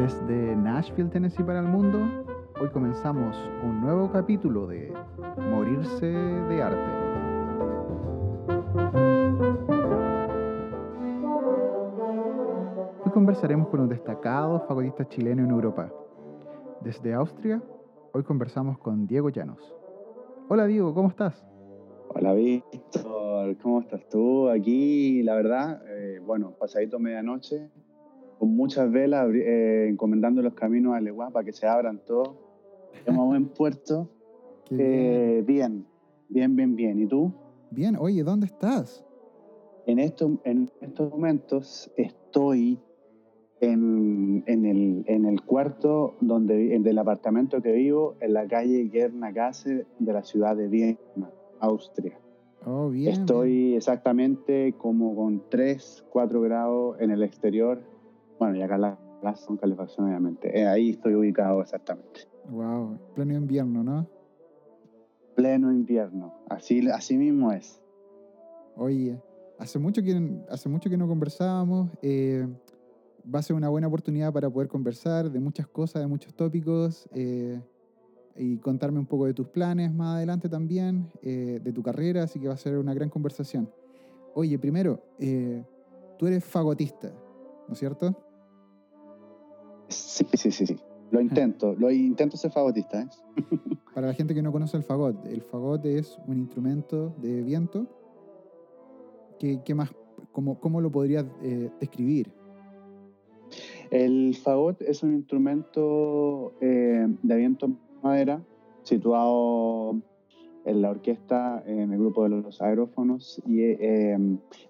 [0.00, 1.98] Desde Nashville, Tennessee para el mundo,
[2.58, 4.90] hoy comenzamos un nuevo capítulo de
[5.50, 6.90] Morirse de Arte.
[13.04, 15.92] Hoy conversaremos con un destacado fagotista chileno en Europa.
[16.80, 17.62] Desde Austria,
[18.14, 19.76] hoy conversamos con Diego Llanos.
[20.48, 21.44] Hola Diego, ¿cómo estás?
[22.08, 24.48] Hola Víctor, ¿cómo estás tú?
[24.48, 27.68] Aquí, la verdad, eh, bueno, pasadito medianoche,
[28.40, 32.30] con muchas velas, eh, encomendando los caminos a Leguá para que se abran todos.
[32.94, 34.08] Estamos buen puerto.
[34.72, 35.84] Eh, bien.
[36.28, 37.00] bien, bien, bien.
[37.00, 37.32] ¿Y tú?
[37.72, 39.04] Bien, oye, ¿dónde estás?
[39.84, 42.78] En, esto, en estos momentos estoy
[43.60, 49.86] en, en, el, en el cuarto donde, del apartamento que vivo, en la calle Gernagasse
[49.98, 52.16] de la ciudad de Viena, Austria.
[52.64, 53.12] Oh, bien.
[53.12, 57.82] Estoy exactamente como con 3, 4 grados en el exterior
[58.40, 60.58] bueno, y acá la casa son calefacción, obviamente.
[60.58, 62.22] Eh, ahí estoy ubicado exactamente.
[62.48, 64.08] Wow, pleno invierno, ¿no?
[65.36, 67.82] Pleno invierno, así, así mismo es.
[68.76, 69.20] Oye,
[69.58, 71.90] hace mucho que, hace mucho que no conversábamos.
[72.00, 72.48] Eh,
[73.32, 77.06] va a ser una buena oportunidad para poder conversar de muchas cosas, de muchos tópicos
[77.12, 77.60] eh,
[78.36, 82.48] y contarme un poco de tus planes más adelante también, de tu carrera, así que
[82.48, 83.70] va a ser una gran conversación.
[84.34, 85.02] Oye, primero,
[86.18, 87.12] tú eres fagotista,
[87.68, 88.16] ¿no es cierto?
[89.90, 90.76] Sí, sí, sí, sí.
[91.10, 93.02] Lo intento, lo intento ser fagotista.
[93.02, 93.08] ¿eh?
[93.94, 97.86] Para la gente que no conoce el fagot, el fagot es un instrumento de viento.
[99.38, 99.90] ¿Qué, qué más,
[100.30, 102.32] cómo, cómo, lo podrías eh, describir?
[103.90, 107.70] El fagot es un instrumento eh, de viento
[108.02, 108.40] madera
[108.84, 110.00] situado
[110.64, 113.62] en la orquesta, en el grupo de los aerófonos, y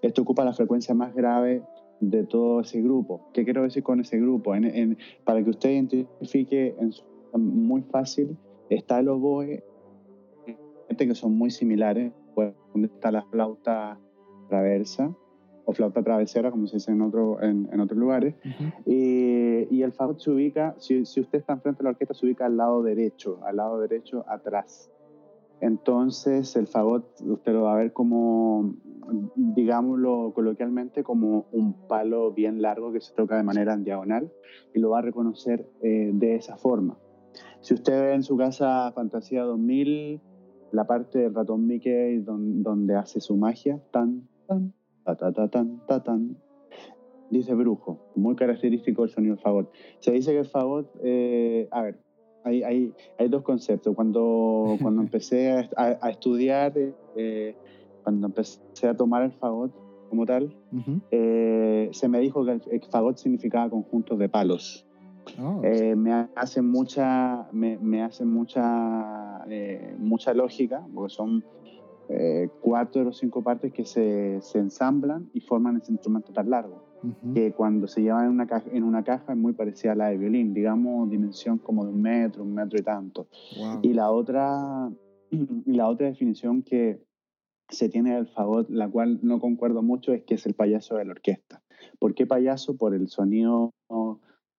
[0.01, 1.63] esto ocupa la frecuencia más grave
[2.01, 3.29] de todo ese grupo.
[3.31, 4.53] ¿Qué quiero decir con ese grupo?
[5.23, 6.91] para que usted identifique en
[7.33, 8.35] muy fácil,
[8.69, 9.63] está el oboe,
[10.97, 13.97] que son muy similares, pues, donde está la flauta
[14.49, 15.15] traversa
[15.65, 18.35] o flauta travesera, como se dice en, otro, en, otros lugares.
[18.85, 22.45] y, el fagot se ubica, si, si usted está enfrente de la orquesta, se ubica
[22.45, 24.91] al lado derecho, al lado derecho atrás.
[25.61, 28.73] Entonces el fagot usted lo va a ver como,
[29.35, 34.31] digámoslo coloquialmente, como un palo bien largo que se toca de manera en diagonal
[34.73, 36.97] y lo va a reconocer eh, de esa forma.
[37.59, 40.19] Si usted ve en su casa Fantasía 2000,
[40.71, 44.73] la parte del ratón Mickey donde, hace su magia, tan, tan,
[45.03, 46.37] ta, ta, ta, tan, ta, tan,
[47.29, 49.71] dice brujo, muy característico el sonido del fagot.
[49.99, 51.99] Se dice que el fagot, eh, a ver,
[52.43, 53.95] hay, hay, hay, dos conceptos.
[53.95, 56.73] Cuando, cuando empecé a, estudiar,
[57.15, 57.55] eh,
[58.03, 59.71] cuando empecé a tomar el fagot
[60.09, 60.53] como tal,
[61.11, 64.85] eh, se me dijo que el, fagot significaba conjuntos de palos.
[65.39, 69.45] Oh, eh, me hace mucha, me, me hace mucha,
[69.97, 71.43] mucha lógica, porque son
[72.59, 76.90] cuatro o cinco partes que se, se ensamblan y forman ese instrumento tan largo
[77.33, 80.09] que cuando se lleva en una, caja, en una caja es muy parecida a la
[80.09, 83.27] de violín, digamos dimensión como de un metro, un metro y tanto.
[83.81, 84.91] Y la otra,
[85.65, 87.03] la otra definición que
[87.69, 91.05] se tiene del fagot, la cual no concuerdo mucho, es que es el payaso de
[91.05, 91.63] la orquesta.
[91.99, 92.77] ¿Por qué payaso?
[92.77, 93.73] Por el sonido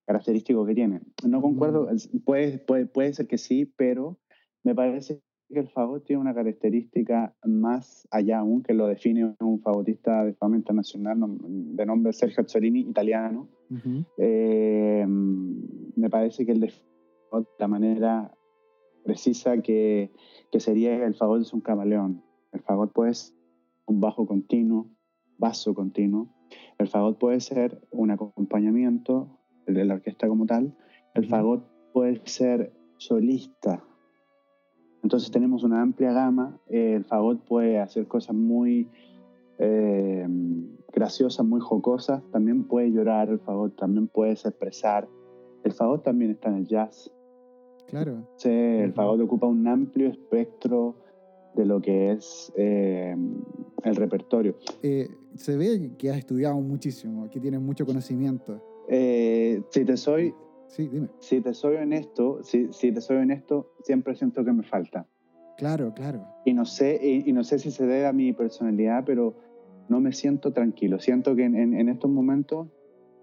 [0.07, 1.01] característico que tiene.
[1.27, 1.89] No concuerdo,
[2.25, 4.19] puede, puede, puede ser que sí, pero
[4.65, 5.21] me parece
[5.53, 10.35] que el fagot tiene una característica más allá aún que lo define un fagotista de
[10.35, 13.49] fama internacional de nombre Sergio Azzolini, italiano.
[14.19, 16.73] Eh, me parece que el de
[17.59, 18.35] la manera
[19.05, 20.13] precisa que,
[20.51, 22.23] que sería el fagot es un camaleón.
[22.53, 23.35] El fagot puede ser
[23.87, 24.91] un bajo continuo,
[25.39, 26.29] basso continuo.
[26.79, 30.77] El fagot puede ser un acompañamiento de la orquesta como tal.
[31.15, 33.85] El fagot puede ser solista,
[35.03, 36.59] entonces tenemos una amplia gama.
[36.69, 38.89] el fagot puede hacer cosas muy
[39.59, 40.27] eh,
[40.93, 42.23] graciosas, muy jocosas.
[42.31, 45.09] También puede llorar el fagot, también puede expresar.
[45.65, 47.11] El fagot también está en el jazz.
[47.89, 48.27] Claro.
[48.37, 50.97] Sí, el fagot ocupa un amplio espectro
[51.55, 53.15] de lo que es eh,
[53.83, 54.57] el repertorio.
[54.83, 58.63] Eh, se ve que has estudiado muchísimo, que tienes mucho conocimiento.
[58.89, 60.33] si te soy
[60.73, 61.09] Sí, dime.
[61.19, 65.07] Si te soy honesto, si, si te soy honesto, siempre siento que me falta.
[65.59, 66.27] Claro, claro.
[66.47, 69.37] Y no sé, y, no sé si se debe a mi personalidad, pero
[69.91, 70.99] no me siento tranquilo.
[70.99, 72.69] Siento que en, en, estos momentos,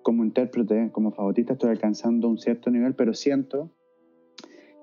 [0.03, 3.71] como intérprete, como fagotista, estoy alcanzando un cierto nivel, pero siento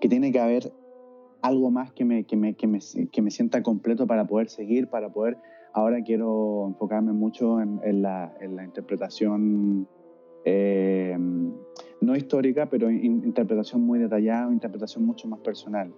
[0.00, 0.72] que tiene que haber
[1.42, 2.80] algo más que me, que me, que me,
[3.12, 5.38] que me sienta completo para poder seguir, para poder...
[5.72, 9.86] Ahora quiero enfocarme mucho en, en, la, en la, interpretación
[10.48, 11.18] eh,
[12.00, 15.92] no histórica, pero interpretación muy detallada, interpretación mucho más personal.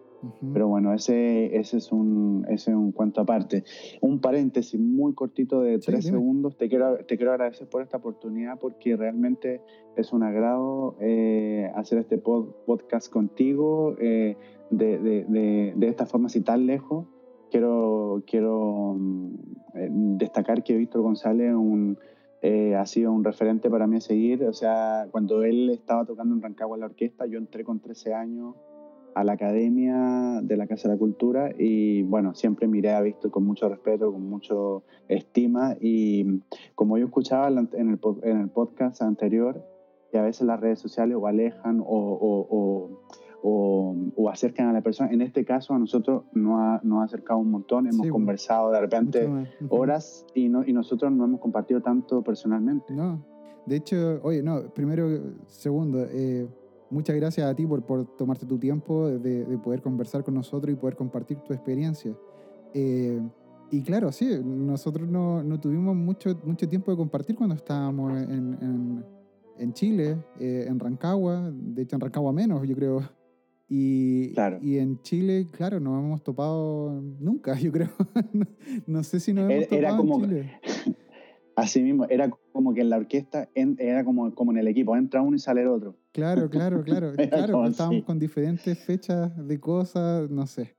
[0.52, 3.62] Pero bueno, ese, ese, es un, ese es un cuento aparte.
[4.00, 6.56] Un paréntesis muy cortito de tres segundos.
[6.56, 9.60] Te quiero, te quiero agradecer por esta oportunidad porque realmente
[9.96, 14.36] es un agrado eh, hacer este podcast contigo eh,
[14.70, 17.06] de, de, de, esta forma así tan lejos.
[17.50, 21.98] Quiero, quiero mm, destacar que Víctor González un,
[22.42, 24.44] ha sido un referente para mí a seguir.
[24.44, 28.14] O sea, cuando él estaba tocando en Rancagua en la orquesta, yo entré con 13
[28.14, 28.54] años
[29.14, 33.32] a la Academia de la Casa de la Cultura y bueno, siempre miré a Víctor
[33.32, 36.40] con mucho respeto, con mucho estima y
[36.76, 37.58] como yo escuchaba en
[37.90, 39.64] el, en el podcast anterior,
[40.12, 43.02] que a veces las redes sociales o alejan o, o, o,
[44.30, 45.10] acercan a la persona.
[45.10, 48.80] En este caso a nosotros nos ha, nos ha acercado un montón, hemos conversado de
[48.80, 49.28] repente
[49.68, 52.94] horas y, no, y nosotros no hemos compartido tanto personalmente.
[52.94, 53.24] No,
[53.66, 55.08] de hecho, oye, no, primero,
[55.46, 56.46] segundo, eh,
[56.90, 60.72] muchas gracias a ti por, por tomarte tu tiempo de, de, poder conversar con nosotros
[60.72, 62.14] y poder compartir tu experiencia.
[62.74, 63.20] Eh,
[63.70, 68.56] y claro, sí, nosotros no, no, tuvimos mucho, mucho tiempo de compartir cuando estábamos en,
[68.62, 69.04] en,
[69.58, 73.17] en Chile, eh, en Rancagua, de hecho en Rancagua menos, yo creo.
[73.68, 74.58] Y, claro.
[74.62, 77.90] y en Chile, claro, no hemos topado nunca, yo creo.
[78.86, 80.60] no, sé si nos hemos topado era como, en Chile.
[81.56, 85.22] Así mismo, era como que en la orquesta era como, como en el equipo, entra
[85.22, 85.96] uno y sale el otro.
[86.12, 87.12] Claro, claro, claro.
[87.14, 90.76] claro, estábamos con diferentes fechas de cosas, no sé.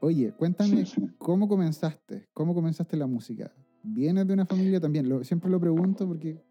[0.00, 0.84] Oye, cuéntame,
[1.18, 2.26] ¿cómo comenzaste?
[2.32, 3.52] ¿Cómo comenzaste la música?
[3.82, 5.08] ¿Vienes de una familia también?
[5.08, 6.42] Lo, siempre lo pregunto porque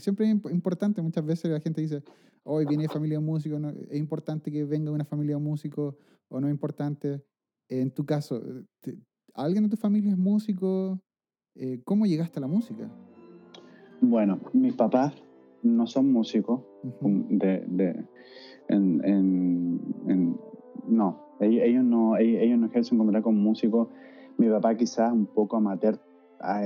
[0.00, 1.02] siempre es importante.
[1.02, 2.02] Muchas veces la gente dice,
[2.44, 5.94] hoy viene de familia de músicos, no, es importante que venga una familia de músicos
[6.28, 7.22] o no es importante.
[7.68, 8.42] En tu caso,
[9.34, 11.00] ¿alguien de tu familia es músico?
[11.54, 12.90] Eh, ¿Cómo llegaste a la música?
[14.00, 15.14] Bueno, mis papás
[15.62, 16.60] no son músicos.
[17.02, 18.04] de, de
[18.68, 20.36] en, en,
[20.88, 23.88] no, ellos, no, ellos no ejercen como tal como músicos.
[24.38, 26.00] Mi papá quizás un poco amateur,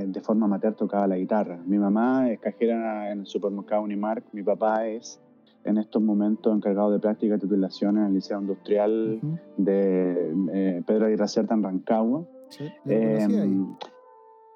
[0.07, 1.59] de forma amateur tocaba la guitarra.
[1.67, 4.25] Mi mamá es cajera en el supermercado Unimark.
[4.33, 5.21] Mi papá es
[5.65, 9.21] en estos momentos encargado de práctica y titulación en el Liceo Industrial
[9.57, 12.27] de eh, Pedro Aguirre Certa en Rancagua.
[12.49, 13.75] Sí, em,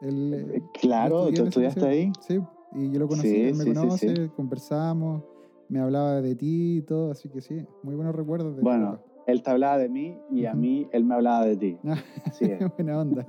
[0.02, 2.12] eh, claro, ¿tú estudiaste ahí?
[2.20, 2.40] Sí,
[2.72, 5.24] y yo lo conocí, él me conoce, conversamos,
[5.68, 8.56] me hablaba de ti y todo, así que sí, muy buenos recuerdos.
[8.56, 9.00] De bueno,
[9.30, 11.78] él te hablaba de mí y a mí él me hablaba de ti.
[12.24, 12.58] Así es.
[12.76, 13.26] Buena onda.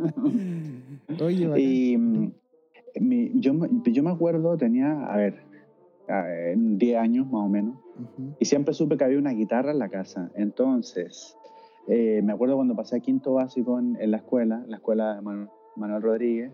[1.22, 2.32] Oye, Y mm,
[3.00, 3.54] mi, yo,
[3.86, 5.44] yo me acuerdo, tenía, a ver,
[6.56, 7.78] 10 años más o menos,
[8.40, 10.30] y siempre supe que había una guitarra en la casa.
[10.36, 11.38] Entonces,
[11.88, 15.22] eh, me acuerdo cuando pasé a quinto básico en, en la escuela, la escuela de
[15.22, 16.52] Manuel Manuel Rodríguez,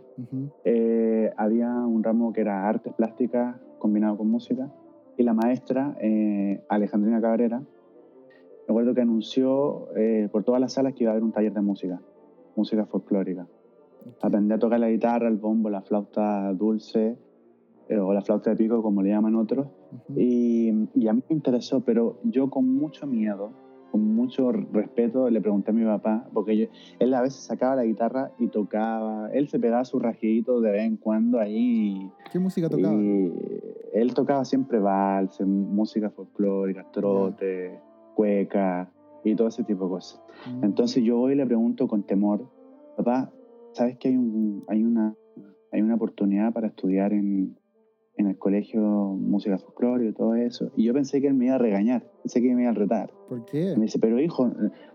[0.64, 4.72] eh, había un ramo que era artes plásticas combinado con música
[5.18, 7.62] y la maestra eh, Alejandrina Cabrera,
[8.68, 11.54] me acuerdo que anunció eh, por todas las salas que iba a haber un taller
[11.54, 12.02] de música,
[12.56, 13.48] música folclórica.
[14.22, 17.18] Aprendí a tocar la guitarra, el bombo, la flauta dulce
[17.90, 19.68] o la flauta de pico, como le llaman otros,
[20.16, 23.52] y, y a mí me interesó, pero yo con mucho miedo,
[23.92, 28.32] con mucho respeto le pregunté a mi papá, porque él a veces sacaba la guitarra
[28.40, 32.12] y tocaba, él se pegaba su rajito de vez en cuando ahí.
[32.32, 32.94] ¿Qué música tocaba?
[32.94, 33.32] Y
[33.94, 37.80] él tocaba siempre vals, música folclórica, trote,
[38.18, 38.92] cueca
[39.24, 40.22] y todo ese tipo de cosas.
[40.52, 40.66] Mm.
[40.66, 42.50] Entonces yo hoy le pregunto con temor,
[42.98, 43.32] papá,
[43.74, 45.16] ¿sabes que hay, un, hay, una,
[45.72, 47.56] hay una oportunidad para estudiar en,
[48.16, 50.72] en el colegio música folclórica y todo eso.
[50.76, 53.12] Y yo pensé que él me iba a regañar, pensé que me iba a retar.
[53.30, 53.76] ¿Por qué?
[53.78, 54.50] me dice, pero hijo,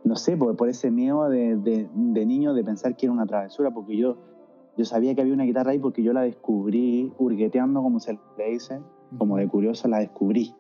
[0.05, 3.71] no sé, por, por ese miedo de, de, niño de pensar que era una travesura,
[3.71, 4.17] porque yo,
[4.77, 8.51] yo sabía que había una guitarra ahí porque yo la descubrí hurgueteando, como se le
[8.51, 8.81] dice,
[9.17, 10.55] como de curioso la descubrí.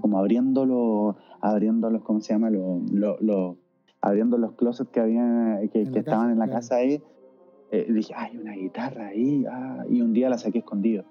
[0.00, 2.50] Como abriendo los, abriendo los, ¿cómo se llama?
[2.50, 3.56] Los,
[4.00, 7.02] abriendo los closets que, había, que, estaban en la casa ahí.
[7.70, 9.44] Eh, dije, hay una guitarra ahí.
[9.50, 11.04] Ah", y un día la saqué escondido.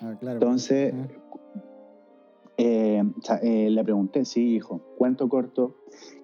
[0.00, 0.94] Ah, Entonces,
[2.56, 3.02] eh,
[3.42, 5.76] eh, le pregunté, sí, hijo, cuento corto.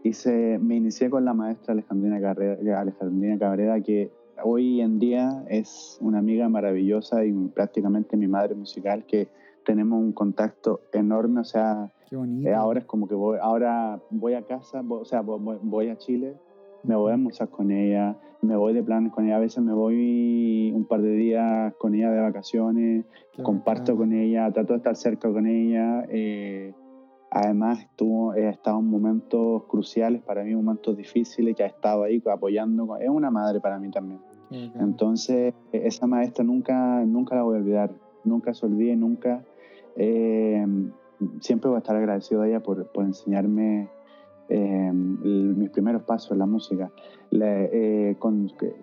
[0.02, 4.10] Hice, me inicié con la maestra Alejandrina Cabrera, Alejandrina Cabrera, que
[4.42, 9.28] hoy en día es una amiga maravillosa y prácticamente mi madre musical, que
[9.68, 11.42] tenemos un contacto enorme.
[11.42, 15.90] O sea, eh, ahora es como que voy, ahora voy a casa, o sea, voy
[15.90, 16.38] a Chile
[16.82, 19.72] me voy a almorzar con ella, me voy de planes con ella, a veces me
[19.72, 23.04] voy un par de días con ella de vacaciones,
[23.42, 26.04] comparto con ella, trato de estar cerca con ella.
[26.08, 26.72] Eh,
[27.30, 32.22] además, estuvo, he estado en momentos cruciales para mí, momentos difíciles, que ha estado ahí
[32.30, 32.96] apoyando.
[32.96, 34.20] Es una madre para mí también.
[34.50, 37.92] Entonces, esa maestra nunca, nunca la voy a olvidar,
[38.24, 39.44] nunca se olvide, nunca.
[39.98, 40.64] Eh,
[41.40, 43.90] siempre voy a estar agradecido a ella por, por enseñarme
[44.48, 46.90] eh, mis primeros pasos en la música.
[47.32, 48.16] Eh,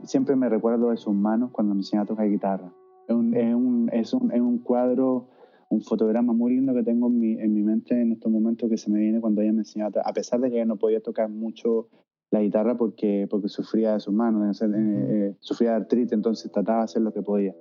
[0.04, 2.72] siempre me recuerdo de sus manos cuando me enseñaba a tocar guitarra.
[3.08, 5.30] Es un, es un, es un, es un cuadro,
[5.70, 8.78] un fotograma muy lindo que tengo en mi, en mi mente en estos momentos que
[8.78, 11.30] se me viene cuando ella me enseñaba, a pesar de que ella no podía tocar
[11.30, 11.88] mucho
[12.32, 16.80] la guitarra porque, porque sufría de sus manos, eh, eh, sufría de artritis, entonces trataba
[16.80, 17.56] de hacer lo que podía.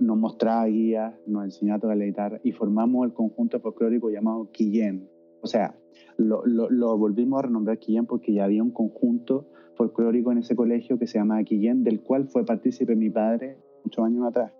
[0.00, 4.50] Nos mostraba guías, nos enseñaba a tocar la guitarra y formamos el conjunto folclórico llamado
[4.52, 5.08] Quillén.
[5.40, 5.74] O sea,
[6.18, 10.98] lo, lo, volvimos a renombrar Quillén porque ya había un conjunto folclórico en ese colegio
[10.98, 14.52] que se llamaba Quillén, del cual fue partícipe mi padre muchos años atrás.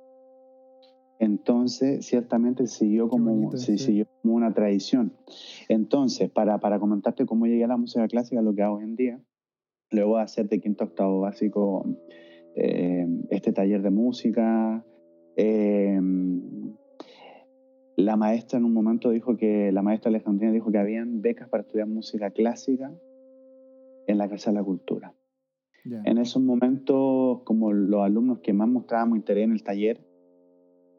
[1.19, 5.13] Entonces, ciertamente siguió como, siguió como una tradición.
[5.69, 8.97] Entonces, para, para comentarte cómo llegué a la música clásica, lo que hago hoy en
[8.97, 9.21] día,
[9.91, 11.87] luego de hacer de quinto octavo básico
[12.55, 14.85] eh, este taller de música,
[15.37, 16.01] eh,
[17.97, 21.63] la maestra en un momento dijo que, la maestra Alejandrina dijo que habían becas para
[21.63, 22.93] estudiar música clásica
[24.07, 25.15] en la Casa de la Cultura.
[26.05, 30.01] En esos momentos, como los alumnos que más mostrábamos interés en el taller,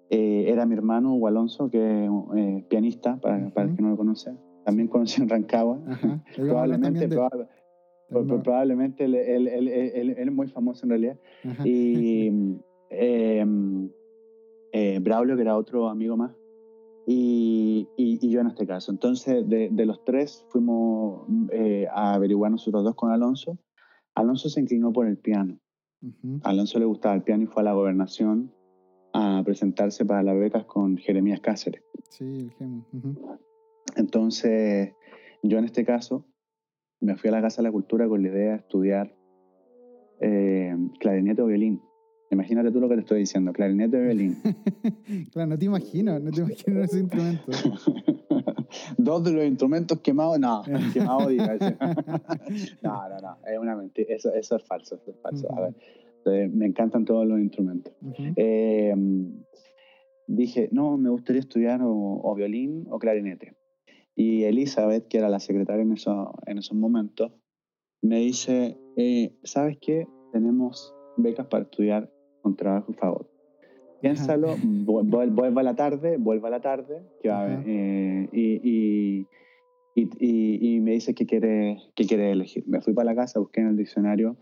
[0.10, 3.90] eh, era mi hermano Hugo Alonso, que es eh, pianista, para, para, el que no
[3.90, 4.32] lo conoce.
[4.66, 5.80] También conocí en Rancagua.
[6.36, 7.10] probablemente,
[8.10, 11.18] probablemente él, él, él, él, es muy famoso en realidad.
[11.64, 12.28] Y
[12.90, 13.90] em,
[14.72, 16.32] eh, Braulio, que era otro amigo más,
[17.06, 18.92] y, y, yo en este caso.
[18.92, 23.58] Entonces, de, de los tres fuimos eh, a averiguar nosotros dos con Alonso.
[24.14, 25.58] Alonso se inclinó por el piano.
[26.44, 28.52] Alonso le gustaba el piano y fue a la gobernación
[29.14, 31.84] a presentarse para las becas con Jeremías Cáceres.
[32.10, 32.86] Sí, el Gemo.
[33.96, 34.94] Entonces,
[35.44, 36.26] yo en este caso
[37.00, 39.16] me fui a la Casa de la Cultura con la idea de estudiar
[40.20, 41.82] eh, clarinete o violín.
[42.30, 44.38] Imagínate tú lo que te estoy diciendo, clarinete o violín.
[45.32, 47.52] claro, no te imagino, no te imagino ese instrumento.
[48.98, 50.62] Dos de los instrumentos quemados, no,
[50.94, 51.32] quemados
[52.82, 55.48] no, no, no, es una mentira, eso, eso es falso, eso es falso.
[55.56, 55.76] A ver,
[56.32, 57.94] eh, me encantan todos los instrumentos.
[58.36, 58.94] Eh,
[60.28, 63.56] dije, no, me gustaría estudiar o, violín o clarinete.
[64.16, 67.32] Y Elizabeth, que era la secretaria en, eso, en esos momentos,
[68.02, 70.08] me dice, eh, ¿sabes qué?
[70.32, 73.30] Tenemos becas para estudiar con trabajo y favor.
[74.02, 77.02] Piénsalo, vuelva a la tarde, vuelva a la tarde,
[78.32, 79.26] y,
[79.96, 82.64] y, me dice que quiere, que quiere elegir.
[82.68, 84.38] Me fui para la casa, busqué en el diccionario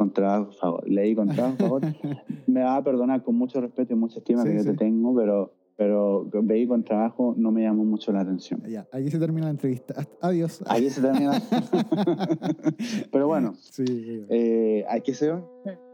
[0.00, 0.88] con trabajo, favor.
[0.88, 1.82] Leí con trabajo, favor.
[2.46, 5.52] me va a perdonar con mucho respeto y mucha estima que yo te tengo, pero,
[5.76, 8.62] pero veí con trabajo no me llamó mucho la atención.
[8.66, 9.94] Ya, se termina la entrevista.
[10.22, 10.64] Adiós.
[10.66, 11.32] Ahí se termina.
[13.12, 15.42] pero bueno, sí, eh, hay que ser.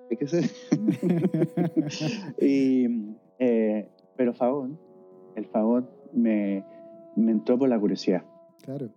[0.08, 0.44] Hay que ser.
[2.40, 2.86] y,
[3.40, 4.70] eh, pero favor,
[5.34, 6.64] el favor me,
[7.16, 8.22] me entró por la curiosidad.
[8.62, 8.88] Claro.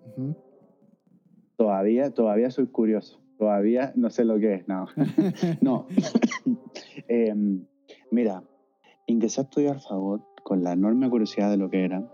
[1.55, 3.19] Todavía, todavía soy curioso.
[3.39, 4.87] Todavía no sé lo que es, no.
[5.61, 5.87] no.
[7.07, 7.65] Em,
[8.11, 8.43] mira,
[9.07, 12.11] ingresé a estudiar favor con la enorme curiosidad de lo que era.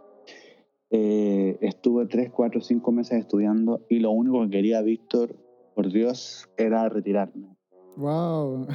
[0.91, 5.35] Eh, estuve tres, cuatro, cinco meses estudiando y lo único que quería, Víctor,
[5.73, 7.57] por Dios, era retirarme.
[7.97, 8.67] ¡Wow!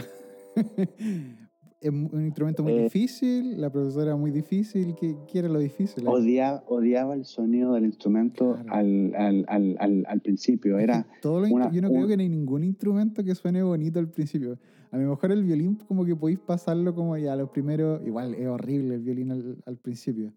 [1.80, 4.94] Es un instrumento muy eh, difícil, la profesora muy difícil.
[4.94, 6.06] ¿Qué, era lo difícil?
[6.06, 10.78] Odiaba, odiaba el sonido del instrumento al, al, al, al, principio.
[10.78, 14.58] Era Todo yo no creo que no hay ningún instrumento que suene bonito al principio.
[14.90, 18.06] A lo mejor el violín, como que podéis pasarlo como ya los primeros.
[18.06, 19.30] Igual es horrible el violín
[19.64, 20.34] al, principio.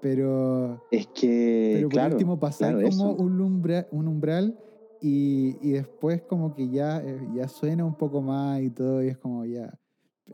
[0.00, 0.84] Pero.
[0.92, 1.72] Es que.
[1.74, 4.56] Pero por último, pasar como un, umbral, un umbral
[5.00, 9.08] y, y, después, como que ya, eh, ya suena un poco más y todo, y
[9.08, 9.72] es como ya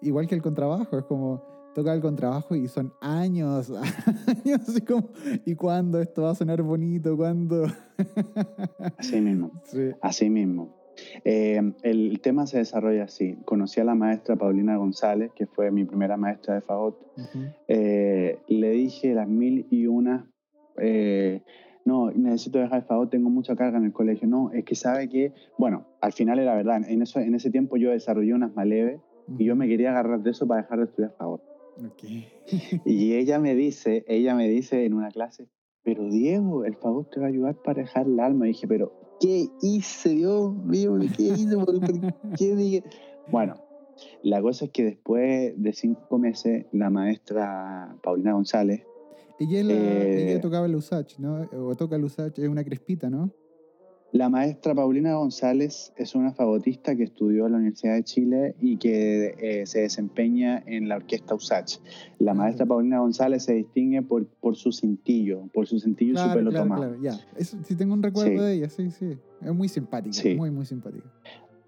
[0.03, 1.43] igual que el contrabajo, es como
[1.75, 3.71] toca el contrabajo y son años,
[4.45, 5.09] años, así como,
[5.45, 7.17] ¿y cuándo esto va a sonar bonito?
[7.17, 7.67] ¿Cuándo?
[8.99, 9.53] así mismo,
[10.01, 10.81] así mismo.
[11.25, 13.37] Eh, el tema se desarrolla así.
[13.45, 16.99] Conocí a la maestra Paulina González, que fue mi primera maestra de fagot.
[17.69, 20.31] Eh, le dije las mil y una,
[20.79, 21.43] eh,
[21.87, 24.29] no, necesito dejar el fagot, tengo mucha carga en el colegio.
[24.29, 26.83] No, es que sabe que, bueno, al final era verdad.
[26.87, 29.01] En, eso, en ese tiempo yo desarrollé unas maleves
[29.39, 31.41] y yo me quería agarrar de eso para dejar de estudiar favor.
[32.85, 35.49] y ella me dice, ella me dice en una clase,
[35.83, 38.47] pero Diego, el favor te va a ayudar para dejar el alma.
[38.47, 40.99] Y dije, pero ¿qué hice, Dios mío?
[41.17, 41.57] ¿Qué hice?
[42.37, 42.85] qué dije?
[43.31, 43.55] Bueno,
[44.23, 48.85] la cosa es que después de cinco meses, la maestra Paulina González.
[49.39, 51.49] Ella, ella eh, tocaba el Usach, ¿no?
[51.53, 53.33] O toca el Usach, es una crespita, ¿no?
[54.13, 58.77] La maestra Paulina González es una fagotista que estudió en la Universidad de Chile y
[58.77, 61.79] que eh, se desempeña en la orquesta USACH.
[62.19, 66.35] La maestra Paulina González se distingue por, por su cintillo, por su cintillo y su
[66.35, 66.83] pelo claro, tomado.
[66.83, 67.21] Claro, ya.
[67.37, 69.17] Eso, sí tengo un recuerdo de ella, sí, sí.
[69.43, 70.35] Es muy simpática, Sí.
[70.35, 71.07] muy, muy simpática.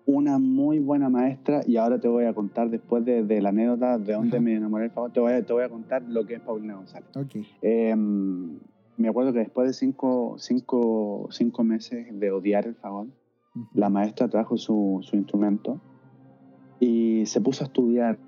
[0.04, 3.98] Una muy buena maestra y ahora te voy a contar después de, de la anécdota
[3.98, 4.44] de dónde Ajá.
[4.44, 6.74] me enamoré del fagot, te voy, a, te voy a contar lo que es Paulina
[6.74, 7.08] González.
[7.14, 7.36] Ok.
[7.62, 7.94] Eh,
[9.02, 13.08] me acuerdo que después de cinco, cinco, cinco meses de odiar el fagot,
[13.54, 13.68] Ujú.
[13.74, 15.78] la maestra trajo su, su instrumento
[16.80, 18.18] y se puso a estudiar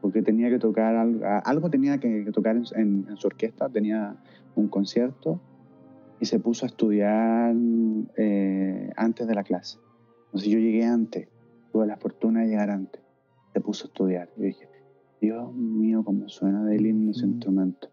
[0.00, 3.68] porque tenía que tocar algo, algo tenía que, que tocar en, en- en su orquesta,
[3.68, 4.16] tenía
[4.54, 5.40] un concierto
[6.20, 7.54] y se puso a estudiar
[8.16, 9.78] eh, antes de la clase.
[10.26, 11.28] Entonces yo llegué antes,
[11.72, 13.00] tuve la fortuna de llegar antes,
[13.52, 14.30] se puso a estudiar.
[14.36, 14.68] Y dije,
[15.20, 17.88] Dios mío, cómo suena de lindo ese instrumento.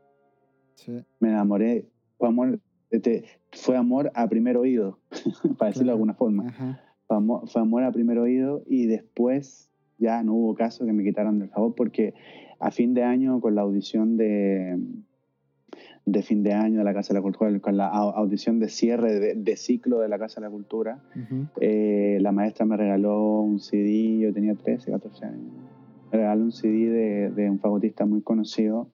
[0.75, 1.03] Sí.
[1.19, 1.87] Me enamoré,
[2.17, 4.99] fue amor, este, fue amor a primer oído,
[5.57, 6.43] para decirlo de alguna forma.
[7.07, 11.03] Fue amor, fue amor a primer oído y después ya no hubo caso que me
[11.03, 12.13] quitaran del favor porque
[12.59, 14.77] a fin de año con la audición de
[16.05, 18.67] de fin de año de la Casa de la Cultura, con la au- audición de
[18.67, 20.99] cierre de, de ciclo de la Casa de la Cultura,
[21.61, 25.53] eh, la maestra me regaló un CD, yo tenía 13, 14 años,
[26.11, 28.89] me regaló un CD de, de un fagotista muy conocido,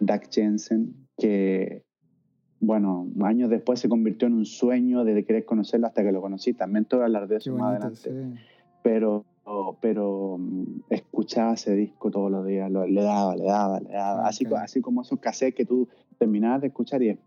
[0.00, 1.82] Doug Jensen, que,
[2.66, 6.52] bueno, años después se convirtió en un sueño de querer conocerlo hasta que lo conocí.
[6.54, 8.34] También te voy a hablar de Qué eso más bonito, adelante.
[8.36, 8.40] sí.
[8.82, 9.24] Pero,
[9.80, 14.24] pero mm, escuchaba ese disco todos los días, lo- le daba, le daba, le daba.
[14.24, 17.18] Ah, Así, así como esos cassettes que tú terminabas de escuchar y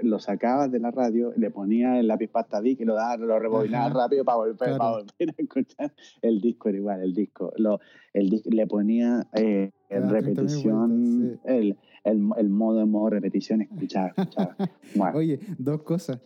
[0.00, 3.92] lo sacabas de la radio, le ponías el lápiz pasta y lo, daba, lo rebobinabas
[3.92, 4.78] rápido para volver, Claro.
[4.78, 5.92] para volver a escuchar.
[6.22, 7.52] El disco era igual, el disco.
[7.58, 7.78] Lo,
[8.14, 11.50] el le ponía eh, en 30.000 repetición vueltas, sí.
[11.52, 11.76] el,
[12.08, 14.56] el, el modo en modo repetición, escuchaba, escuchaba.
[14.94, 16.20] Bueno, Oye, dos cosas.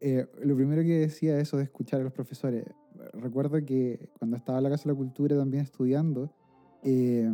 [0.00, 2.64] Eh, lo primero que decía eso de escuchar a los profesores.
[3.14, 6.30] Recuerdo que cuando estaba en la Casa de la Cultura también estudiando,
[6.82, 7.32] eh,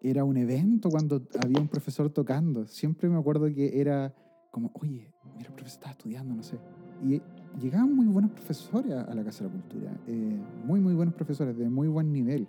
[0.00, 2.66] era un evento cuando había un profesor tocando.
[2.66, 4.14] Siempre me acuerdo que era
[4.50, 6.56] como, oye, mira, el profesor está estudiando, no sé.
[7.04, 7.20] Y
[7.60, 9.92] llegaban muy buenos profesores a, la Casa de la Cultura.
[10.06, 12.48] eh, muy, muy buenos profesores, de muy buen nivel.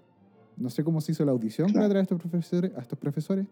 [0.57, 1.89] No sé cómo se hizo la audición para Claro.
[1.89, 3.47] traer a estos profesores, a estos profesores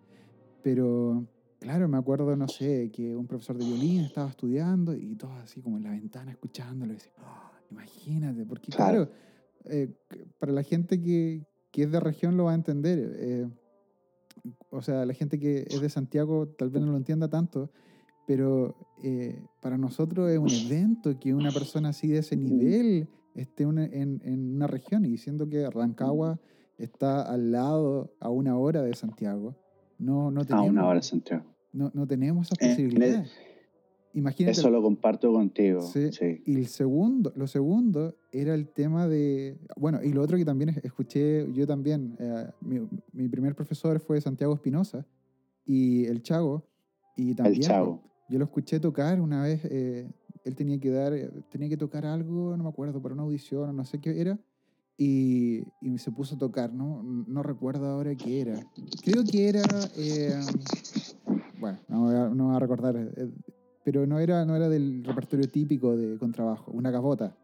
[0.63, 1.25] pero,
[1.59, 5.61] claro, me acuerdo, no sé, que un profesor de violín estaba estudiando y todos así
[5.61, 6.93] como en la ventana escuchándolo.
[6.93, 9.07] Y decía, "Ah, imagínate, porque Claro.
[9.09, 9.11] claro,
[9.65, 9.93] eh,
[10.39, 12.99] para la gente que, que es de región lo va a entender.
[13.17, 13.47] eh,
[14.69, 17.69] o sea, la gente que es de Santiago tal vez no lo entienda tanto,
[18.25, 23.65] pero eh, para nosotros es un evento que una persona así de ese nivel esté
[23.65, 26.39] una- en, en una región y siendo que Rancagua
[26.77, 29.55] está al lado, a una hora de Santiago.
[30.01, 31.45] No, no a tenemos, una hora, Santiago.
[31.73, 33.25] no, no tenemos esa Eh, posibilidad.
[34.13, 34.59] Imagínate.
[34.59, 35.81] Eso lo comparto contigo.
[35.81, 36.11] Sí.
[36.11, 36.41] sí.
[36.45, 39.57] Y el segundo, lo segundo era el tema de.
[39.77, 42.17] Bueno, y lo otro que también es- escuché yo también.
[42.19, 42.79] eh, mi,
[43.13, 45.05] mi primer profesor fue Santiago Espinosa
[45.65, 46.67] y el Chago.
[47.15, 48.01] Y también Chago.
[48.29, 49.61] yo lo escuché tocar una vez.
[49.65, 50.09] eh,
[50.43, 51.13] él tenía que dar,
[51.51, 54.39] tenía que tocar algo, no me acuerdo, para una audición o no sé qué era.
[55.03, 57.01] Y, y se puso a tocar, ¿no?
[57.01, 58.59] No recuerdo ahora qué era.
[59.03, 59.63] Creo que era.
[59.97, 60.39] eh,
[61.59, 62.95] bueno, no voy a, no voy a recordar.
[62.97, 63.31] eh,
[63.83, 67.35] pero no era, no era del repertorio típico de contrabajo, una gavota.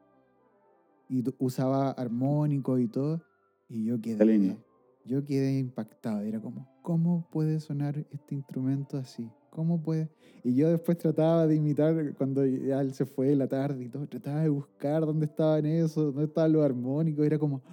[1.10, 3.24] Y usaba armónico y todo.
[3.67, 4.56] Y yo quedé,
[5.04, 6.22] yo quedé impactado.
[6.22, 9.32] Era como, ¿cómo puede sonar este instrumento así?
[9.58, 10.08] ¿Cómo puede?
[10.43, 14.06] Y yo después trataba de imitar, cuando ya él se fue la tarde y todo,
[14.06, 17.26] trataba de buscar dónde estaban eso, dónde estaban los armónicos.
[17.26, 17.63] Era como,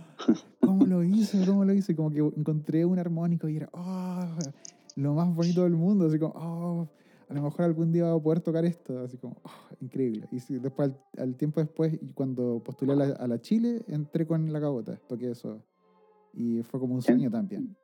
[0.61, 1.45] ¿cómo lo hice?
[1.45, 1.95] ¿Cómo lo hice?
[1.95, 4.25] Como que encontré un armónico y era, oh,
[4.97, 6.07] lo más bonito del mundo.
[6.07, 6.89] Así como, oh,
[7.29, 9.01] a lo mejor algún día voy a poder tocar esto.
[9.01, 10.27] Así como, oh, increíble.
[10.33, 14.27] Y después, al, al tiempo después, y cuando postulé a la, a la Chile, entré
[14.27, 15.63] con la gabota, toqué eso.
[16.33, 17.77] Y fue como un sueño también.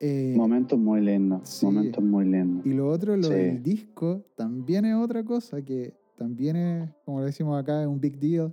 [0.00, 1.48] Eh, Momentos muy lindos.
[1.48, 1.66] sí.
[1.66, 2.66] Momentos muy lindos.
[2.66, 3.34] y lo otro, lo Sí.
[3.34, 8.00] del disco, también es otra cosa que también es, como le decimos acá, es un
[8.00, 8.52] big deal.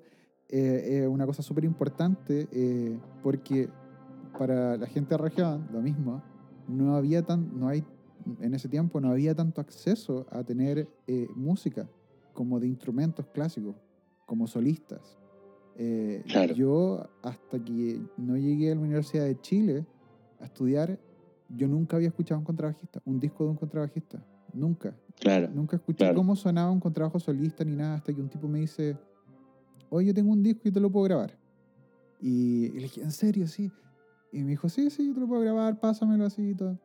[0.54, 3.70] eh, es una cosa súper importante eh, porque
[4.38, 6.22] para la gente de región, lo mismo,
[6.68, 7.86] no había tan, no hay,
[8.42, 11.88] en ese tiempo no había tanto acceso a tener eh, música
[12.34, 13.76] como de instrumentos clásicos,
[14.26, 15.18] como solistas.
[16.28, 16.54] Claro.
[16.54, 19.86] Yo, hasta que no llegué a la Universidad de Chile
[20.42, 21.00] a estudiar,
[21.56, 24.24] yo nunca había escuchado un contrabajista, un disco de un contrabajista.
[24.54, 24.96] Nunca.
[25.20, 25.50] Claro.
[25.54, 26.16] Nunca escuché Claro.
[26.16, 28.98] cómo sonaba un contrabajo solista ni nada, hasta que un tipo me dice,
[29.90, 31.38] oye, yo tengo un disco y te lo puedo grabar.
[32.20, 33.48] Y, le dije, ¿en serio?
[33.48, 33.72] Sí.
[34.32, 36.80] Y me dijo, sí, sí, yo te lo puedo grabar, pásamelo así y todo.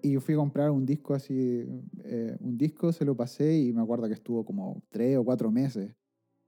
[0.00, 1.66] Y yo fui a comprar un disco así,
[2.04, 5.50] eh, un disco, se lo pasé y me acuerdo que estuvo como tres o cuatro
[5.50, 5.92] meses.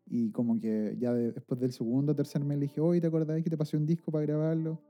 [0.06, 3.42] Y como que ya después del segundo o tercer mes le dije, oye, ¿te acordás
[3.42, 4.80] que te pasé un disco para grabarlo?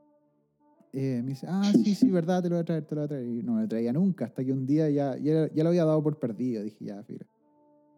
[0.92, 3.04] Eh, me dice, ah, sí, sí, verdad, te lo voy a traer, te lo voy
[3.04, 3.26] a traer.
[3.26, 5.84] Y no me lo traía nunca, hasta que un día ya, ya, ya lo había
[5.84, 6.62] dado por perdido.
[6.64, 7.24] Dije, ya, filo.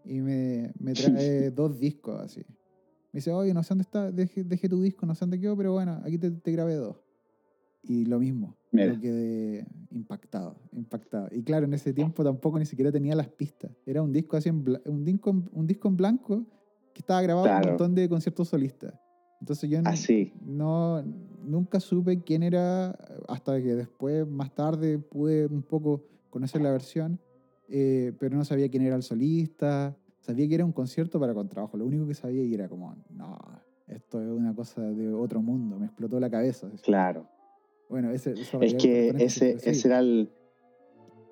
[0.04, 2.40] Y me, me trae dos discos así.
[3.12, 5.56] Me dice, oye, no sé dónde está, dejé, dejé tu disco, no sé dónde quedó,
[5.56, 6.96] pero bueno, aquí te, te grabé dos.
[7.82, 8.94] Y lo mismo, Mira.
[8.94, 11.28] yo quedé impactado, impactado.
[11.32, 13.72] Y claro, en ese tiempo tampoco ni siquiera tenía las pistas.
[13.86, 16.46] Era un disco así en un disco, un disco en blanco
[16.94, 17.70] que estaba grabado en un Claro.
[17.72, 18.94] montón de conciertos solistas.
[19.42, 20.32] Entonces yo Así.
[20.46, 21.02] no
[21.44, 22.90] nunca supe quién era
[23.26, 27.18] hasta que después, más tarde, pude un poco conocer la versión,
[27.68, 29.96] eh, pero no sabía quién era el solista.
[30.20, 31.76] Sabía que era un concierto para contrabajo.
[31.76, 33.36] Lo único que sabía era como, no,
[33.88, 35.76] esto es una cosa de otro mundo.
[35.76, 36.70] Me explotó la cabeza.
[36.84, 37.26] Claro.
[37.88, 39.56] Bueno, ese, Es que sí.
[39.64, 40.30] ese, era el,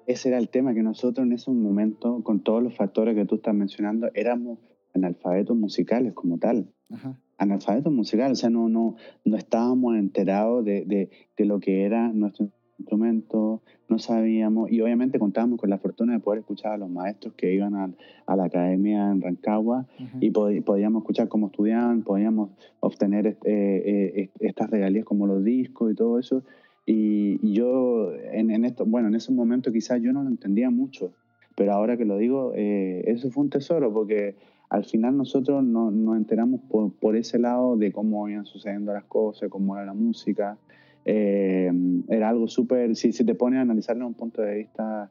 [0.09, 3.37] ese era el tema, que nosotros en ese momento, con todos los factores que tú
[3.37, 4.59] estás mencionando, éramos
[4.95, 6.69] analfabetos musicales como tal.
[6.91, 7.17] Ajá.
[7.41, 12.13] Analfabetos musicales, o sea, no, no, no estábamos enterados de, de, de lo que era
[12.13, 16.91] nuestro instrumento, no sabíamos, y obviamente contábamos con la fortuna de poder escuchar a los
[16.91, 17.91] maestros que iban a,
[18.27, 20.19] a la academia en Rancagua ajá.
[20.21, 22.51] y pod- podíamos escuchar cómo estudiaban, podíamos
[22.81, 26.43] obtener eh, eh, estas regalías como los discos y todo eso.
[26.87, 30.71] Y, y yo, en, en esto, bueno, en ese momento quizás yo no lo entendía
[30.71, 31.13] mucho,
[31.57, 34.37] pero ahora que lo digo, eh, eso fue un tesoro porque
[34.71, 36.61] al final nosotros no- nos enteramos
[37.01, 40.57] por, ese lado de cómo iban sucediendo las cosas, cómo era la música.
[41.05, 41.71] Eh,
[42.09, 45.11] era algo súper, si, si te pones a analizarlo desde un punto de vista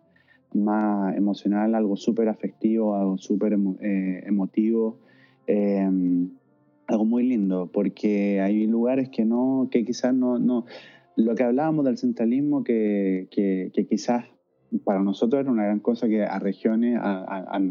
[0.53, 4.97] más emocional, algo súper afectivo, algo súper eh, emotivo,
[5.45, 5.89] eh,
[6.87, 10.65] algo muy lindo, porque hay lugares que no, que quizás no, no
[11.17, 14.25] lo que hablábamos del centralismo, que, que, que quizás
[14.83, 17.61] para nosotros era una gran cosa que a regiones, a- a- a-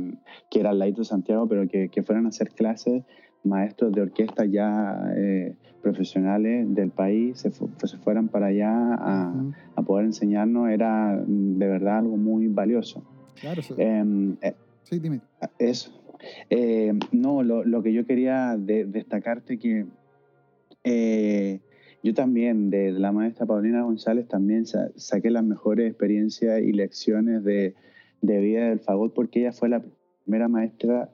[0.51, 3.05] que era al ladito de Santiago, pero que, que fueran a hacer clases
[3.45, 9.33] maestros de orquesta ya eh, profesionales del país, se, fu- se fueran para allá a,
[9.77, 13.05] a poder enseñarnos, era de verdad algo muy valioso.
[13.41, 15.21] Claro, eso- Em, eh, sí, dime.
[15.59, 15.93] eso.
[16.51, 19.87] Eh, no, lo, lo que yo quería de- destacarte que
[20.85, 21.61] eh,
[22.03, 27.43] yo también, de la maestra Paulina González, también sa- saqué las mejores experiencias y lecciones
[27.45, 27.75] de,
[28.21, 29.83] de vida del fagot, porque ella fue la
[30.25, 31.11] primera maestra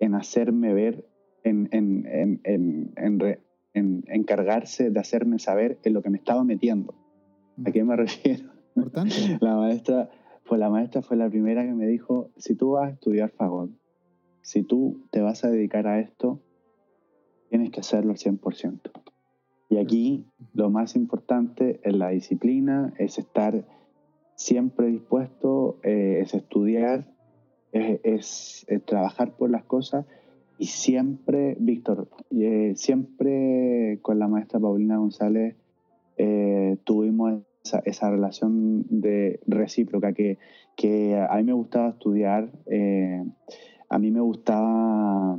[0.00, 1.04] en hacerme ver,
[1.44, 2.06] en, en,
[2.44, 3.40] en, en, re-
[3.74, 6.94] encargarse de hacerme saber en lo que me estaba metiendo.
[7.64, 8.50] ¿A qué me refiero?
[8.74, 9.14] Importante.
[9.40, 10.10] La maestra
[10.44, 13.70] fue la maestra fue la primera que me dijo, si tú vas a estudiar fagot,
[14.40, 16.40] si tú te vas a dedicar a esto,
[17.50, 18.80] tienes que hacerlo al 100%.
[19.68, 23.64] Y aquí lo más importante es la disciplina, es estar
[24.34, 27.06] siempre dispuesto, eh, es estudiar,
[27.72, 30.06] es, trabajar por las cosas
[30.58, 35.54] y siempre, Víctor, eh, siempre con la maestra Paulina González
[36.16, 37.42] eh, tuvimos
[37.84, 40.38] esa, relación de recíproca que,
[40.76, 43.24] que a mí me gustaba estudiar, eh,
[43.88, 45.38] a mí me gustaba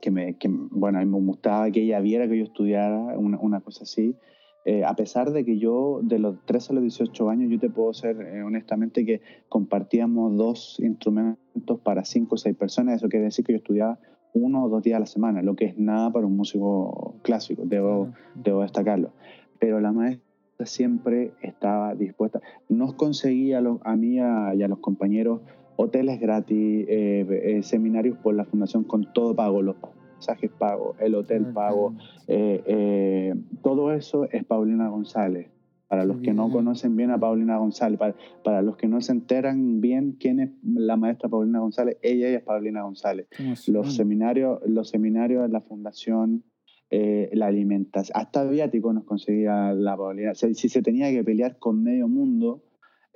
[0.00, 3.38] que me, que, bueno, a mí me gustaba que ella viera que yo estudiara, una,
[3.38, 4.16] una cosa así.
[4.64, 7.70] Eh, a pesar de que yo, de los 13 a los 18 años, yo te
[7.70, 13.26] puedo ser eh, honestamente que compartíamos dos instrumentos para cinco o seis personas, eso quiere
[13.26, 13.98] decir que yo estudiaba
[14.34, 17.62] uno o dos días a la semana, lo que es nada para un músico clásico,
[17.64, 18.18] debo, claro.
[18.34, 19.12] debo destacarlo.
[19.58, 24.78] Pero la maestra siempre estaba dispuesta, nos conseguía a, los, a mí y a los
[24.80, 25.40] compañeros
[25.80, 31.14] hoteles gratis, eh, eh, seminarios por la fundación con todo pago, los pasajes pagos, el
[31.14, 31.94] hotel Ah, pago,
[32.26, 35.48] eh, todo eso es Paulina González.
[35.88, 38.14] Para los que no conocen bien a Paulina González, para,
[38.44, 42.42] para, los que no se enteran bien quién es la maestra Paulina González, ella es
[42.42, 43.26] Paulina González.
[43.66, 46.44] Los seminarios, los seminarios de la fundación,
[46.90, 50.34] eh, la alimentación, hasta viático nos conseguía la Paulina.
[50.36, 52.62] Si se tenía que pelear con medio mundo,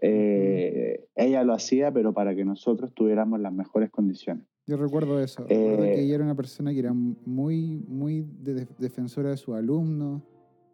[0.06, 4.44] eh, ella lo hacía, pero para que nosotros tuviéramos las mejores condiciones.
[4.66, 5.46] Yo recuerdo eso.
[5.48, 9.54] Eh, recuerdo que ella era una persona que era muy, muy de defensora de sus
[9.54, 10.22] alumnos.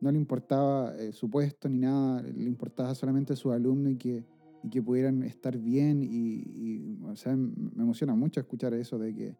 [0.00, 4.24] No le importaba eh, su puesto ni nada, le importaba solamente su alumno y que,
[4.64, 6.02] y que pudieran estar bien.
[6.02, 9.36] Y, y, o sea, me emociona mucho escuchar eso de que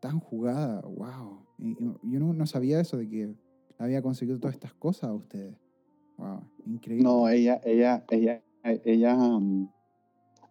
[0.00, 1.44] tan jugada, wow.
[1.58, 1.72] Y,
[2.02, 3.34] y yo no, no, sabía eso de que
[3.78, 5.56] había conseguido todas estas cosas a ustedes.
[6.16, 7.04] Wow, increíble.
[7.04, 8.42] No, ella, ella, ella,
[8.84, 9.68] ella, um,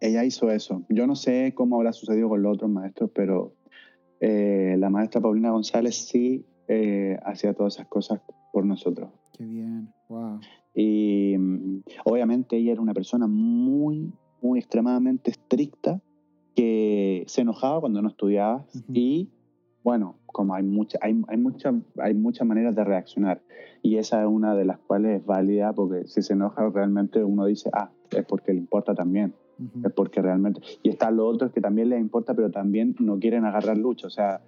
[0.00, 0.82] ella hizo eso.
[0.88, 3.54] Yo no sé cómo habrá sucedido con los otros maestros, pero
[4.20, 8.20] eh, la maestra Paulina González sí eh, hacía todas esas cosas
[8.52, 9.10] por nosotros.
[9.36, 10.40] Qué bien, wow.
[10.74, 16.00] Y um, obviamente ella era una persona muy, muy extremadamente estricta
[16.54, 18.84] que se enojaba cuando no estudiabas uh -huh.
[18.94, 19.30] y
[19.86, 23.40] bueno, como hay, mucha, hay, hay, mucha, hay muchas maneras de reaccionar
[23.82, 27.44] y esa es una de las cuales es válida porque si se enoja realmente uno
[27.44, 29.34] dice, ah, es porque le importa también,
[29.84, 30.60] es porque realmente...
[30.82, 34.10] Y están los otros que también les importa, pero también no quieren agarrar lucha, o
[34.10, 34.40] sea,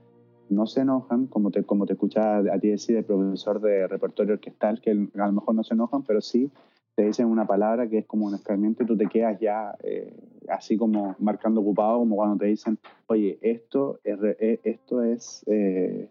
[0.49, 4.35] no se enojan, como te, como te escuchaba a ti decir el profesor de repertorio
[4.35, 6.51] orquestal, que a lo mejor no se enojan, pero sí
[6.99, 10.13] te dicen una palabra que es como un escarmiento y tú te quedas ya eh,
[10.49, 16.11] así como marcando ocupado, como cuando te dicen, oye, esto es, eh, esto es eh,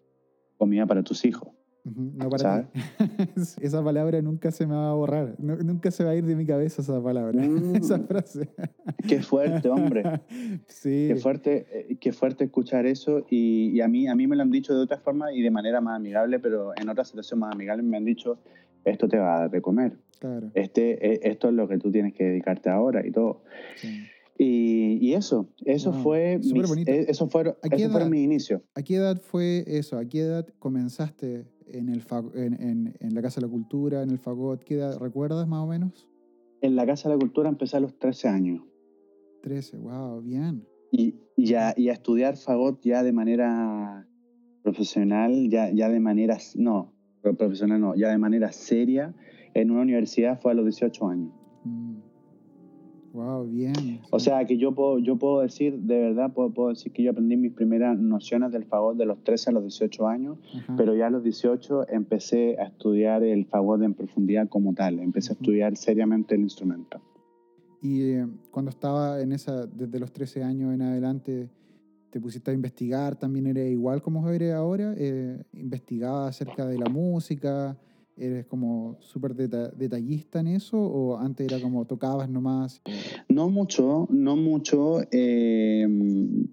[0.57, 1.49] comida para tus hijos.
[1.95, 2.69] No para
[3.61, 5.35] esa palabra nunca se me va a borrar.
[5.39, 7.41] nunca se va a ir de mi cabeza esa palabra,
[7.75, 8.07] esa mm.
[8.07, 8.49] frase.
[9.07, 10.03] Qué fuerte, hombre.
[10.67, 11.07] Sí.
[11.09, 13.25] Qué fuerte, qué fuerte escuchar eso.
[13.29, 15.51] Y, y, a, mí, a mí me lo han dicho de otra forma y de
[15.51, 18.37] manera más amigable, pero en otra situación más amigable me han dicho,
[18.85, 19.97] esto te va a dar de comer.
[20.53, 23.43] Este, e, esto es lo que tú tienes que dedicarte ahora y todo.
[24.37, 28.61] Y, y, eso, eso fue, e, eso fue, eso fue mi inicio.
[28.75, 29.97] ¿A qué edad fue eso?
[29.97, 32.03] ¿A qué edad comenzaste en, el
[32.35, 34.63] en, en, la Casa de la Cultura, en el Fagot?
[34.63, 36.07] ¿Qué edad recuerdas más o menos?
[36.61, 38.63] En la Casa de la Cultura empecé a los 13 años.
[39.41, 40.65] 13, wow, bien.
[40.91, 44.07] Y, y, a, y a estudiar Fagot ya de manera
[44.63, 49.13] profesional, ya, ya de manera, no, profesional no, ya de manera seria
[49.53, 51.33] en una universidad fue a los 18 años.
[53.13, 54.01] Wow, bien.
[54.11, 57.11] O sea que yo puedo, yo puedo decir, de verdad, puedo, puedo decir que yo
[57.11, 60.37] aprendí mis primeras nociones del fagot de los 13 a los 18 años,
[60.75, 65.31] pero ya a los 18 empecé a estudiar el fagot en profundidad como tal, empecé
[65.31, 67.01] a estudiar seriamente el instrumento.
[67.81, 71.49] Y eh, cuando estaba en esa, desde los 13 años en adelante,
[72.09, 76.89] te pusiste a investigar, también eres igual como eres ahora, eh, investigaba acerca de la
[76.89, 77.77] música,
[78.19, 82.81] ¿Eres como súper detallista en eso o antes era como tocabas nomás?
[83.29, 85.01] No mucho, no mucho.
[85.11, 86.47] Em,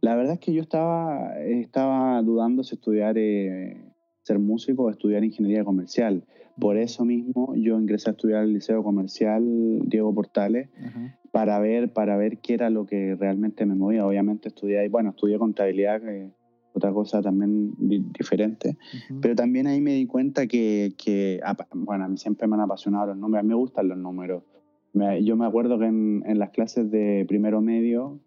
[0.00, 3.76] la verdad es que yo estaba, estaba dudando si estudiar, eh,
[4.22, 6.24] ser músico o estudiar ingeniería comercial.
[6.60, 9.42] Por eso mismo yo ingresé a estudiar el Liceo Comercial
[9.86, 10.68] Diego Portales
[11.32, 14.06] para ver, para ver qué era lo que realmente me movía.
[14.06, 16.02] Obviamente estudié, bueno, estudié contabilidad,
[16.72, 18.76] otra cosa también diferente.
[19.20, 21.40] Pero también ahí me di cuenta que, que,
[21.74, 24.42] bueno, a mí siempre me han apasionado los números, a mí me gustan los números.
[25.22, 28.20] yo me acuerdo que en, en, las clases de primero medio,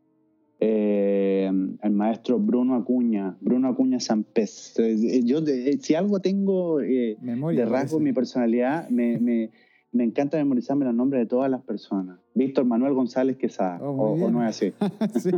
[0.59, 1.51] eh,
[1.81, 5.39] el maestro Bruno Acuña, Bruno Acuña Sampés, eh, yo
[5.79, 9.51] si algo tengo eh, de rasgo en mi personalidad, me, me
[9.93, 12.19] me encanta memorizarme los nombres de todas las personas.
[12.33, 14.73] Víctor Manuel González Quesada, oh, o, no es así.
[15.19, 15.29] sí.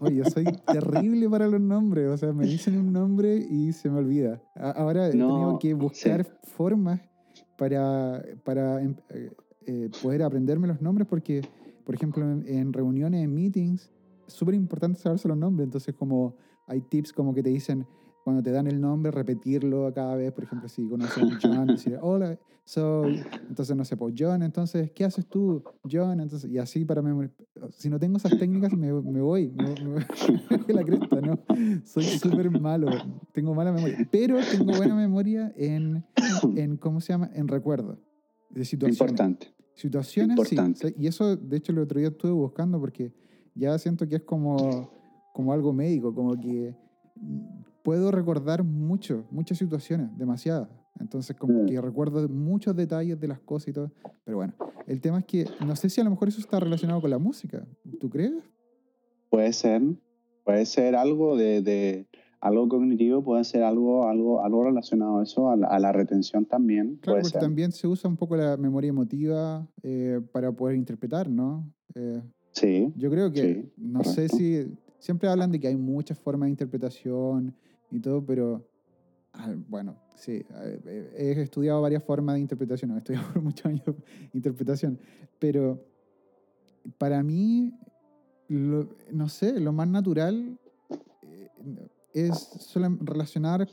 [0.00, 3.88] Oye, yo soy terrible para los nombres, o sea, me dicen un nombre y se
[3.88, 4.42] me olvida.
[4.56, 7.00] Ahora he tenido que buscar formas
[7.56, 9.30] para, para em, eh,
[9.66, 11.42] eh, poder aprenderme los nombres porque,
[11.84, 13.90] por ejemplo, en, reuniones, en meetings,
[14.26, 16.34] es súper importante saberse los nombres, entonces como
[16.66, 17.86] hay tips como que te dicen
[18.26, 21.96] cuando te dan el nombre, repetirlo cada vez, por ejemplo, si conoces a John, decir,
[22.02, 26.18] hola, soy, entonces no sé, pues John, entonces, ¿qué haces tú, John?
[26.18, 27.46] Entonces, y así para memorizar.
[27.70, 30.04] Si no tengo esas técnicas, me, me voy, me, voy
[30.74, 31.38] la cresta, ¿no?
[31.84, 32.88] Soy súper malo,
[33.30, 36.04] tengo mala memoria, pero tengo buena memoria en,
[36.56, 37.30] en ¿cómo se llama?
[37.32, 37.96] En recuerdo
[38.50, 39.00] de situaciones.
[39.00, 39.54] Importante.
[39.74, 40.56] Situaciones, sí.
[40.98, 43.12] Y eso, de hecho, el otro día estuve buscando porque
[43.54, 44.90] ya siento que es como,
[45.32, 46.74] como algo médico, como que
[47.86, 50.68] puedo recordar mucho, muchas situaciones, demasiadas.
[50.98, 51.66] Entonces, como mm.
[51.66, 53.92] que recuerdo muchos detalles de las cosas y todo.
[54.24, 54.54] Pero bueno,
[54.88, 57.18] el tema es que no sé si a lo mejor eso está relacionado con la
[57.18, 57.64] música.
[58.00, 58.32] ¿Tú crees?
[59.30, 59.82] Puede ser.
[60.44, 62.08] Puede ser algo de, de
[62.40, 66.98] algo cognitivo, puede ser algo, algo, algo relacionado a eso, a la, retención también.
[67.02, 71.72] Claro, porque también se usa un poco la memoria emotiva eh, para poder interpretar, ¿no?
[71.94, 72.20] Eh,
[72.50, 72.92] sí.
[72.96, 77.54] Yo creo que, no sé si, siempre hablan de que hay muchas formas de interpretación
[77.90, 78.68] y todo, pero
[79.32, 80.44] ah, bueno, sí,
[81.16, 83.82] he estudiado varias formas de interpretación, he estudiado por muchos años
[84.32, 84.98] interpretación,
[85.38, 85.84] pero
[86.98, 87.72] para mí,
[88.48, 90.58] no sé, lo más natural
[91.22, 91.48] eh,
[92.12, 93.68] es relacionar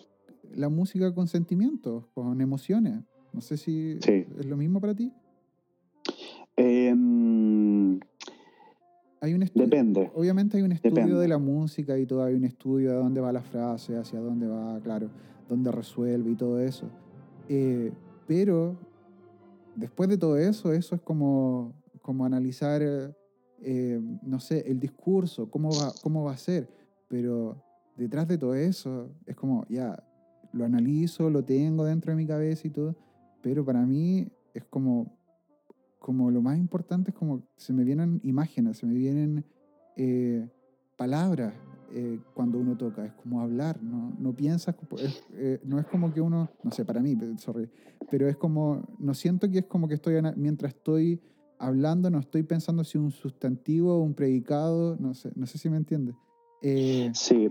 [0.55, 2.99] la música con sentimientos, con emociones.
[3.31, 5.11] No sé si es lo mismo para ti.
[6.55, 6.93] Eh,
[9.23, 10.11] hay un Depende.
[10.15, 13.31] Obviamente hay un estudio de la música y todo, hay un estudio de dónde va
[13.31, 15.09] la frase, hacia dónde va, claro,
[15.47, 16.89] dónde resuelve y todo eso.
[17.47, 17.93] Eh,
[18.27, 18.75] pero
[19.77, 22.81] después de todo eso, eso es como, como analizar,
[23.61, 26.67] eh, no sé, el discurso, cómo va, cómo va a ser.
[27.07, 27.63] Pero
[27.95, 30.03] detrás de todo eso es como, ya,
[30.51, 32.93] lo analizo, lo tengo dentro de mi cabeza y todo,
[33.41, 35.17] pero para mí es como
[36.03, 39.45] como lo más importante es como se me vienen imágenes, se me vienen
[39.95, 40.45] eh,
[40.97, 41.53] palabras,
[41.93, 44.75] eh, cuando uno toca, es como hablar, no, no piensas,
[45.31, 47.69] eh, no es como que uno, no sé, para mí, sorry,
[48.11, 51.21] pero es como, no siento que es como que estoy, mientras estoy
[51.57, 55.77] hablando, no estoy pensando si un sustantivo un predicado, no sé, no sé si me
[55.77, 56.15] entiende.
[56.61, 57.49] Eh, sí.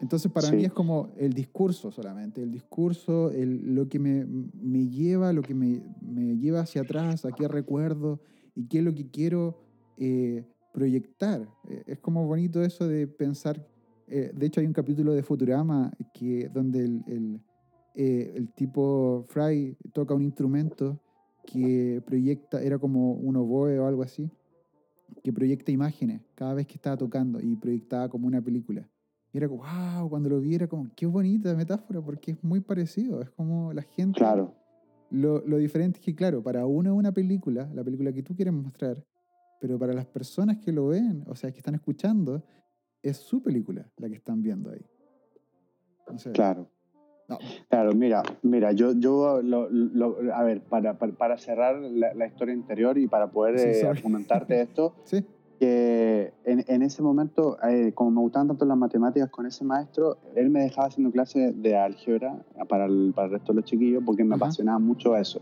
[0.00, 4.88] Entonces para mí es como el discurso solamente, el discurso, el, lo que me, me
[4.88, 8.20] lleva, lo que me, me, lleva hacia atrás, a qué recuerdo
[8.54, 9.58] y qué es lo que quiero
[10.72, 11.48] proyectar.
[11.86, 13.66] es como bonito eso de pensar
[14.10, 17.40] eh, de hecho, hay un capítulo de Futurama que, donde el, el,
[17.94, 20.98] eh, el, tipo Fry toca un instrumento
[21.44, 24.30] que proyecta, era como un oboe o algo así,
[25.22, 28.88] que proyecta imágenes cada vez que estaba tocando y proyectaba como una película.
[29.32, 32.60] Y era como, wow, cuando lo vi era como, qué bonita metáfora, porque es muy
[32.60, 34.18] parecido, es como la gente...
[34.18, 34.54] Claro.
[35.10, 38.34] Lo, lo diferente es que, claro, para uno es una película, la película que tú
[38.34, 39.02] quieres mostrar,
[39.60, 42.42] pero para las personas que lo ven, o sea, que están escuchando,
[43.02, 44.84] es su película la que están viendo ahí.
[46.32, 46.68] claro.
[47.68, 49.68] Claro, mira, mira, yo, yo lo,
[50.32, 54.94] a ver, para, para, cerrar la, historia interior y para poder eh, argumentarte esto,
[55.58, 60.18] que en, en, ese momento, eh, como me gustaban tanto las matemáticas con ese maestro,
[60.34, 62.36] él me dejaba haciendo clases de álgebra
[62.68, 65.40] para el, para el resto de los chiquillos porque me apasionaba mucho eso.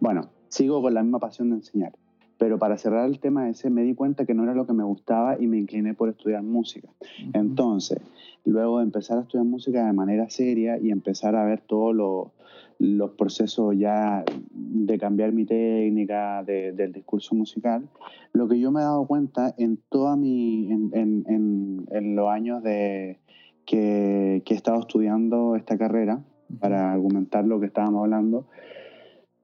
[0.00, 1.92] Bueno, sigo con la misma pasión de enseñar.
[2.38, 4.84] Pero para cerrar el tema ese, me di cuenta que no era lo que me
[4.84, 6.88] gustaba y me incliné por estudiar música.
[7.32, 7.98] Entonces,
[8.44, 12.30] luego de empezar a estudiar música de manera seria y empezar a ver todos
[12.78, 17.88] los procesos ya de cambiar mi técnica del discurso musical,
[18.32, 23.18] lo que yo me he dado cuenta en toda mi, en, en, los años de,
[23.66, 26.22] que, que, he estado estudiando esta carrera,
[26.60, 28.46] para argumentar lo que estábamos hablando,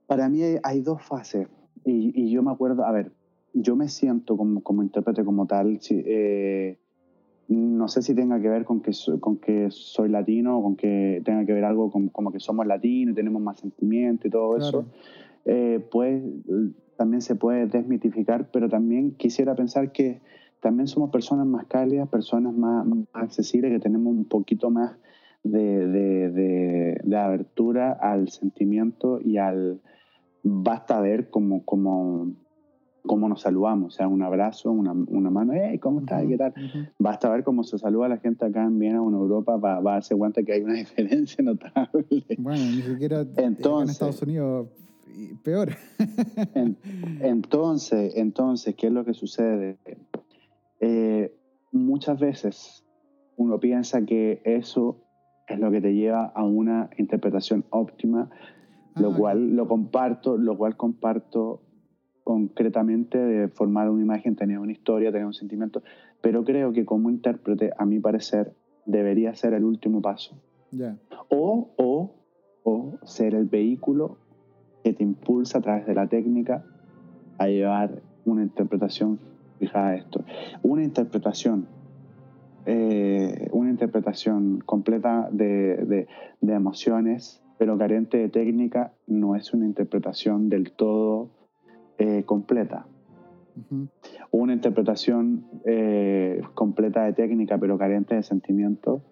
[0.07, 1.49] para mí hay dos fases.
[1.85, 3.13] Y, yo me acuerdo, a ver,
[3.53, 6.79] yo me siento como, como intérprete como tal, eh,
[7.49, 11.21] no sé si tenga que ver con que, con que soy latino o con que
[11.25, 14.57] tenga que ver algo con, como que somos latinos y tenemos más sentimiento y todo
[14.57, 14.87] eso,
[15.45, 16.23] eh, pues
[16.97, 20.21] también se puede desmitificar, pero también quisiera pensar que
[20.61, 24.97] también somos personas más cálidas, personas más, accesibles, que tenemos un poquito más
[25.43, 29.81] de, de, de abertura al sentimiento y al,
[30.45, 32.33] basta ver cómo, cómo,
[33.07, 36.25] cómo nos saludamos, o sea, un abrazo, una, una mano, hey, ¿cómo estás?
[36.27, 36.55] ¿Qué tal?
[36.99, 40.17] Basta ver cómo se saluda la gente acá en Viena o en Europa para, darse
[40.17, 42.25] cuenta que hay una diferencia notable.
[42.39, 44.69] Bueno, ni siquiera entonces, en Estados Unidos
[45.43, 45.77] peor.
[47.21, 49.79] entonces, entonces, ¿qué es lo que sucede?
[50.81, 51.33] Eh,
[51.73, 52.85] muchas veces
[53.37, 54.99] uno piensa que eso
[55.47, 58.31] es lo que te lleva a una interpretación óptima
[58.97, 61.63] lo ah, cual lo comparto, lo cual comparto
[62.25, 65.83] concretamente de formar una imagen, tener una historia, tener un sentimiento,
[66.23, 68.55] pero creo que como intérprete, a mi parecer,
[68.87, 70.37] debería ser el último paso.
[71.29, 72.15] O, o,
[72.65, 74.17] o ser el vehículo
[74.83, 76.65] que te impulsa a través de la técnica
[77.39, 79.21] a llevar una interpretación
[79.59, 80.25] fijada a esto.
[80.63, 81.67] Una interpretación,
[82.67, 86.07] eh, una interpretación completa de,
[86.41, 91.31] de emociones, pero carente de técnica no es una interpretación del todo
[91.99, 92.87] eh, completa.
[94.33, 99.03] Una interpretación eh, completa de técnica pero carente de sentimiento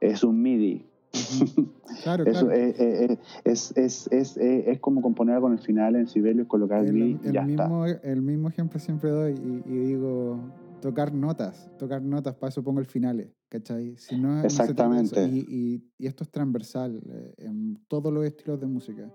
[0.00, 0.86] es un MIDI.
[2.04, 2.52] Claro, claro.
[2.52, 7.32] Es, es, es, es, como componer con el final en Sibelius, colocar el, MIDI y
[7.32, 9.34] ya mismo, El mismo ejemplo siempre doy
[9.66, 10.38] y, digo,
[10.80, 13.96] tocar notas, tocar notas, para eso pongo el final, ¿cachai?
[13.96, 15.22] Si no, Exactamente.
[15.26, 19.12] y, y, esto es transversal eh, en todos los estilos de música.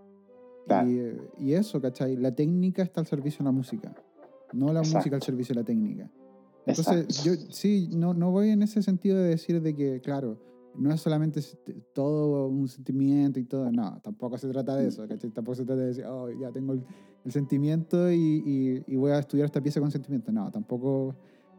[1.37, 2.15] Y, eso, ¿cachai?
[2.15, 3.93] La técnica está al servicio de la música,
[4.53, 6.09] no la música al servicio de la técnica.
[6.65, 10.39] Entonces, yo sí, no, no voy en ese sentido de decir de que, claro,
[10.77, 11.41] no es solamente
[11.93, 15.29] todo un sentimiento y todo, no, tampoco se trata de eso, ¿cachai?
[15.29, 16.83] Tampoco se trata de decir, oh, ya tengo el,
[17.31, 20.31] sentimiento y, y, voy a estudiar esta pieza con sentimiento.
[20.31, 21.15] No, tampoco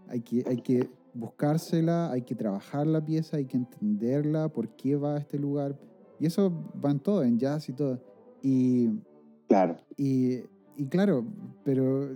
[0.08, 4.96] hay que, hay que buscársela, hay que trabajar la pieza, hay que entenderla, por qué
[4.96, 5.76] va a este lugar.
[6.20, 6.52] Y eso
[6.84, 8.00] va en todo, en jazz y todo.
[8.48, 9.00] Y,
[9.48, 9.76] claro.
[9.96, 10.44] Y,
[10.76, 11.24] y claro,
[11.64, 12.10] pero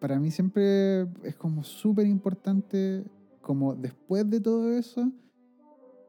[0.00, 3.04] para mí siempre es como súper importante,
[3.40, 5.12] como después de todo eso,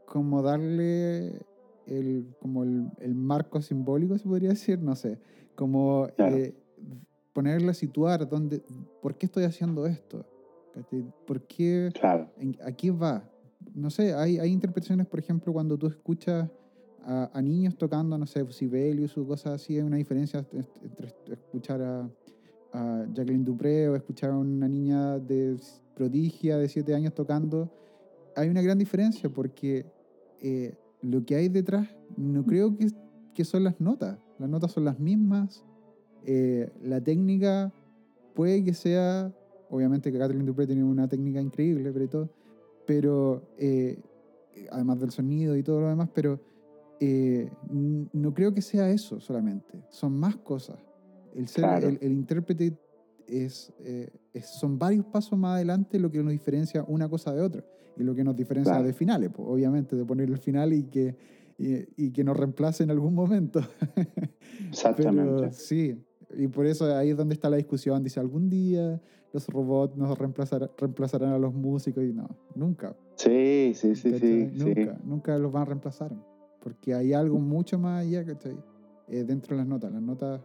[0.07, 1.45] como darle
[1.86, 5.19] el, como el, el marco simbólico, se podría decir, no sé,
[5.53, 6.55] como eh,
[7.32, 8.63] ponerle a situar dónde,
[8.99, 10.25] por qué estoy haciendo esto,
[11.28, 12.32] ¿por qué, claro.
[12.65, 13.30] a qué va?
[13.75, 16.49] No sé, hay, hay interpretaciones, por ejemplo, cuando tú escuchas
[17.07, 22.09] a, niños tocando, no sé, Sibelius o cosas así, hay una diferencia entre escuchar a,
[23.13, 25.57] Jacqueline Dupré o escuchar a una niña de
[25.95, 27.71] prodigia de 7 años tocando.
[28.35, 29.85] hay una gran diferencia porque
[30.41, 31.87] eh, lo que hay detrás
[32.17, 32.89] no creo que,
[33.33, 34.19] que son las notas.
[34.37, 35.65] Las notas son las mismas.
[36.23, 37.73] Eh, la técnica
[38.35, 39.33] puede que sea,
[39.71, 42.29] obviamente que Kathleen Dupré tiene una técnica increíble, pero todo,
[42.85, 43.97] pero eh,
[44.71, 46.39] además del sonido y todo lo demás, pero
[46.99, 47.49] eh,
[48.13, 49.83] no creo que sea eso solamente.
[49.89, 50.77] Son más cosas.
[51.35, 51.87] El, ser, Claro.
[51.89, 52.77] el, el intérprete
[53.27, 57.41] es, eh, es- son varios pasos más adelante lo que nos diferencia una cosa de
[57.41, 57.63] otra
[57.97, 58.87] y lo que nos diferencia Claro.
[58.87, 61.15] de finales, pues, obviamente, de poner el final y que,
[61.57, 63.59] y, y que nos reemplace en algún momento.
[64.69, 65.33] Exactamente.
[65.39, 65.95] Pero sí,
[66.35, 68.03] y por eso ahí es donde está la discusión.
[68.03, 69.01] Dice, algún día
[69.33, 72.95] los robots nos reemplazar- reemplazarán a los músicos y no, nunca.
[73.15, 74.49] Sí, sí, sí, sí, ¿cachai?
[74.51, 74.63] sí.
[74.63, 76.11] Nunca, nunca los van a reemplazar.
[76.68, 78.57] Porque hay algo mucho más allá, ¿cachai?
[79.07, 79.89] Eh, dentro de las notas.
[79.89, 80.41] Las notas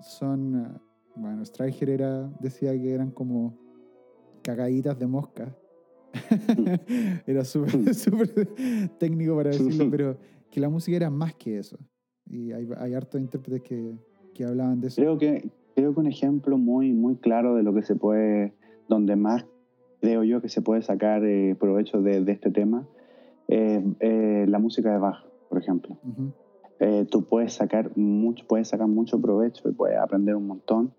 [0.00, 0.78] son, eh,
[1.16, 3.58] bueno, Streicher era, decía que eran como
[4.42, 5.52] cagaditas de mosca.
[7.26, 8.28] era súper súper
[8.98, 10.16] técnico para decirlo, pero
[10.48, 11.76] que la música era más que eso.
[12.30, 13.98] Y hay, hay hartos intérpretes que,
[14.34, 15.02] que hablaban de eso.
[15.02, 18.54] Creo que, creo que un ejemplo muy, muy claro de lo que se puede,
[18.88, 19.44] donde más
[20.00, 22.86] creo yo que se puede sacar eh, provecho de, de este tema,
[23.48, 25.96] es eh, la música de Bach, por ejemplo.
[26.02, 26.32] Ujú,
[26.80, 30.92] Eh, tú puedes sacar mucho, puedes sacar mucho provecho y puedes aprender un montón.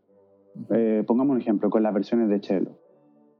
[0.71, 2.71] Eh, pongamos un ejemplo con las versiones de cello.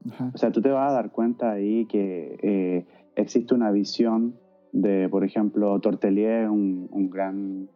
[0.10, 2.86] ajá, O sea, tú te vas a dar cuenta ahí que eh,
[3.16, 4.36] existe una visión
[4.72, 7.70] de, por ejemplo, Tortelier, un, un gran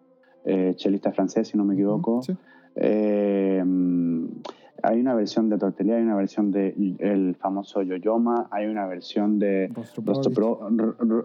[0.75, 2.21] chelista francés, si no me equivoco.
[2.21, 2.34] sí,
[4.82, 9.38] hay una versión de Tortelier, hay una versión de el famoso Yoyoma, hay una versión
[9.39, 9.71] de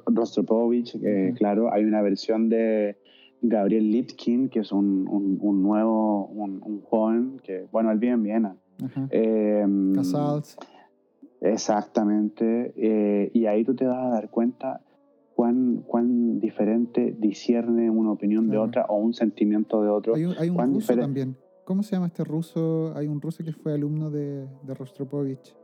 [0.06, 0.94] Rostropovich.
[1.02, 2.96] Eh, claro, hay una versión de
[3.40, 8.12] Gabriel Lipkin, que es un, un- un nuevo, un, un joven, que, bueno, él vive
[8.12, 8.56] en Viena.
[9.10, 10.56] Eh, Casals.
[11.40, 12.72] Exactamente.
[12.76, 14.80] eh, y ahí tú te vas a dar cuenta
[15.34, 18.60] cuán, cuán diferente discierne una opinión Claro.
[18.62, 20.14] de otra o un sentimiento de otro.
[20.14, 21.36] Hay un, hay un ruso también.
[21.68, 22.94] ¿Cómo se llama este ruso?
[22.96, 25.54] Hay un ruso que fue alumno de, de Rostropovich.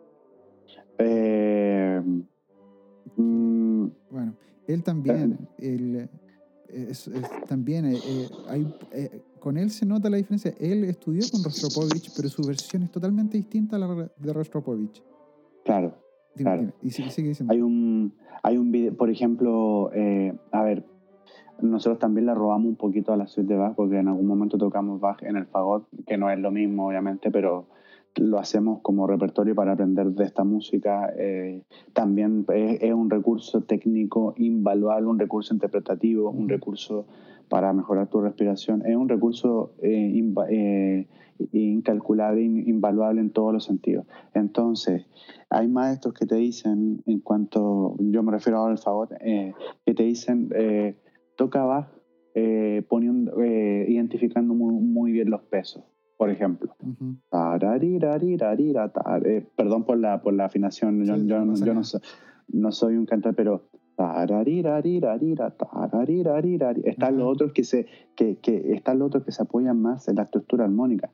[0.99, 1.99] Eh,
[3.17, 4.35] mm, Bueno,
[4.67, 5.97] él también, él,
[6.69, 10.53] eh, es- es- también eh, eh, hay, eh, con él se nota la diferencia.
[10.61, 15.03] Él estudió con Rostropovich, pero su versión es totalmente distinta a la de Rostropovich.
[15.65, 15.95] claro.
[16.37, 16.61] Dime, Claro.
[16.63, 16.73] dime.
[16.83, 17.51] Y sigue, sigue diciendo.
[17.55, 20.85] Hay un, hay un video, por ejemplo, eh, a ver,
[21.65, 24.57] nosotros también le robamos un poquito a la suite de Bach porque en algún momento
[24.59, 27.67] tocamos Bach en el fagot, que no es lo mismo, obviamente, pero
[28.17, 31.12] lo hacemos como repertorio para aprender de esta música.
[31.17, 31.62] eh,
[31.93, 37.07] también es, es un recurso técnico invaluable, un recurso interpretativo, un recurso
[37.49, 38.87] para mejorar tu respiración.
[38.87, 41.09] Es un recurso eh, inva- eh,
[41.53, 44.07] incalculable, in- invaluable en todos los sentidos.
[44.35, 45.07] Entonces,
[45.51, 49.53] hay maestros que te dicen, en cuanto, yo me refiero ahora al fagot, eh,
[49.85, 50.51] que te dicen,
[51.37, 51.89] toca Bach
[52.35, 55.85] eh, poniendo, eh, identificando muy, muy bien los pesos,
[56.16, 56.74] por ejemplo.
[58.93, 62.97] Tar- eh, perdón por la, por la afinación, yo, Sí, yo- no yo no, soy
[62.97, 63.68] un cantante, pero
[66.85, 70.16] están los otros que se que, que están los otros que se apoyan más en
[70.16, 71.11] la estructura armónica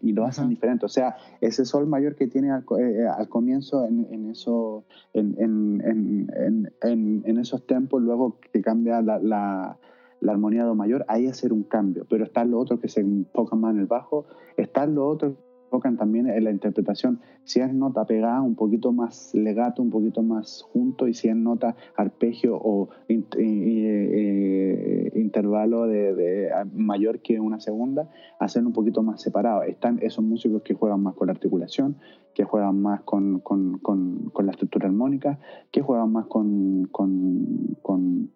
[0.00, 0.50] y lo hacen Ajá.
[0.50, 4.30] diferente o sea ese sol mayor que tiene al, co- eh, al comienzo en, en
[4.30, 9.78] eso en, en, en, en, en- en esos tempos luego que cambia la, la
[10.20, 12.06] la armonía do mayor, ahí hacer un cambio.
[12.08, 14.24] Pero están los otros que se enfocan más en el bajo,
[14.56, 17.20] están los otros que se también en la interpretación.
[17.44, 21.36] Si es nota pegada, un poquito más legato, un poquito más junto, y si es
[21.36, 28.08] nota arpegio o in- eh, eh, intervalo de, de- mayor que una segunda,
[28.38, 29.62] hacer un poquito más separado.
[29.62, 31.96] Están esos músicos que juegan más con la articulación,
[32.34, 35.38] que juegan más con, con, con, con la estructura armónica,
[35.70, 38.30] que juegan más con, con,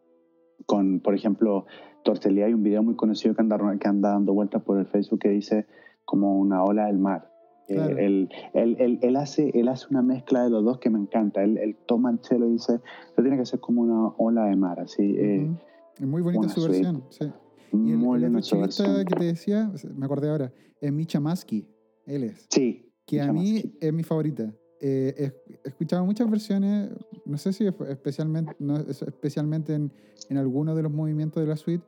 [1.02, 1.66] por ejemplo,
[2.04, 5.20] Tortellí hay un video muy conocido que anda, que anda dando vueltas por el Facebook
[5.20, 5.66] que dice
[6.08, 7.30] como una ola del mar.
[7.68, 7.98] Eh, Claro.
[7.98, 11.42] él, él, él, él hace, él hace una mezcla de los dos que me encanta.
[11.44, 12.80] Él, él toma el chelo y dice,
[13.10, 15.02] esto tiene que ser como una ola de mar, así.
[15.18, 15.56] eh, Ujú.
[16.00, 16.78] Es muy bonita su suite.
[16.78, 17.04] versión.
[17.10, 17.24] Sí.
[17.72, 19.04] Y el, muy el otro versión.
[19.04, 20.50] que te decía, me acordé ahora,
[20.80, 21.68] es Micha Maski.
[22.06, 22.46] Él es.
[22.48, 22.90] Sí.
[23.04, 24.50] que a mí es mi favorita.
[24.80, 25.30] Eh,
[25.64, 26.90] he, escuchado muchas versiones,
[27.26, 29.92] no sé si es- especialmente, no, es- especialmente en,
[30.30, 31.84] en alguno de los movimientos de la suite,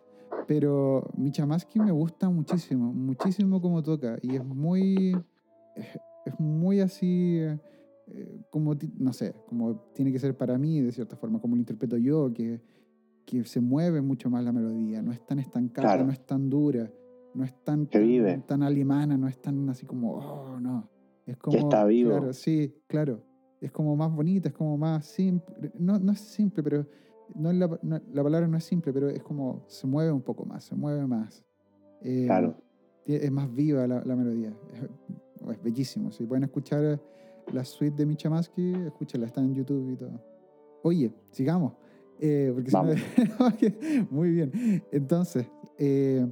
[0.50, 5.16] pero Michamaski me gusta muchísimo, muchísimo como toca y es muy,
[5.76, 11.14] es, muy así, eh, como, no sé, como tiene que ser para mí de cierta
[11.14, 12.60] forma, como lo interpreto yo, que,
[13.24, 16.06] que se mueve mucho más la melodía, no es tan estancada, Claro.
[16.06, 16.90] no es tan dura,
[17.32, 18.38] no es tan, Que tan, vive.
[18.44, 20.90] tan alemana, no es tan así como, oh, no.
[21.26, 22.10] Es como, está vivo.
[22.10, 23.22] Claro, sí, claro.
[23.60, 25.70] Es como más bonita, es como más simple.
[25.78, 26.88] No, no es simple, pero
[27.34, 30.22] no es la, no- la palabra no es simple, pero es como se mueve un
[30.22, 31.44] poco más, se mueve más.
[32.02, 32.56] Eh, Claro.
[33.06, 34.54] Es más viva la, la melodía.
[34.74, 34.82] Es,
[35.50, 36.12] es bellísimo.
[36.12, 37.00] Si pueden escuchar
[37.52, 40.20] la suite de Michamaski, escúchenla, está en YouTube y todo.
[40.84, 41.72] Oye, sigamos.
[42.20, 44.52] eh, porque no- Muy bien.
[44.92, 45.46] Entonces,
[45.78, 46.26] eh,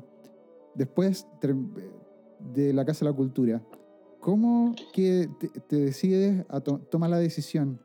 [0.75, 1.27] después
[2.55, 3.63] de la Casa de la Cultura,
[4.21, 7.81] ¿cómo que te, te decides a to- tomar la decisión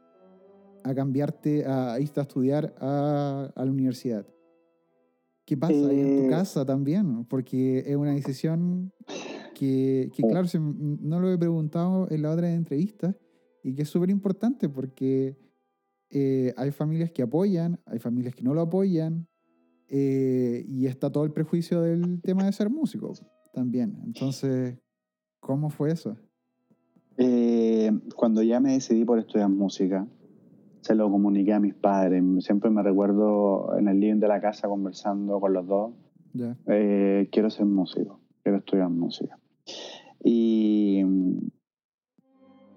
[0.84, 4.26] a cambiarte a, a irte a estudiar a, a la universidad?
[5.46, 7.26] ¿Qué pasa ahí en tu Eh, casa también?
[7.26, 8.94] Porque es una decisión
[9.54, 10.30] que, que Oh.
[10.30, 13.16] claro, se no lo he preguntado en la otra entrevista
[13.62, 15.38] y que es súper importante porque
[16.10, 19.28] eh, hay familias que apoyan, hay familias que no lo apoyan
[19.90, 23.14] eh, y está todo el prejuicio del tema de ser músico
[23.54, 24.00] también.
[24.06, 24.78] Entonces,
[25.40, 26.16] ¿cómo fue eso?
[27.18, 30.08] Eh, cuando ya me decidí por estudiar música,
[30.84, 32.24] se lo comuniqué a mis padres.
[32.40, 35.94] Siempre me recuerdo en el living de la casa conversando con los dos.
[36.68, 39.38] Eh, quiero ser músico, quiero estudiar música.
[40.24, 41.04] Y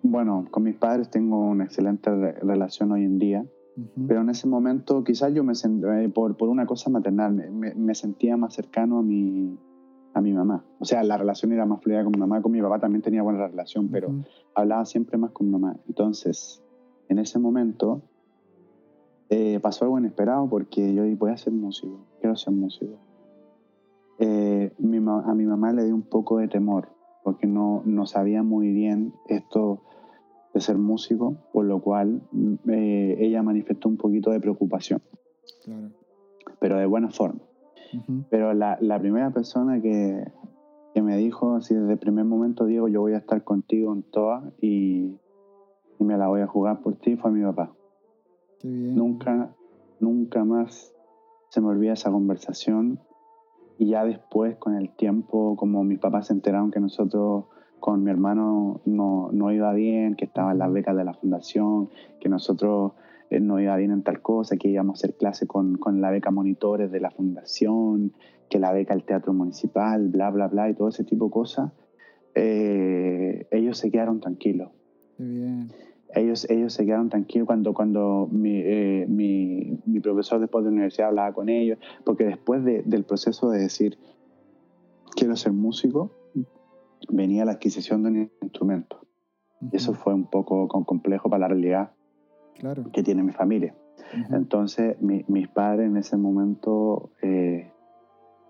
[0.03, 3.45] bueno, con mis padres tengo una excelente re- relación hoy en día,
[4.07, 7.75] pero en ese momento quizás yo me sent- eh, por, por una cosa maternal me,
[7.75, 9.59] me- sentía más cercano a mi,
[10.15, 10.65] a mi mamá.
[10.79, 13.23] O sea, la relación era más fluida con mi mamá, con mi papá también tenía
[13.23, 14.25] buena relación, pero Ujú.
[14.55, 15.77] hablaba siempre más con mi mamá.
[15.89, 16.63] Entonces,
[17.09, 18.03] en ese momento
[19.29, 22.95] eh, pasó algo inesperado porque yo dije, voy a ser músico, quiero ser músico.
[24.19, 26.89] Eh, mi a mi mamá le dio un poco de temor
[27.23, 29.83] porque no, no sabía muy bien esto
[30.55, 35.03] de ser músico, por lo cual mm, eh, ella manifestó un poquito de preocupación,
[35.65, 35.91] Claro.
[36.61, 37.41] pero de buena forma.
[38.31, 40.25] Pero la, la primera persona que,
[40.95, 44.03] que me dijo así desde el primer momento, Diego, yo voy a estar contigo en
[44.03, 45.17] todas y,
[45.99, 47.73] y me la voy a jugar por ti, fue mi papá.
[48.59, 48.95] Qué bien.
[48.95, 49.55] Nunca,
[50.01, 50.95] nunca más
[51.51, 53.01] se me olvida esa conversación.
[53.79, 57.45] Y ya después, con el tiempo, como mis papás se enteraron que nosotros
[57.79, 61.91] con mi hermano no, no iba bien, que estaban las becas de la fundación,
[62.21, 62.93] que nosotros
[63.29, 66.11] eh, no iba bien en tal cosa, que íbamos a hacer clase con, con la
[66.11, 68.13] beca monitores de la fundación,
[68.49, 71.73] que la beca al teatro municipal, bla, bla, bla, y todo ese tipo de cosas,
[72.35, 74.71] eh, ellos se quedaron tranquilos
[75.19, 75.69] bien.
[76.15, 80.75] ellos, ellos se quedaron tranquilos cuando, cuando mi, eh, mi, mi profesor después de la
[80.75, 83.99] universidad hablaba con ellos, porque después de- del proceso de decir,
[85.15, 86.11] quiero ser músico,
[87.11, 89.01] venía la adquisición de un instrumento.
[89.61, 89.71] Ujú.
[89.73, 91.91] Y eso fue un poco com- complejo para la realidad
[92.59, 92.91] Claro.
[92.93, 93.75] que tiene mi familia.
[94.25, 94.37] Ujú.
[94.37, 97.71] Entonces, mi- mis padres en ese momento eh,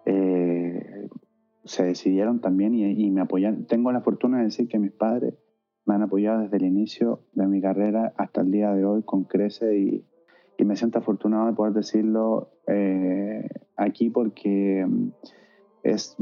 [0.04, 1.08] eh,
[1.64, 3.66] se decidieron también y, y me apoyaron.
[3.66, 5.34] Tengo la fortuna de decir que mis padres
[5.86, 9.24] me han apoyado desde el inicio de mi carrera hasta el día de hoy con
[9.24, 10.04] Crece y,
[10.58, 15.08] y me siento afortunado de poder decirlo eh, aquí porque mm,
[15.84, 16.16] es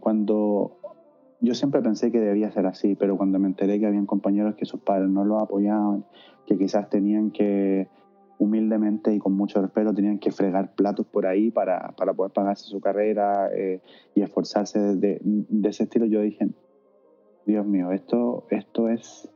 [0.00, 0.78] cuando
[1.40, 4.64] yo siempre pensé que debía ser así, pero cuando me enteré que habían compañeros que
[4.64, 6.04] sus padres no los apoyaban,
[6.46, 7.88] que quizás tenían que
[8.38, 12.64] humildemente y con mucho respeto tenían que fregar platos por ahí para, para poder pagarse
[12.64, 13.82] su carrera eh,
[14.14, 15.20] y esforzarse de
[15.64, 16.48] ese estilo, yo dije,
[17.50, 19.28] Dios mío, esto, esto es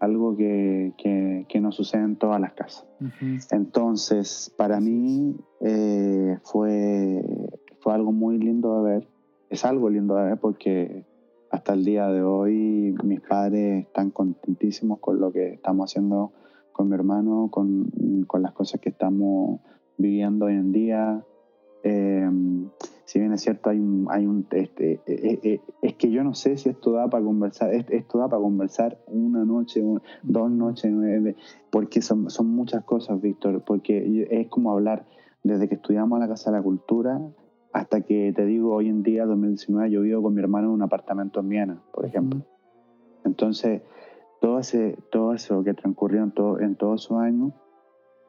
[0.00, 2.86] algo que, que, que no sucede en todas las casas.
[3.50, 7.24] Entonces, para mí eh, fue,
[7.80, 9.08] fue algo muy lindo de ver.
[9.48, 11.06] Es algo lindo de ver porque
[11.50, 16.32] hasta el día de hoy mis padres están contentísimos con lo que estamos haciendo
[16.72, 17.90] con mi hermano, con,
[18.26, 19.60] con las cosas que estamos
[19.96, 21.24] viviendo hoy en día.
[21.82, 22.28] Eh,
[23.12, 26.32] si bien es cierto, hay un, hay un este, eh, eh, es que yo no
[26.32, 30.50] sé si esto da para conversar, es- esto da para conversar una noche, un- dos
[30.50, 31.36] noches, eh,
[31.70, 35.04] porque son, son muchas cosas, Víctor, porque es como hablar
[35.42, 37.20] desde que estudiamos a la Casa de la Cultura
[37.74, 40.82] hasta que te digo, hoy en día, 2019, yo vivo con mi hermano en un
[40.82, 42.40] apartamento en Viena, por ejemplo.
[43.24, 43.82] Entonces,
[44.40, 47.52] todo, ese, todo eso que transcurrió en, todo, en todos esos años,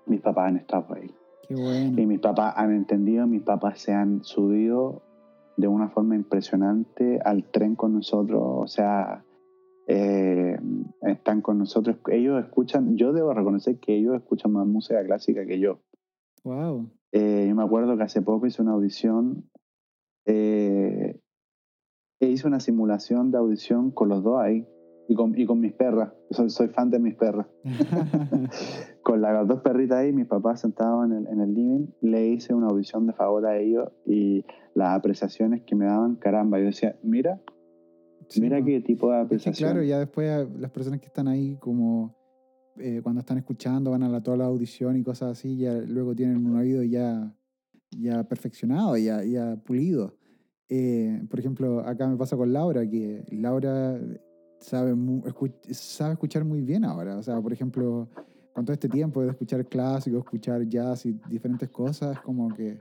[0.08, 1.10] mis papás han estado ahí.
[1.48, 2.02] Qué bueno.
[2.02, 5.02] Y mis papás han entendido, mis papás se han subido
[5.58, 9.24] de una forma impresionante al tren con nosotros, o sea,
[9.88, 10.58] eh,
[11.02, 15.60] están con nosotros, ellos escuchan, yo debo reconocer que ellos escuchan más música clásica que
[15.60, 15.80] yo.
[16.44, 16.90] Wow.
[17.12, 19.50] Eh, yo me acuerdo que hace poco hice una audición,
[20.26, 21.20] eh,
[22.20, 24.66] e hice una simulación de audición con los dos ahí,
[25.08, 27.48] y con, y con mis perras, soy, soy fan de mis perras.
[29.04, 32.54] con las dos perritas ahí, mis papás sentados en el, en el living, le hice
[32.54, 36.96] una audición de favor a ellos y las apreciaciones que me daban, caramba, yo decía,
[37.04, 37.42] mira,
[38.40, 39.70] Mira qué tipo de Es que, apreciación.
[39.70, 42.16] claro, ya después eh, las personas que están ahí como
[42.78, 46.16] eh, cuando están escuchando, van a la, toda la audición y cosas así, ya luego
[46.16, 47.36] tienen un oído ya,
[47.92, 50.18] ya perfeccionado, ya, ya pulido.
[50.70, 54.00] Eh, por ejemplo, acá me pasa con Laura, que Laura
[54.64, 57.18] sabe, mu- escu- sabe escuchar muy bien ahora.
[57.18, 58.08] O sea, por ejemplo,
[58.54, 62.80] con todo este tiempo de escuchar clásicos, escuchar jazz y diferentes cosas, como que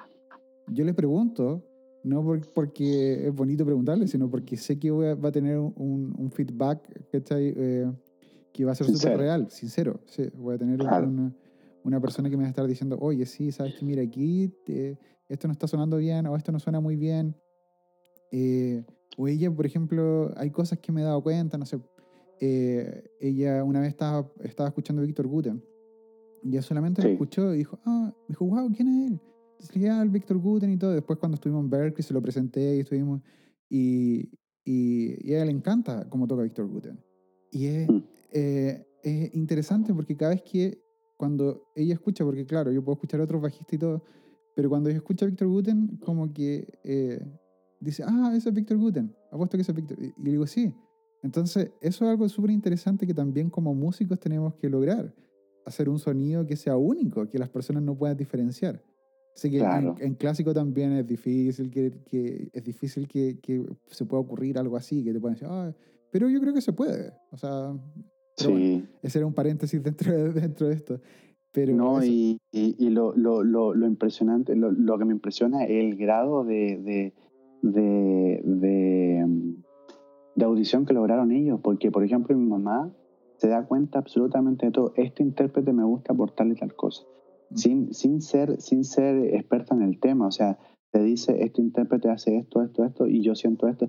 [0.66, 1.62] yo le pregunto,
[2.04, 5.58] no por- porque es bonito preguntarle, sino porque sé que voy a- va a tener
[5.58, 7.52] un, un feedback ¿cachai?
[7.56, 7.90] Eh,
[8.52, 10.00] que va a ser súper real, sincero.
[10.06, 11.08] Sí, voy a tener Claro.
[11.08, 11.32] una,
[11.84, 14.96] una persona que me va a estar diciendo, oye, sí, sabes que mira, aquí eh,
[15.28, 17.34] esto no está sonando bien o esto no suena muy bien.
[18.30, 18.84] Eh,
[19.16, 21.78] o ella, por ejemplo, hay cosas que me he dado cuenta, no sé.
[22.40, 25.62] eh, ella una vez estaba, estaba escuchando a Víctor Guten
[26.42, 27.12] y ella solamente lo Sí.
[27.12, 29.20] escuchó y dijo, ah, me dijo, wow, ¿quién es él?
[29.52, 30.90] Entonces le dije, ah, el Víctor Guten y todo.
[30.90, 33.20] Después cuando estuvimos en Berkeley se lo presenté y estuvimos...
[33.68, 34.28] Y,
[34.64, 36.98] y, y a ella le encanta cómo toca Víctor Guten.
[37.52, 38.02] Y es, Mm.
[38.32, 40.82] eh, es interesante porque cada vez que
[41.16, 44.02] cuando ella escucha, porque claro, yo puedo escuchar a otros bajistas y todo,
[44.56, 47.20] pero cuando ella escucha a Víctor Guten, como que eh,
[47.84, 49.98] dice, ah, ese es Víctor Guten, apuesto que ese es Víctor.
[50.02, 50.72] Y, le digo, sí.
[51.22, 55.14] Entonces, eso es algo súper interesante que también como músicos tenemos que lograr,
[55.64, 58.82] hacer un sonido que sea único, que las personas no puedan diferenciar.
[59.34, 59.94] Sé que en- Claro.
[60.00, 64.76] en, clásico también es difícil que, que es difícil que, que se pueda ocurrir algo
[64.76, 65.72] así, que te puedan decir, ah,
[66.10, 67.12] pero yo creo que se puede.
[67.30, 67.72] O sea,
[68.36, 68.84] pero bueno, Sí.
[69.02, 71.00] ese era un paréntesis dentro de, dentro de esto.
[71.52, 75.12] Pero No, eso- y, y, y lo, lo, lo, lo impresionante, lo, lo que me
[75.12, 77.14] impresiona es el grado de, de,
[77.62, 79.26] de, de,
[80.34, 81.60] de audición que lograron ellos.
[81.62, 82.92] Porque, por ejemplo, mi mamá
[83.36, 84.92] se da cuenta absolutamente de todo.
[84.96, 87.02] Este intérprete me gusta por tal y tal cosa.
[87.50, 87.56] Mm.
[87.56, 90.26] Sin, sin, ser, sin ser experta en el tema.
[90.26, 90.58] O sea,
[90.90, 93.88] te dice, este intérprete hace esto, esto, esto, y yo siento esto.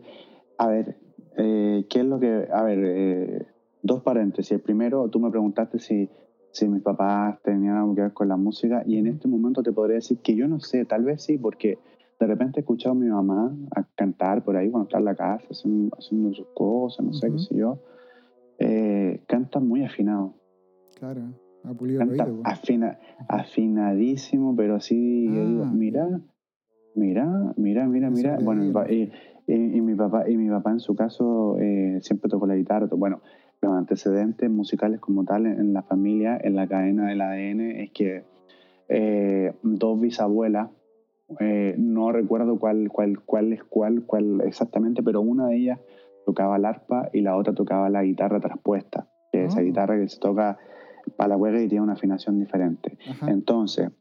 [0.58, 0.98] A ver,
[1.38, 2.48] eh, ¿qué es lo que...?
[2.54, 3.48] A ver, eh,
[3.82, 4.54] dos paréntesis.
[4.54, 6.10] El primero, tú me preguntaste si,
[6.52, 9.72] si mis papás tenían algo que ver con la música, y en este momento te
[9.72, 11.80] podría decir que yo no sé, tal vez sí, porque
[12.24, 15.16] de repente he escuchado a mi mamá a cantar por ahí cuando está en la
[15.16, 17.80] casa, haciendo, haciendo sus cosas, no sé, qué sé yo.
[18.60, 20.34] Eh, canta muy afinado.
[20.98, 21.22] claro,
[21.66, 22.36] ha pulido el Canta oído.
[22.44, 22.48] pues.
[22.60, 22.98] afina,
[23.28, 26.22] afinadísimo, pero así, yo digo, Ah, mira,
[26.96, 28.38] mira, mira, mira, mira.
[28.42, 29.12] Bueno, y,
[29.48, 32.88] y- y mi papá, y mi papá en su caso eh, siempre tocó la guitarra.
[32.96, 33.22] Bueno,
[33.62, 37.92] los antecedentes musicales como tal en, en la familia, en la cadena del ADN, es
[37.92, 38.24] que
[38.90, 40.70] eh, dos bisabuelas,
[41.40, 45.80] eh, no recuerdo cuál, cuál, cuál es cuál, cuál exactamente, pero una de ellas
[46.26, 49.64] tocaba el arpa y la otra tocaba la guitarra traspuesta, que es esa Ah.
[49.64, 50.58] guitarra que se toca
[51.18, 52.98] para la hueca y tiene una afinación diferente.
[53.10, 53.30] Ajá.
[53.30, 53.92] Entonces,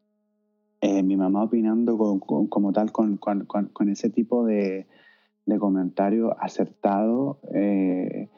[0.81, 4.87] eh, mi mamá opinando con- con- como tal con- con ese tipo de,
[5.47, 8.29] de comentario acertado, eh,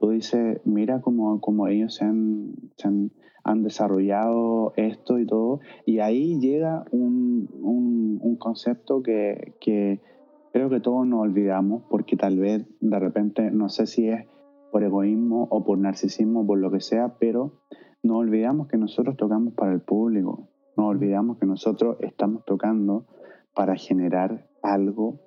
[0.00, 3.10] tú dices, mira cómo, cómo ellos se han, se han,
[3.44, 10.00] han desarrollado esto y todo, y ahí llega un, un- un concepto que, que
[10.52, 14.26] creo que todos nos olvidamos, porque tal vez de repente, no sé si es
[14.72, 17.52] por egoísmo o por narcisismo o por lo que sea, pero
[18.02, 23.06] nos olvidamos que nosotros tocamos para el público, nos olvidamos que nosotros estamos tocando
[23.54, 25.20] para generar algo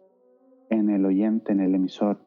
[0.70, 2.20] en el oyente, en el emisor.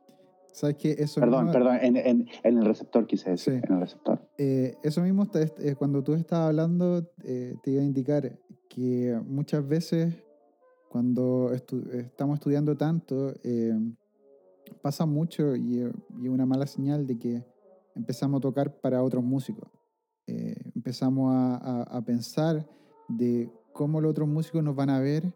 [0.54, 0.92] ¿Sabes qué?
[0.96, 3.60] Eso Perdón, mismo- perdón, en, en- en el receptor quise decir, Sí.
[3.66, 4.20] en el receptor.
[4.38, 8.38] Eh, eso mismo, está- est- eh, cuando tú estabas hablando, eh, te iba a indicar
[8.68, 10.14] que muchas veces
[10.88, 13.74] cuando estu- estamos estudiando tanto, eh,
[14.80, 15.80] pasa mucho y
[16.22, 17.44] y una mala señal de que
[17.96, 19.68] empezamos a tocar para otros músicos.
[20.28, 22.64] Eh, empezamos a, a- a pensar
[23.08, 25.34] de cómo los otros músicos nos van a ver,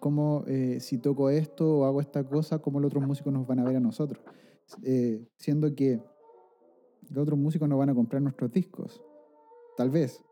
[0.00, 3.58] cómo eh, si toco esto o hago esta cosa, cómo los otros músicos nos van
[3.60, 4.22] a ver a nosotros.
[4.82, 6.00] Eh, siendo que
[7.10, 9.02] los otros músicos no van a comprar nuestros discos.
[9.76, 10.22] Tal vez.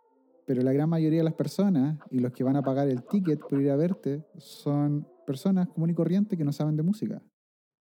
[0.46, 3.40] Pero la gran mayoría de las personas y los que van a pagar el ticket
[3.40, 7.22] por ir a verte son personas común y corriente que no saben de música.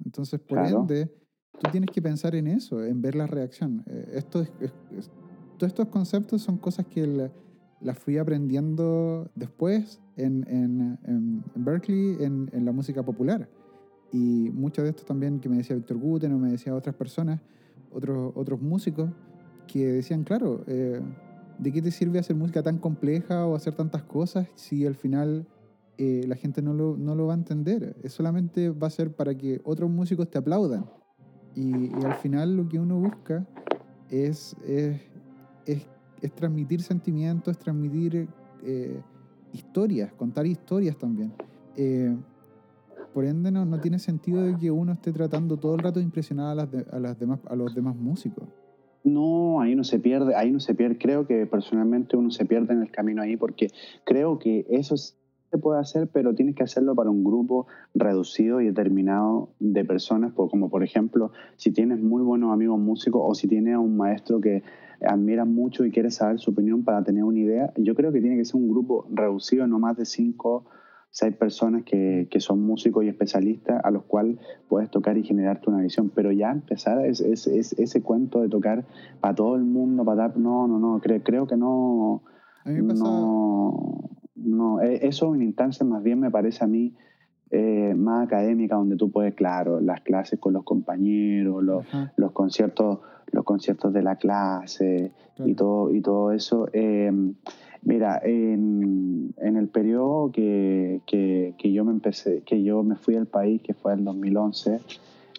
[0.04, 0.80] Entonces, por Claro.
[0.80, 1.06] ende,
[1.58, 3.82] tú tienes que pensar en eso, en ver la reacción.
[3.86, 5.10] Eh, esto es- es- es-
[5.56, 7.30] todos estos conceptos son cosas que la-
[7.80, 13.48] las fui aprendiendo después en, en- en- Berkeley, en, la música popular.
[14.12, 17.40] Y mucho de esto también que me decía Víctor Guten o me decía otras personas,
[17.92, 19.10] otros, otros músicos,
[19.66, 21.00] que decían, claro, eh,
[21.58, 25.46] ¿de qué te sirve hacer música tan compleja o hacer tantas cosas si al final
[25.96, 27.96] eh, la gente no lo, no lo va a entender?
[28.02, 30.86] Es solamente va a ser para que otros músicos te aplaudan.
[31.54, 33.46] Y, al final lo que uno busca
[34.08, 35.00] es, es-
[36.22, 38.28] es transmitir sentimientos, transmitir
[38.64, 39.00] eh,
[39.52, 41.32] historias, contar historias también.
[41.76, 42.16] Eh,
[43.14, 46.04] Por ende, no, no tiene sentido de que uno esté tratando todo el rato de
[46.04, 48.44] impresionar a, las de- a, las demás, a los demás músicos.
[49.02, 50.96] No, ahí no se pierde, ahí no se pierde.
[50.98, 53.68] Creo que personalmente uno se pierde en el camino ahí porque
[54.04, 58.66] creo que eso se puede hacer, pero tienes que hacerlo para un grupo reducido y
[58.66, 63.74] determinado de personas, como por ejemplo, si tienes muy buenos amigos músicos o si tienes
[63.74, 64.62] a un maestro que
[65.04, 68.36] admiras mucho y quieres saber su opinión para tener una idea, yo creo que tiene
[68.36, 70.66] que ser un grupo reducido, no más de cinco,
[71.12, 74.38] seis personas que, que son músicos y especialistas a los cuales
[74.68, 76.10] puedes tocar y generarte una visión.
[76.14, 78.84] Pero ya empezar es, es- es- ese cuento de tocar
[79.20, 82.22] para todo el mundo, para dar, no, no, no, creo, creo que no,
[82.64, 83.02] A mí me pasa...
[83.04, 86.94] no, no, eh, eso es una instancia más bien me parece a mí
[87.50, 91.84] eh, más académica donde tú puedes, claro, las clases con los compañeros, los,
[92.16, 92.98] los conciertos,
[93.32, 95.50] los conciertos de la clase claro.
[95.50, 96.68] y todo, y todo eso.
[96.72, 97.10] Eh,
[97.82, 103.16] mira, en, en el periodo que, que, que yo me empecé, que yo me fui
[103.16, 104.78] al país, que fue el 2011,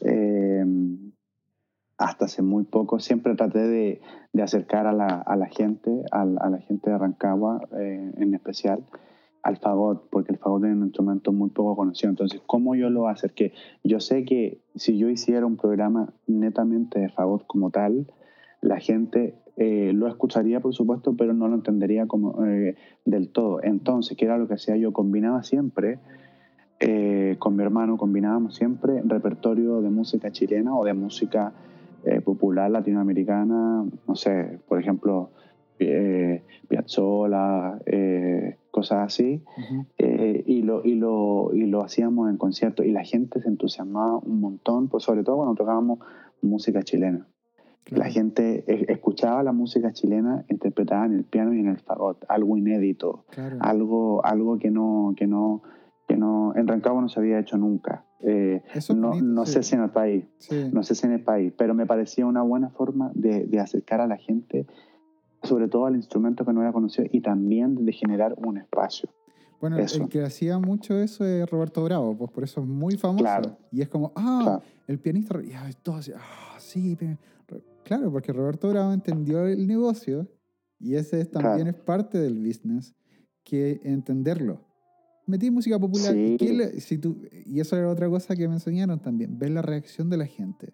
[0.01, 0.65] eh,
[1.97, 4.01] hasta hace muy poco, siempre traté de,
[4.33, 8.11] de acercar a la, a la gente, a, la- a la gente de Rancagua eh,
[8.17, 8.83] en especial,
[9.43, 12.09] al fagot, porque el fagot es un instrumento muy poco conocido.
[12.09, 13.53] Entonces, ¿cómo yo lo acerqué?
[13.83, 18.07] Yo sé que si yo hiciera un programa netamente de fagot como tal,
[18.61, 22.75] la gente eh, lo escucharía, por supuesto, pero no lo entendería como eh,
[23.05, 23.61] del todo.
[23.63, 24.93] Entonces, ¿qué era lo que hacía yo?
[24.93, 25.99] Combinaba siempre,
[26.79, 31.53] eh, con mi hermano, combinábamos siempre repertorio de música chilena o de música
[32.03, 35.29] eh, popular latinoamericana, no sé, por ejemplo,
[35.89, 36.43] eh,
[37.85, 39.43] eh, cosas así,
[39.97, 44.17] eh, y, lo, y, lo, y lo hacíamos en conciertos y la gente se entusiasmaba
[44.17, 45.99] un montón, pues sobre todo cuando tocábamos
[46.41, 47.27] música chilena.
[47.83, 48.03] Claro.
[48.03, 52.23] La gente eh, escuchaba la música chilena interpretada en el piano y en el fagot,
[52.29, 53.57] algo inédito, Claro.
[53.59, 55.63] algo, algo que no, que no,
[56.07, 58.05] que no, en Rancagua no se había hecho nunca.
[58.19, 59.53] Eh, Eso no, bonito, no sí.
[59.53, 60.69] sé si en el país, Sí.
[60.71, 63.99] no sé si en el país, pero me parecía una buena forma de, de acercar
[63.99, 64.67] a la gente,
[65.43, 69.09] sobre todo al instrumento que no era conocido, y también de generar un espacio.
[69.59, 70.03] Bueno, Eso.
[70.03, 73.23] el que hacía mucho eso es Roberto Bravo, pues por eso es muy famoso.
[73.23, 73.57] Claro.
[73.71, 74.61] Y es como, ah, Claro.
[74.87, 75.51] el pianista, y
[75.83, 76.97] todo así, ah, sí,
[77.83, 80.27] claro, porque Roberto Bravo entendió el negocio
[80.79, 81.69] y ese es, también Claro.
[81.69, 82.95] es parte del business,
[83.43, 84.61] que entenderlo.
[85.27, 86.37] Metí música popular y, Sí.
[86.37, 89.61] qué le- si tú, y eso era otra cosa que me enseñaron también, ver la
[89.61, 90.73] reacción de la gente.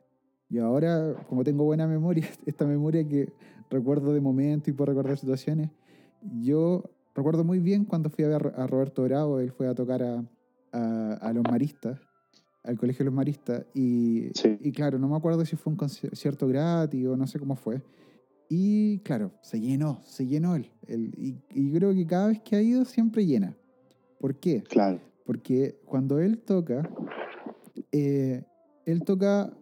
[0.49, 3.33] Y ahora, como tengo buena memoria, esta memoria que
[3.69, 5.69] recuerdo de momentos y puedo recordar situaciones,
[6.41, 6.83] yo
[7.15, 10.23] recuerdo muy bien cuando fui a ver a Roberto Bravo, él fue a tocar a,
[10.71, 11.99] a, a los maristas,
[12.63, 14.57] al colegio de los maristas, y, Sí.
[14.61, 17.81] y claro, no me acuerdo si fue un concierto gratis o no sé cómo fue.
[18.49, 20.69] Y claro, se llenó, se llenó él.
[20.87, 23.55] él- y, y yo creo que cada vez que ha ido siempre llena.
[24.19, 24.63] ¿Por qué?
[24.63, 26.89] Claro, Porque cuando él toca,
[27.91, 28.43] eh,
[28.85, 29.53] él toca,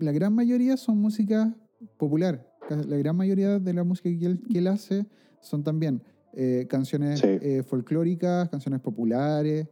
[0.00, 1.54] la gran mayoría son música
[1.98, 2.50] popular.
[2.70, 5.06] La gran mayoría de la música que él, que él hace
[5.40, 6.02] son también
[6.32, 7.26] eh, canciones Sí.
[7.28, 9.68] eh, folclóricas, canciones populares.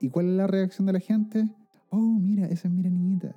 [0.00, 1.48] ¿Y cuál es la reacción de la gente?
[1.90, 3.36] Oh, mira, esa es Mira Niñita.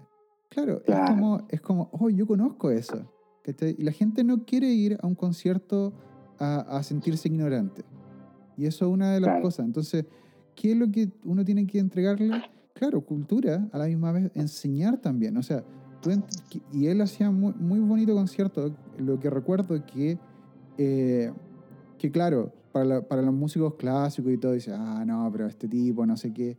[0.49, 1.03] Claro, Claro.
[1.03, 3.11] Es, como, es como, oh, yo conozco eso.
[3.43, 3.75] ¿cachai?
[3.77, 5.93] Y la gente no quiere ir a un concierto
[6.39, 7.83] a, a sentirse ignorante.
[8.57, 9.41] Y eso es una de las Claro.
[9.43, 9.65] cosas.
[9.65, 10.05] Entonces,
[10.55, 12.41] ¿qué es lo que uno tiene que entregarle?
[12.73, 15.35] Claro, cultura, a la misma vez enseñar también.
[15.37, 15.63] O sea,
[16.71, 18.71] y él hacía muy, muy bonito concierto.
[18.97, 20.17] Lo que recuerdo que,
[20.77, 21.31] eh,
[21.97, 25.67] que claro, para, la- para los músicos clásicos y todo, dice, ah, no, pero este
[25.67, 26.57] tipo, no sé qué.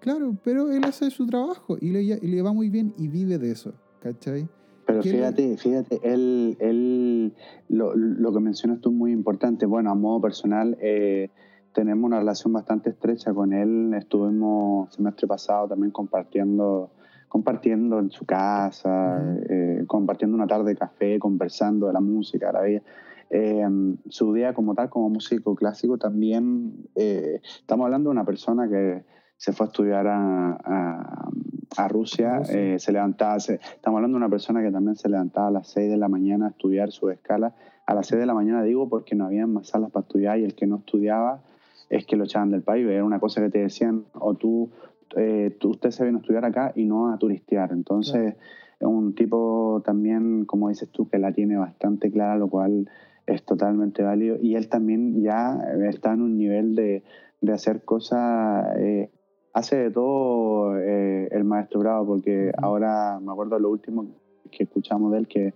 [0.00, 3.38] Claro, pero él hace su trabajo y le, y le va muy bien y vive
[3.38, 4.48] de eso, ¿cachai?
[4.86, 7.34] pero ¿Qué le- fíjate, fíjate, él, él
[7.68, 9.66] lo, lo que mencionas tú es muy importante.
[9.66, 11.30] Bueno, a modo personal, eh,
[11.74, 13.92] tenemos una relación bastante estrecha con él.
[13.94, 16.90] Estuvimos semestre pasado también compartiendo,
[17.30, 19.18] compartiendo en su casa,
[19.48, 22.82] eh, compartiendo una tarde de café, conversando de la música, de la vida.
[23.30, 23.64] Eh,
[24.08, 29.04] su día como tal, como músico clásico, también eh, estamos hablando de una persona que
[29.36, 31.30] se fue a estudiar a, a-
[31.76, 35.50] a Rusia, se levantaba, se- estamos hablando de una persona que también se levantaba a
[35.52, 37.54] las 6 de la mañana a estudiar su escala.
[37.86, 40.44] A las 6 de la mañana digo porque no había más salas para estudiar y
[40.44, 41.42] el que no estudiaba
[41.88, 42.86] es que lo echaban del país.
[42.88, 44.70] Era una cosa que te decían, o tú,
[45.16, 47.72] eh, usted se vino a estudiar acá y no a turistear.
[47.72, 48.34] Entonces,
[48.78, 52.88] es un tipo también, como dices tú, que la tiene bastante clara, lo cual
[53.26, 54.36] es totalmente válido.
[54.40, 55.58] Y él también ya
[55.88, 57.02] está en un nivel de,
[57.40, 59.10] de hacer cosas, eh,
[59.52, 64.06] hace de todo eh, el maestro Bravo, porque ahora me acuerdo lo último
[64.50, 65.54] que escuchamos de él, que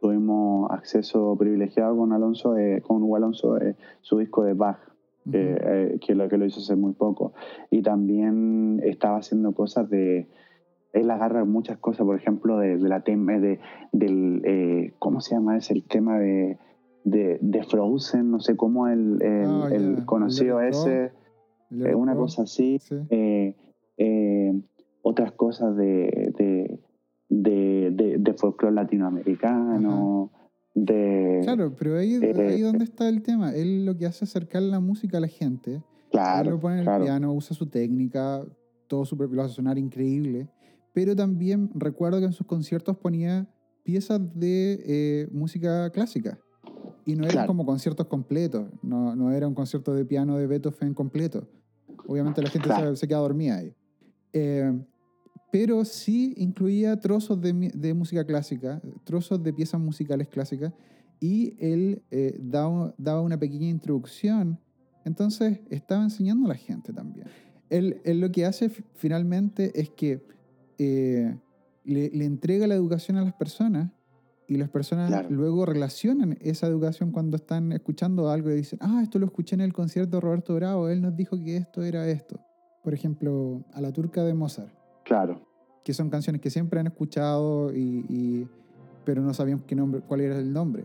[0.00, 4.91] tuvimos acceso privilegiado con Alonso, eh, con Hugo Alonso, eh, su disco de Bach.
[5.30, 7.32] Eh, que, lo, que lo hizo hace muy poco.
[7.70, 10.26] Y también estaba haciendo cosas de...
[10.92, 13.60] Él agarra muchas cosas, por ejemplo, de, la tema de,
[13.92, 14.42] del...
[14.44, 15.56] Eh, ¿Cómo se llama?
[15.56, 16.58] Es el tema de,
[17.04, 21.12] de, Frozen, no sé cómo el, el, ah, conocido ese...
[21.70, 22.78] una cosa así.
[25.02, 30.30] otras cosas de, de, de, de folclore latinoamericano.
[30.74, 33.54] Claro, pero ahí, eh, donde está el tema.
[33.54, 35.82] Él lo que hace es acercar la música a la gente.
[36.10, 36.48] Claro.
[36.48, 38.44] Él lo pone en el piano, usa su técnica,
[38.86, 40.48] todo su, lo hace sonar increíble.
[40.92, 43.48] Pero también recuerdo que en sus conciertos ponía
[43.82, 46.38] piezas de eh, música clásica.
[47.04, 48.68] Y no eran como conciertos completos.
[48.82, 51.48] No, no, era un concierto de piano de Beethoven completo.
[52.06, 53.74] Obviamente la gente se, queda dormida ahí.
[54.32, 54.72] Eh,
[55.52, 60.72] pero sí incluía trozos de, música clásica, trozos de piezas musicales clásicas,
[61.20, 64.58] y él eh, daba, una pequeña introducción.
[65.04, 67.26] Entonces estaba enseñando a la gente también.
[67.68, 70.24] Él, lo que hace finalmente es que
[70.78, 71.36] eh,
[71.84, 73.90] le, entrega la educación a las personas
[74.48, 79.18] y las personas luego relacionan esa educación cuando están escuchando algo y dicen, ah, esto
[79.18, 82.40] lo escuché en el concierto de Roberto Bravo, él nos dijo que esto era esto.
[82.82, 84.81] Por ejemplo, a la turca de Mozart.
[85.04, 85.40] Claro.
[85.84, 88.46] Que son canciones que siempre han escuchado, y,
[89.04, 90.84] pero no sabíamos qué nombre, cuál era el nombre.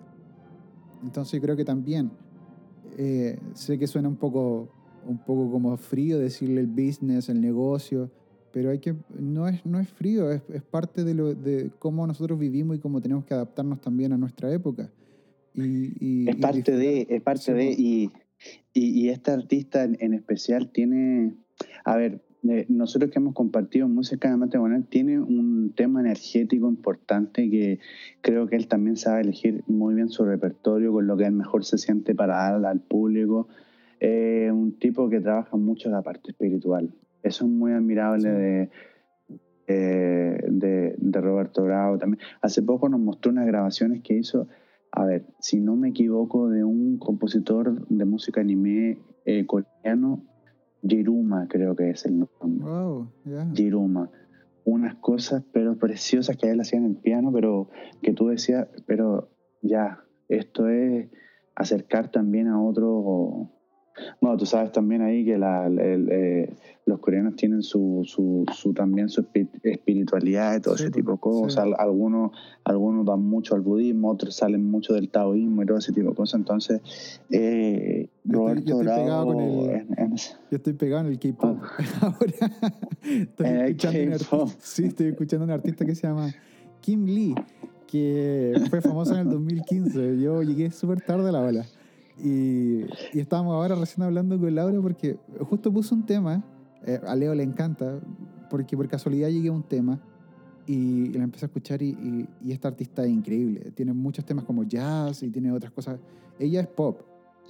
[1.04, 2.12] Entonces creo que también
[2.98, 4.70] eh, sé que suena un poco,
[5.06, 8.10] un poco como frío decirle el business, el negocio,
[8.52, 12.08] pero hay que no es, no es frío, es, es parte de, lo, de cómo
[12.08, 14.90] nosotros vivimos y cómo tenemos que adaptarnos también a nuestra época.
[15.54, 18.12] Y, es parte de, es parte de, y,
[18.74, 21.36] y, este artista en especial tiene,
[21.84, 27.80] a ver, nosotros que hemos compartido música de Manuel tiene un tema energético importante que
[28.22, 31.66] creo que él también sabe elegir muy bien su repertorio con lo que él mejor
[31.66, 33.48] se siente para dar al público.
[34.00, 36.94] Eh, un tipo que trabaja mucho la parte espiritual.
[37.24, 38.70] Eso es muy admirable de,
[39.68, 42.22] de, de, Roberto Bravo también.
[42.42, 44.48] Hace poco nos mostró unas grabaciones que hizo,
[44.92, 50.24] a ver, si no me equivoco, de un compositor de música anime eh, coreano
[50.88, 52.66] Jiruma creo que es el nombre.
[52.66, 53.12] Wow,
[53.54, 54.10] Jiruma.
[54.66, 57.70] Unas cosas, pero preciosas que él hacía en el piano, pero
[58.02, 59.30] que tú decías, pero
[59.62, 61.10] ya, esto es
[61.56, 63.50] acercar también a otro
[64.22, 66.54] bueno, tú sabes también ahí que la, eh,
[66.86, 69.26] los coreanos tienen su, su, su, también su
[69.64, 71.68] espiritualidad y todo ese tipo de cosas.
[71.78, 72.32] Algunos,
[72.64, 76.16] algunos van mucho al budismo, otros salen mucho del taoísmo y todo ese tipo de
[76.16, 76.40] cosas.
[76.40, 79.88] Entonces, eh, Roberto yo estoy, pegado con el,
[80.50, 81.58] yo estoy pegado en el K-pop.
[81.62, 81.68] Ah.
[82.02, 82.52] Ahora
[83.02, 86.34] estoy escuchando, sí, estoy escuchando a un artista que se llama
[86.82, 87.36] Kim Lee,
[87.86, 90.20] que fue famoso en el 2015.
[90.20, 91.66] Yo llegué súper tarde a la ola.
[92.24, 92.82] Y,
[93.14, 96.44] y estábamos ahora recién hablando con Laura porque justo puso un tema,
[96.86, 98.00] eh, a Leo le encanta,
[98.50, 100.00] porque por casualidad llegué a un tema
[100.66, 103.72] y, la empecé a escuchar y, y, esta artista es increíble.
[103.72, 106.00] Tiene muchos temas como jazz y tiene otras cosas.
[106.40, 107.02] Ella es pop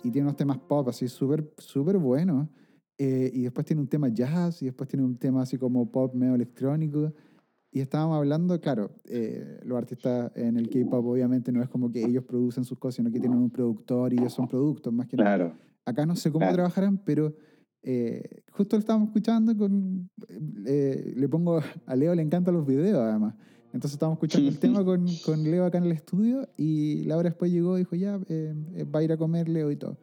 [0.03, 2.47] y tiene unos temas pop así súper, súper buenos.
[2.99, 6.13] Eh, y después tiene un tema jazz y después tiene un tema así como pop
[6.13, 7.13] medio electrónico.
[7.71, 12.03] Y estábamos hablando, claro, eh, los artistas en el K-pop obviamente no es como que
[12.03, 15.17] ellos producen sus cosas, sino que tienen un productor y ellos son productos más que
[15.17, 15.49] claro.
[15.49, 15.59] nada.
[15.85, 17.35] Acá no sé cómo trabajarán, pero
[17.83, 20.09] eh, justo lo estábamos escuchando con...
[20.65, 21.61] Eh, le pongo...
[21.85, 23.35] A Leo le encantan los videos además.
[23.73, 27.51] Entonces estábamos escuchando el tema con, con, Leo acá en el estudio y Laura después
[27.51, 29.97] llegó y dijo, ya, va a ir a comer Leo y todo.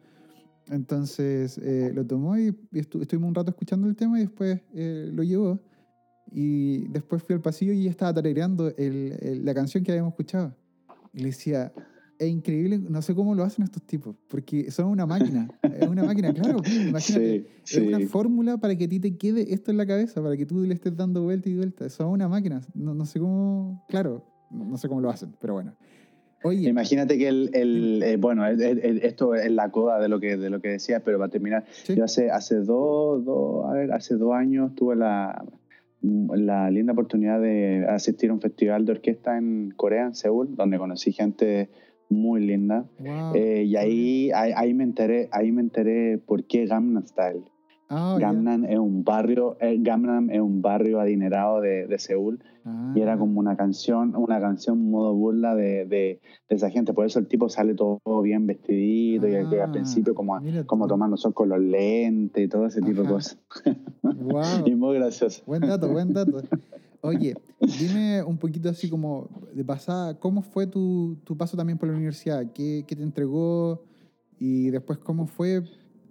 [0.69, 1.59] Entonces
[1.93, 5.59] lo tomó y, estuvimos un rato escuchando el tema y después lo llevó.
[6.31, 10.55] Y después fui al pasillo y estaba tarareando el, la canción que habíamos escuchado.
[11.13, 11.71] Y le decía,
[12.19, 16.03] es increíble, no sé cómo lo hacen estos tipos, porque son una máquina, es una
[16.03, 16.61] máquina, claro.
[16.65, 20.35] Imagínate, es una fórmula para que a ti te quede esto en la cabeza, para
[20.37, 21.89] que tú le estés dando vuelta y vuelta.
[21.89, 25.73] Son una máquina, no, no sé cómo, claro, no sé cómo lo hacen, pero bueno.
[26.43, 26.69] Oye.
[26.69, 30.61] Imagínate que el, el eh, bueno, esto es la coda de lo que de lo
[30.61, 34.75] que decías, pero para terminar, yo hace hace dos, dos, a ver, hace dos años
[34.75, 35.43] tuve la
[36.35, 40.77] la linda oportunidad de asistir a un festival de orquesta en Corea, en Seúl, donde
[40.77, 41.69] conocí gente
[42.09, 42.85] muy linda.
[43.33, 47.43] Eh, y ahí, ahí, me enteré, ahí me enteré por qué Gangnam Style.
[47.89, 52.39] Oh, Gangnam es un barrio, eh, Gangnam es un barrio adinerado de, de Seúl
[52.95, 53.17] y era ah.
[53.19, 56.19] como una canción, una canción modo burla de, de,
[56.49, 56.93] esa gente.
[56.93, 61.35] Por eso el tipo sale todo bien vestidito y al, principio como, como tomando sol
[61.35, 63.37] con los lentes y todo ese tipo de cosas.
[64.01, 64.65] Wow.
[64.65, 65.43] y muy gracioso.
[65.45, 66.41] Buen dato, buen dato.
[67.01, 67.35] Oye,
[67.79, 71.95] dime un poquito así como de pasada, ¿cómo fue tu, tu paso también por la
[71.95, 72.51] universidad?
[72.51, 73.83] ¿Qué, ¿Qué, te entregó?
[74.39, 75.63] Y después, ¿cómo fue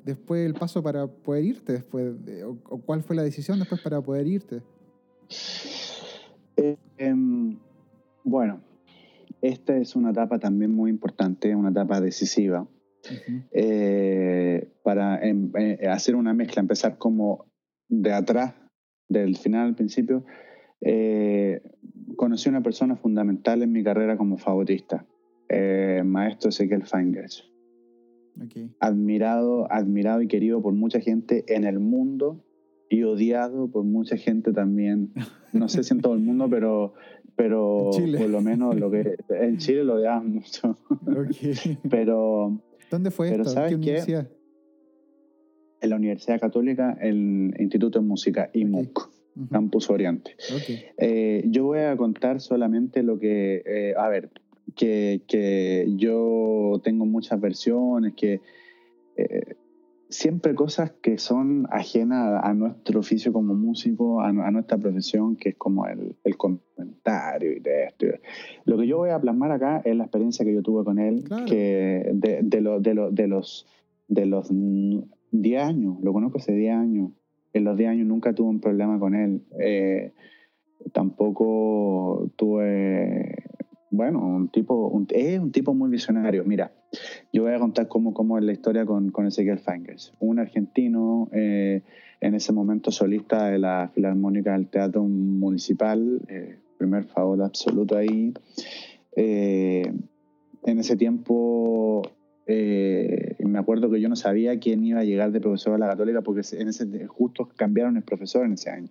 [0.05, 2.14] después el paso para poder irte después?
[2.44, 4.62] o, cuál fue la decisión después para poder irte?
[6.57, 7.59] Eh, em,
[8.22, 8.61] bueno,
[9.40, 12.66] esta es una etapa también muy importante, una etapa decisiva.
[13.52, 17.46] Eh, para em, eh, hacer una mezcla, empezar como
[17.88, 18.55] de atrás,
[19.09, 20.24] del final al principio,
[22.16, 25.07] conocí una persona fundamental en mi carrera como fagotista,
[26.05, 27.53] maestro Ezequiel Feingers.
[28.80, 32.45] Admirado, admirado y querido por mucha gente en el mundo
[32.89, 35.12] y odiado por mucha gente también.
[35.53, 36.95] No sé si en todo el mundo, pero,
[37.37, 40.78] pero por lo menos lo que en Chile lo odiaban mucho.
[41.91, 42.61] pero
[42.91, 43.45] ¿dónde fue esto?
[43.45, 44.28] ¿sabes ¿Qué universidad?
[45.80, 49.11] En la Universidad Católica, el Instituto de Música IMUC.
[49.51, 50.37] Campus Oriente.
[50.97, 54.30] Eh, yo voy a contar solamente lo que, eh, a ver,
[54.74, 58.40] que, que, yo tengo muchas versiones, que
[59.16, 59.56] eh,
[60.08, 65.56] siempre cosas que son ajenas a, nuestro oficio como músico, a, nuestra profesión, que es
[65.56, 68.06] como el, el, comentario y de esto.
[68.64, 71.24] Lo que yo voy a plasmar acá es la experiencia que yo tuve con él,
[71.46, 73.66] que de, de, lo, de, lo, de, los
[74.08, 77.10] de los 10 años, lo conozco hace 10 años,
[77.52, 79.42] en los 10 años nunca tuve un problema con él.
[79.58, 80.12] Eh,
[80.92, 83.43] tampoco tuve
[83.97, 86.45] bueno, un tipo, es un tipo muy visionario.
[86.45, 86.72] Mira,
[87.32, 91.28] yo voy a contar cómo, cómo es la historia con, con Ezequiel Fangers, un argentino
[91.32, 91.82] eh,
[92.20, 98.32] en ese momento solista de la Filarmónica del Teatro Municipal, eh, primer favor absoluto ahí.
[99.16, 99.92] Eh,
[100.64, 102.03] en ese tiempo
[102.47, 106.22] me acuerdo que yo no sabía quién iba a llegar de profesor a la Católica
[106.22, 108.88] porque en ese justo cambiaron el profesor en ese año.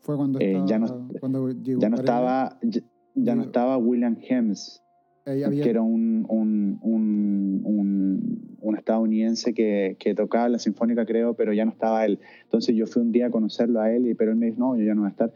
[0.00, 2.80] Fue cuando, estaba, ya no, cuando ya no estaba ya
[3.16, 4.82] no estaba William Hems,
[5.24, 11.64] que era un, un, un, un estadounidense que, que, tocaba la sinfónica, creo, pero ya
[11.64, 12.20] no estaba él.
[12.44, 14.76] Entonces yo fui un día a conocerlo a él, y, pero él me dijo, no,
[14.76, 15.32] yo ya no voy a estar.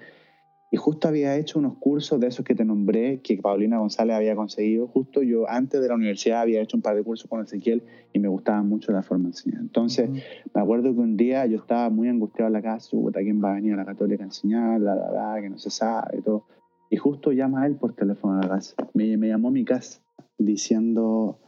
[0.72, 4.36] Y justo había hecho unos cursos de esos que te nombré, que Paulina González había
[4.36, 4.86] conseguido.
[4.86, 8.20] Justo yo antes de la universidad había hecho un par de cursos con Ezequiel y
[8.20, 9.62] me gustaba mucho la forma de enseñar.
[9.62, 10.08] Entonces,
[10.54, 13.54] me acuerdo que un día yo estaba muy angustiado en la casa, ¿quién va a
[13.54, 14.80] venir a la católica a enseñar?
[14.80, 16.44] La, la, la, que no se sabe y todo.
[16.90, 18.74] Y justo llama a él por teléfono a la casa.
[18.94, 20.02] Me, me llamó mi casa
[20.36, 21.38] diciendo,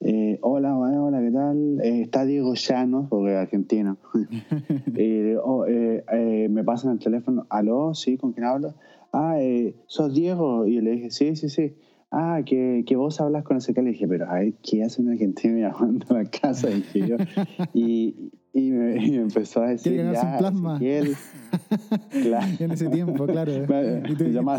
[0.00, 1.80] eh, hola, hola, ¿qué tal?
[1.82, 3.96] Eh, está Diego Llanos, porque es argentino.
[4.96, 8.74] eh, oh, eh, me pasan el teléfono, aló, sí, ¿con quién hablo?
[9.12, 9.38] Ah,
[9.86, 10.66] ¿sos Diego?
[10.66, 11.74] Y yo le dije, sí, sí, sí.
[12.10, 15.02] Ah, que, que vos hablas con ese que le dije, pero a ver, ¿qué hace
[15.02, 16.68] un argentino llamando a la casa?
[16.68, 17.16] Dije yo.
[17.74, 19.96] Y, y me, empezó a decir.
[19.96, 20.78] Ganarse un plasma.
[22.22, 22.46] claro.
[22.60, 23.52] en ese tiempo, claro.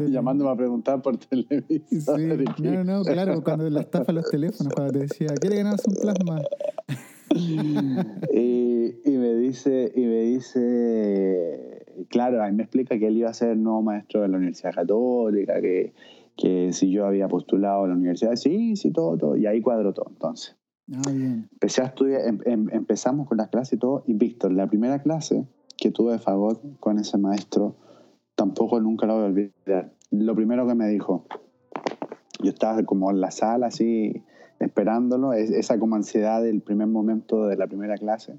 [0.09, 2.45] llamándome a preguntar por televisión.
[2.57, 2.63] Sí.
[2.63, 6.41] No, no, claro, cuando la estafa los teléfonos, cuando te decía, ¿quiere ganarse un plasma?
[7.35, 13.33] y, y, me dice, y me dice, claro, ahí me explica que él iba a
[13.33, 15.93] ser nuevo maestro de la Universidad Católica, que,
[16.35, 19.37] que si yo había postulado a la universidad, sí, sí, todo, todo.
[19.37, 20.57] Y ahí cuadro todo, entonces.
[20.93, 21.47] Ah, bien.
[21.51, 25.01] Empecé a estudiar, em, em, empezamos con las clases y todo, y Víctor, la primera
[25.01, 27.75] clase que tuve de fagot con ese maestro,
[28.35, 29.93] tampoco nunca la voy a olvidar.
[30.11, 31.25] Lo primero que me dijo,
[32.43, 34.23] yo estaba como en la sala así,
[34.59, 38.37] esperándolo, esa como ansiedad del primer momento de la primera clase.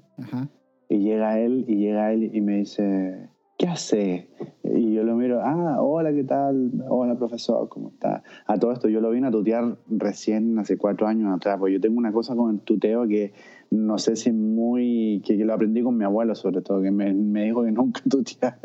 [0.89, 4.29] Y llega él, y llega él y me dice, ¿qué hace?
[4.63, 6.71] Y yo lo miro, ah, hola, ¿qué tal?
[6.87, 8.23] Hola, profesor, ¿cómo está?
[8.45, 11.81] A todo esto yo lo vine a tutear recién, hace cuatro años atrás, porque yo
[11.81, 13.33] tengo una cosa con el tuteo que
[13.71, 17.13] no sé si es muy, que, lo aprendí con mi abuelo sobre todo, que me,
[17.13, 18.59] me dijo que nunca tuteara.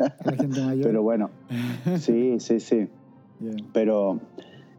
[0.83, 1.31] Pero bueno,
[1.97, 2.87] sí, sí, sí.
[3.73, 4.19] Pero,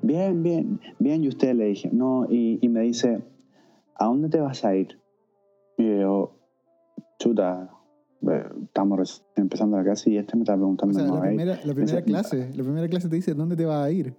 [0.00, 3.20] bien, bien, bien, y usted le dije, no, y, y me dice,
[3.96, 5.00] ¿a dónde te vas a ir?
[5.76, 6.38] Y yo,
[7.18, 7.68] chuta,
[8.62, 10.98] estamos empezando la clase y este me está preguntando.
[10.98, 14.14] la primera, la primera clase, la primera clase te dice, ¿dónde te vas a ir?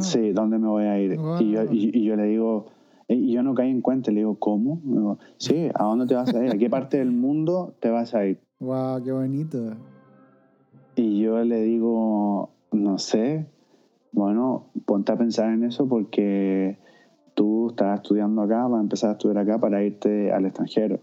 [0.00, 1.18] Sí, ¿dónde me voy a ir?
[1.40, 2.66] Y, yo, y, yo, le digo,
[3.08, 4.80] y yo no caí en cuenta, le digo, ¿cómo?
[4.84, 6.50] Digo, sí, ¿a dónde te vas a ir?
[6.50, 8.40] ¿A qué parte del mundo te vas a ir?
[8.58, 9.02] ¡Wow!
[9.04, 9.74] ¡Qué bonito!
[10.94, 13.46] Y yo le digo, no sé,
[14.12, 16.78] bueno, ponte a pensar en eso porque
[17.34, 21.00] tú estás estudiando acá, vas a empezar a estudiar acá para irte al extranjero.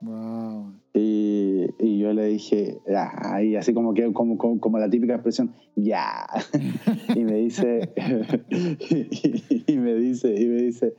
[0.00, 0.74] Wow.
[0.96, 5.52] Y, y, yo le dije, ah, y así como que como, como, la típica expresión,
[5.74, 6.24] ya.
[7.16, 7.92] y me dice,
[9.66, 10.94] y, me dice, y me dice,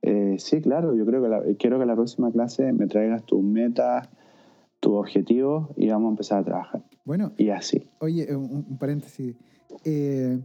[0.00, 3.42] eh, sí, claro, yo creo que la, quiero que la próxima clase me traigas tus
[3.44, 4.08] metas,
[4.80, 6.82] tus objetivos y vamos a empezar a trabajar.
[7.04, 7.32] Bueno.
[7.36, 7.90] Y así.
[8.00, 9.36] Oye, un, paréntesis.
[9.84, 10.38] Eh,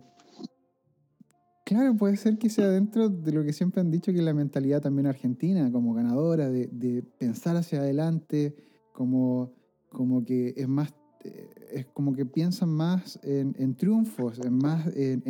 [1.63, 4.81] Claro, puede ser que sea dentro de lo que siempre han dicho, que la mentalidad
[4.81, 8.55] también argentina, como ganadora, de, de pensar hacia adelante,
[8.99, 9.53] como,
[9.87, 10.93] como que es más,
[11.23, 15.23] eh, es como que piensan más en, en triunfos, en más en,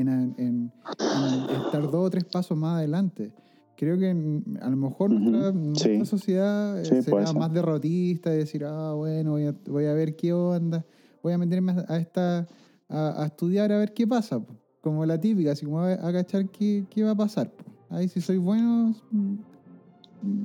[1.13, 3.31] en, estar dos o tres pasos más adelante.
[3.77, 6.05] Creo que a lo mejor Ujú, nuestra, sí.
[6.05, 7.35] sociedad eh, Sí, será ser.
[7.37, 10.83] más derrotista y decir, ah, bueno, voy a, voy a ver qué onda,
[11.21, 12.47] voy a meterme a esta
[12.89, 14.55] a, a estudiar a ver qué pasa, po.
[14.81, 17.51] como la típica, así como a, a cachar qué, qué va a pasar.
[17.51, 17.65] po.
[17.89, 19.35] Ahí si soy bueno, mm,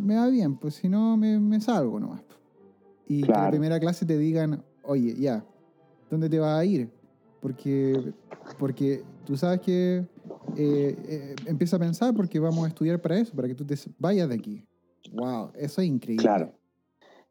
[0.07, 2.21] me va bien, pues si no, me, me salgo nomás.
[2.23, 2.34] po.
[3.07, 3.51] Y que la Claro.
[3.51, 5.45] primera clase te digan, oye, ya,
[6.11, 6.89] ¿dónde te vas a ir?
[7.41, 8.13] Porque,
[8.59, 10.05] porque tú sabes que
[10.57, 13.75] eh, eh, empieza a pensar porque vamos a estudiar para eso, para que tú te
[13.99, 14.65] vayas de aquí.
[15.13, 16.23] Wow, eso es increíble.
[16.25, 16.53] Claro.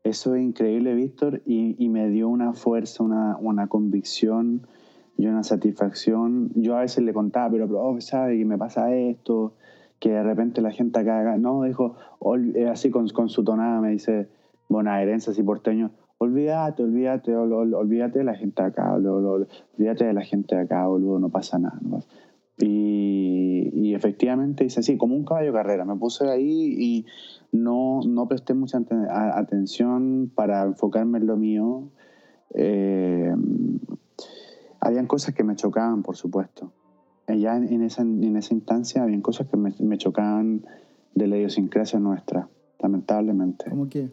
[0.04, 4.68] Eso es increíble, Víctor, y, y me dio una fuerza, una, una convicción
[5.18, 6.52] y una satisfacción.
[6.56, 9.56] Yo a veces le contaba, pero, profe, ¿sabe que me pasa esto?
[10.00, 11.96] Que de repente la gente acá, acá- no, dijo,
[12.54, 14.28] eh, así con, con su tonada me dice,
[14.74, 19.48] bonaerense, así porteño, olvídate, olvídate, ol- ol- olvídate de la gente acá, ol- ol- ol-
[19.78, 21.80] olvídate de la gente acá, boludo, no pasa nada.
[22.60, 25.86] Y, y efectivamente hice así, como un caballo de carrera.
[25.86, 27.06] Me puse ahí y
[27.52, 31.90] no, no presté mucha atención para enfocarme en lo mío.
[32.54, 33.34] Eh,
[34.80, 36.72] habían cosas que me chocaban, por supuesto.
[37.28, 40.66] Eh, Ya en, en esa, en esa instancia habían cosas que me, me chocaban
[41.16, 42.50] de la idiosincrasia nuestra,
[42.80, 44.12] lamentablemente ¿Cómo que?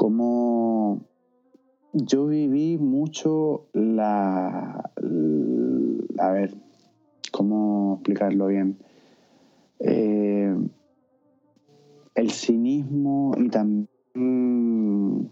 [0.00, 1.04] Como
[1.92, 4.90] yo viví mucho la,
[6.18, 6.54] a ver,
[7.30, 8.78] ¿cómo explicarlo bien?
[9.78, 10.56] Eh,
[12.14, 15.30] el cinismo y también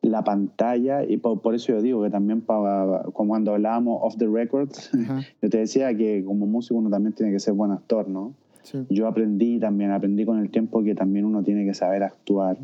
[0.00, 4.26] la pantalla, y por, por eso yo digo que también como cuando hablábamos off the
[4.26, 8.08] records, Ajá, yo te decía que como músico uno también tiene que ser buen actor,
[8.08, 8.32] ¿no?
[8.62, 8.86] sí.
[8.88, 12.56] yo aprendí también, aprendí con el tiempo que también uno tiene que saber actuar.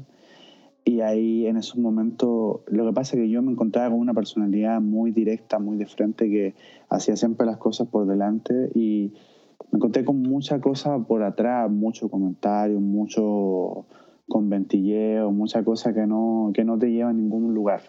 [0.88, 4.14] Y ahí en esos momentos, lo que pasa es que yo me encontraba con una
[4.14, 6.54] personalidad muy directa, muy de frente, que
[6.88, 9.12] hacía siempre las cosas por delante y
[9.70, 13.84] me encontré con mucha cosa por atrás, mucho comentario, mucho
[14.30, 17.82] conventilleo, mucha cosa que no, que no te lleva a ningún lugar.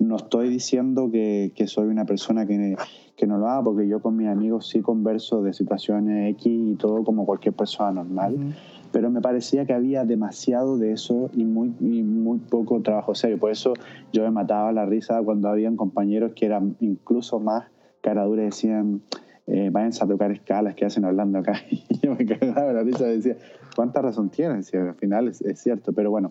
[0.00, 2.74] No estoy diciendo que, que soy una persona que,
[3.16, 6.74] que no lo haga, porque yo con mis amigos sí converso de situaciones X y
[6.74, 8.50] todo como cualquier persona normal Ujú.
[8.92, 13.38] Pero me parecía que había demasiado de eso y muy, muy poco trabajo serio.
[13.38, 13.72] Por eso
[14.12, 17.64] yo me mataba la risa cuando habían compañeros que eran incluso más
[18.02, 19.00] caraduras decían,
[19.46, 21.54] eh, váyanse a tocar escalas que hacen hablando acá.
[21.70, 23.36] Y yo me cagaba la risa y decía,
[23.74, 24.62] ¿cuánta razón tienen?
[24.72, 26.28] Al final es, cierto, pero bueno,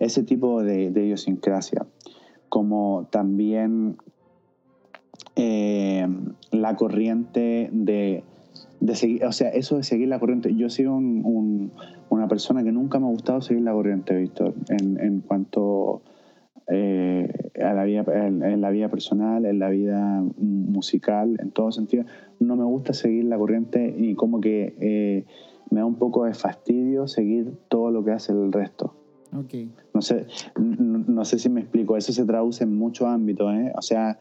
[0.00, 1.86] ese tipo de, de idiosincrasia,
[2.48, 3.96] como también
[5.36, 6.08] eh,
[6.50, 8.24] la corriente de,
[8.80, 10.54] de seguir, o sea, eso de seguir la corriente.
[10.54, 11.72] Yo he sido un- un-
[12.10, 16.02] una persona que nunca me ha gustado seguir la corriente, Víctor, en, en cuanto
[16.68, 17.28] eh,
[17.62, 22.04] a la vida, en, en la vida personal, en la vida musical, en todo sentido.
[22.40, 25.24] No me gusta seguir la corriente y como que eh,
[25.70, 28.94] me da un poco de fastidio seguir todo lo que hace el resto.
[29.36, 29.54] Ok.
[29.94, 31.96] No sé, n- no sé si me explico.
[31.96, 33.52] Eso se traduce en muchos ámbitos.
[33.54, 33.72] ¿eh?
[33.76, 34.18] O sea,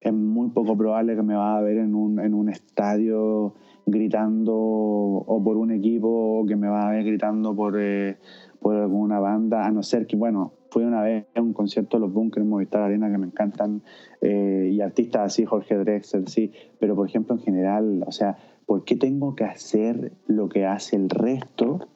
[0.00, 3.54] es muy poco probable que me va a ver en un, en un estadio
[3.86, 8.16] gritando o por un equipo o que me va a ver gritando por, eh,
[8.60, 12.02] por alguna banda, a no ser que, bueno, fui una vez a un concierto de
[12.02, 13.82] los Bunkers Movistar Arena que me encantan
[14.20, 18.84] eh, y artistas así, Jorge Drexler, sí, pero por ejemplo en general, o sea, ¿por
[18.84, 21.88] qué tengo que hacer lo que hace el resto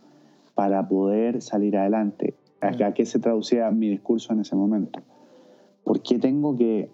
[0.55, 2.35] para poder salir adelante?
[2.61, 5.01] ¿A, a qué se traducía mi discurso en ese momento?
[5.85, 6.91] ¿Por qué tengo que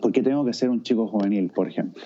[0.00, 2.02] ¿Por qué tengo que ser un chico juvenil, por ejemplo?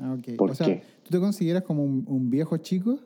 [0.00, 0.16] Ah.
[0.36, 0.82] ¿Por o sea, qué?
[1.02, 2.98] ¿tú te consideras como un, un viejo chico?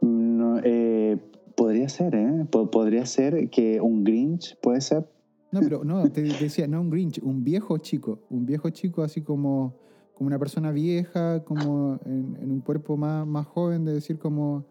[0.00, 1.18] No, eh,
[1.56, 2.46] podría ser, ¿eh?
[2.50, 5.06] Po- podría ser que un Grinch, puede ser.
[5.52, 8.20] No, pero no, te, te decía, no un Grinch, un viejo chico.
[8.30, 9.74] Un viejo chico así como,
[10.14, 14.64] como una persona vieja, como en, en un cuerpo más, más joven, de decir como,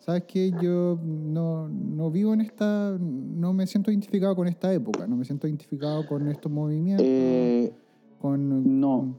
[0.00, 0.52] ¿sabes qué?
[0.58, 5.24] Yo no, no vivo en esta, no me siento identificado con esta época, no me
[5.24, 7.72] siento identificado con estos movimientos, Eh,
[8.18, 8.80] con...
[8.80, 9.18] no.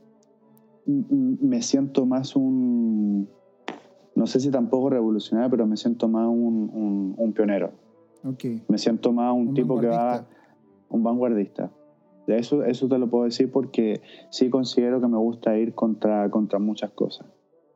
[0.86, 3.30] Me siento más un.
[4.16, 7.72] No sé si tampoco revolucionario, pero me siento más un, un- un pionero.
[8.24, 8.46] Ok.
[8.68, 10.26] Me siento más un, Un tipo que va.
[10.90, 11.72] Un vanguardista.
[12.28, 16.30] De eso, eso te lo puedo decir porque sí considero que me gusta ir contra,
[16.30, 17.28] contra muchas cosas.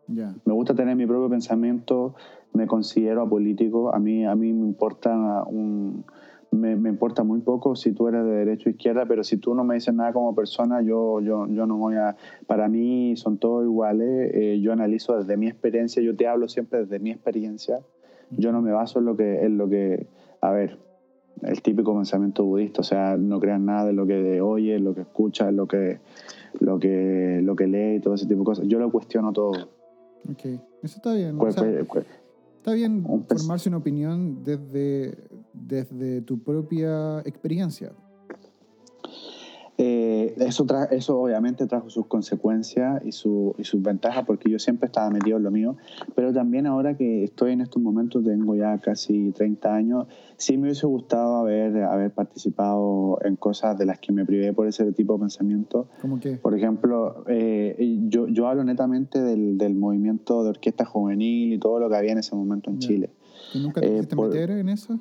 [0.08, 0.36] Ya.
[0.46, 2.14] Me gusta tener mi propio pensamiento,
[2.54, 6.06] me considero apolítico, a mí, a mí me importa un,
[6.52, 9.54] me, me importa muy poco si tú eres de derecha o izquierda, pero si tú
[9.54, 12.16] no me dices nada como persona, yo, yo, yo no voy a,
[12.46, 16.80] para mí son todos iguales, eh, yo analizo desde mi experiencia, yo te hablo siempre
[16.80, 17.80] desde mi experiencia,
[18.30, 20.08] Yo no me baso en lo que, en lo que,
[20.42, 20.78] a ver,
[21.44, 25.02] el típico pensamiento budista, o sea, no crean nada de lo que oye, lo que
[25.02, 26.00] escucha, lo que,
[26.60, 28.68] lo que, lo que lee y todo ese tipo de cosas.
[28.68, 29.70] Yo lo cuestiono todo.
[30.30, 30.62] Ok, eso
[30.98, 31.38] está bien.
[31.38, 32.06] Pues, o sea, pues, pues,
[32.68, 35.18] está bien pers- formarse una opinión desde,
[35.54, 37.94] desde tu propia experiencia.
[39.80, 44.58] Eh, eso, tra- eso obviamente trajo sus consecuencias y, su, y sus ventajas porque yo
[44.58, 45.76] siempre estaba metido en lo mío,
[46.16, 50.64] pero también ahora que estoy en estos momentos, tengo ya casi 30 años, sí me
[50.64, 55.14] hubiese gustado haber, haber participado en cosas de las que me privé por ese tipo
[55.14, 55.88] de pensamiento.
[56.02, 61.54] Como que, Por ejemplo, eh, yo, yo hablo netamente del, del movimiento de orquesta juvenil
[61.54, 62.80] y todo lo que había en ese momento en.
[62.80, 63.12] Chile.
[63.54, 65.00] ¿tú nunca te eh, quisiste por- meter en eso?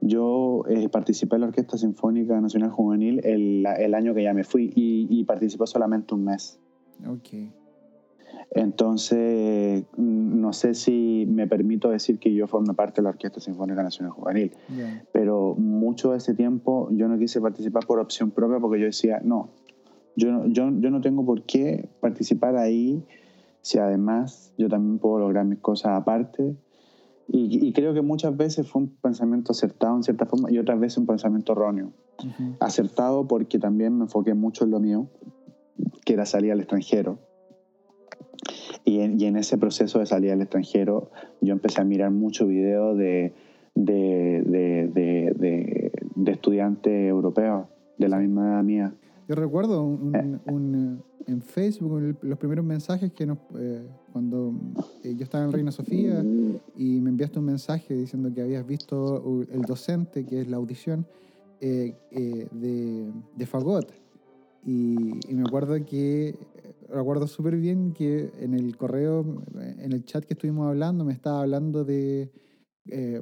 [0.00, 4.44] Yo eh, participé en la Orquesta Sinfónica Nacional Juvenil el, el año que ya me
[4.44, 6.60] fui y, y participé solamente un mes.
[7.06, 7.28] Ok.
[8.50, 13.40] Entonces, mm, no sé si me permito decir que yo forme parte de la Orquesta
[13.40, 15.04] Sinfónica Nacional Juvenil, Ya.
[15.12, 19.20] pero mucho de ese tiempo yo no quise participar por opción propia porque yo decía,
[19.24, 19.50] no,
[20.16, 23.02] yo, yo, yo no tengo por qué participar ahí
[23.62, 26.54] si además yo también puedo lograr mis cosas aparte.
[27.28, 30.78] Y, y creo que muchas veces fue un pensamiento acertado en cierta forma y otras
[30.78, 32.56] veces un pensamiento erróneo Ujú.
[32.60, 35.08] acertado porque también me enfoqué mucho en lo mío,
[36.04, 37.18] que era salir al extranjero.
[38.84, 41.10] Y en, y en ese proceso de salir al extranjero,
[41.40, 43.32] yo empecé a mirar muchos videos de,
[43.74, 44.90] de, de,
[46.14, 47.66] de, estudiantes europeos
[47.98, 48.94] de la misma edad mía.
[49.28, 53.86] Yo recuerdo un, un- un, eh, en Facebook el- los primeros mensajes que nos eh,
[54.12, 54.54] cuando
[55.02, 56.22] eh, yo estaba en Reina Sofía
[56.76, 61.06] y me enviaste un mensaje diciendo que habías visto el docente, que es la audición
[61.60, 63.90] eh, eh, de, de Fagot.
[64.66, 66.38] Y, y me acuerdo que,
[66.88, 69.24] recuerdo súper bien que en el correo,
[69.54, 72.30] en el chat que estuvimos hablando, me estaba hablando de,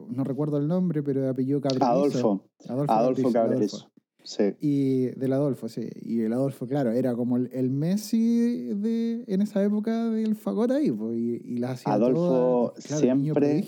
[0.08, 1.86] no recuerdo el nombre, pero de apellido Cabrerizo.
[1.90, 3.76] Adolfo, Adolfo, Adolfo Cabrerizo, Cabrerizo.
[3.76, 3.91] Adolfo.
[4.24, 4.44] Sí.
[4.60, 5.88] Y del Adolfo, sí.
[6.00, 10.70] Y el Adolfo, claro, era como el, el Messi de, en esa época del fagot
[10.70, 13.64] ahí, pues, y, y las hacía Adolfo todas, claro, siempre-.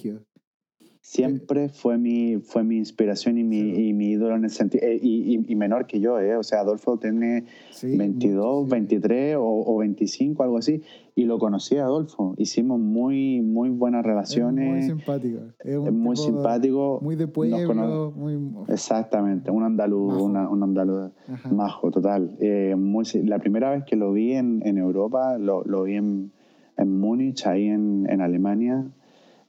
[1.00, 3.88] Siempre fue mi, fue mi inspiración y mi, Sí.
[3.88, 6.34] y mi ídolo en el sentido, eh, y, y- y menor que yo, eh.
[6.36, 8.70] o sea, Adolfo tiene Sí, 22, mucho, sí.
[8.70, 10.80] 23 o, o 25, algo así.
[11.16, 12.34] Y lo conocí a Adolfo.
[12.38, 14.86] Hicimos muy, muy buenas Es muy relaciones.
[14.86, 15.38] simpático.
[15.60, 16.98] Es, un Es muy simpático.
[17.02, 18.36] Muy de pueblo, muy...
[18.68, 21.52] Exactamente, un andaluz, una- un andaluz Ajá.
[21.54, 22.34] majo, total.
[22.40, 26.32] Eh, muy la primera vez que lo vi en, en Europa, lo, lo vi en,
[26.76, 28.84] en Múnich, ahí en, en Alemania.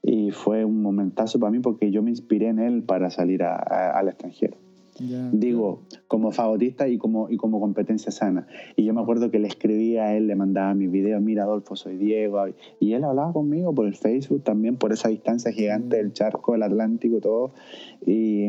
[0.03, 3.55] Y fue un momentazo para mí porque yo me inspiré en él para salir a-
[3.55, 4.57] a- al extranjero.
[5.31, 8.47] Digo, como fagotista y como, y como competencia sana.
[8.75, 11.75] Y yo me acuerdo que le escribía a él, le mandaba mis videos, mira Adolfo,
[11.75, 12.41] soy Diego.
[12.79, 15.99] Y él hablaba conmigo por el Facebook también, por esa distancia gigante Mm.
[15.99, 17.53] del charco, el Atlántico, todo.
[18.05, 18.47] Y,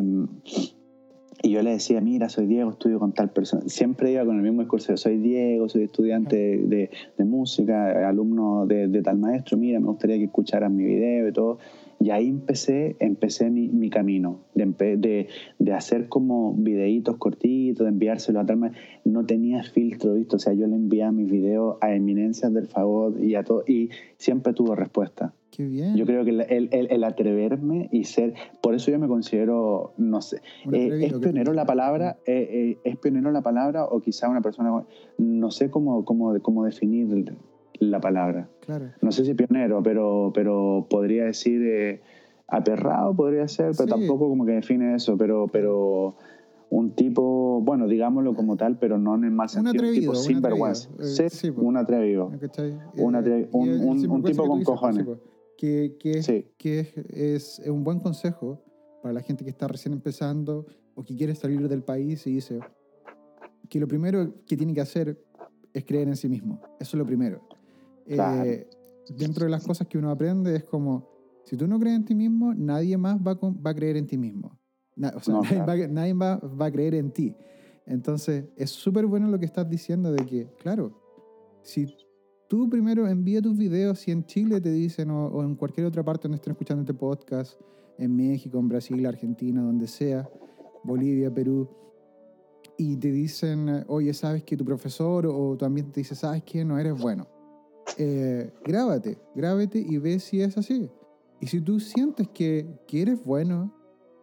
[1.42, 3.62] y yo le decía, mira, soy Diego, estudio con tal persona.
[3.66, 8.88] Siempre iba con el mismo discurso, soy Diego, soy estudiante de, de música, alumno de,
[8.88, 11.58] de tal maestro, mira, me gustaría que escucharan mi video y todo.
[12.00, 15.28] Y ahí empecé, empecé mi, mi camino, de, de,
[15.58, 18.72] de hacer como videitos cortitos, de enviárselo a tal
[19.04, 20.36] No tenía filtro, ¿viste?
[20.36, 23.90] O sea, yo le enviaba mis videos a eminencias del favor y a todo, y
[24.18, 25.34] siempre tuvo respuesta.
[25.50, 25.96] Qué bien.
[25.96, 30.20] Yo creo que el, el- el- atreverme y ser, por eso yo me considero, no
[30.20, 30.42] sé,
[30.72, 32.18] eh, ¿es pionero la palabra?
[32.26, 34.84] Eh, eh, ¿Es pionero la palabra o quizá una persona,
[35.18, 37.08] no sé cómo, cómo, cómo definir
[37.80, 38.48] la palabra?
[38.60, 38.86] Claro.
[39.02, 42.00] no sé si pionero, pero, pero podría decir eh,
[42.48, 43.90] aperrado, podría ser, pero Sí.
[44.00, 46.16] tampoco como que define eso, pero, pero
[46.70, 50.00] un tipo, bueno, digámoslo como tal, pero no en el mal Un sentido, atrevido, un
[50.00, 50.50] tipo un sin atrevido.
[50.50, 50.90] vergüenza.
[50.98, 51.62] Eh, Sí, sí, po.
[51.62, 52.26] un atrevido.
[52.26, 55.04] Un Eh, un- el un- sinvergüenza un tipo con dices, pues, cojones.
[55.06, 55.18] po,
[55.58, 56.44] Que, que, es, Sí.
[56.58, 58.60] que es, es- es un buen consejo
[59.02, 62.60] para la gente que está recién empezando o que quiere salir del país y dice
[63.70, 65.18] que lo primero que tiene que hacer
[65.72, 66.60] es creer en sí mismo.
[66.78, 67.40] Eso es lo primero.
[68.08, 68.50] Claro.
[68.50, 68.68] Eh,
[69.16, 71.08] dentro de las cosas que uno aprende es como,
[71.44, 74.06] si tú no crees en ti mismo, nadie más va, a va a creer en
[74.06, 74.58] ti mismo.
[74.96, 75.80] Na- o sea, No, nadie, claro.
[75.82, 77.34] va, nadie va, va a creer en ti.
[77.86, 80.92] Entonces, es súper bueno lo que estás diciendo de que, claro,
[81.62, 81.86] si
[82.48, 86.02] tú primero envía tus videos, si en Chile te dicen, o, o en cualquier otra
[86.04, 87.60] parte donde estén escuchando este podcast,
[87.98, 90.28] en México, en Brasil, Argentina, donde sea,
[90.84, 91.68] Bolivia, Perú,
[92.76, 96.64] y te dicen, oye, sabes que tu profesor o tu ambiente te dice, sabes que
[96.64, 97.26] no eres bueno.
[97.98, 100.90] Eh, grábate, grábate y ve si es así.
[101.40, 103.72] Y si tú sientes que, que eres bueno,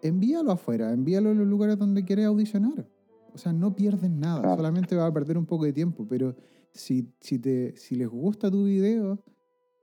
[0.01, 2.87] envíalo afuera, envíalo a los lugares donde quieres audicionar.
[3.33, 4.57] O sea, no pierdes nada, Claro.
[4.57, 6.35] solamente vas a perder un poco de tiempo, pero
[6.71, 9.23] si, si, te, si les gusta tu video,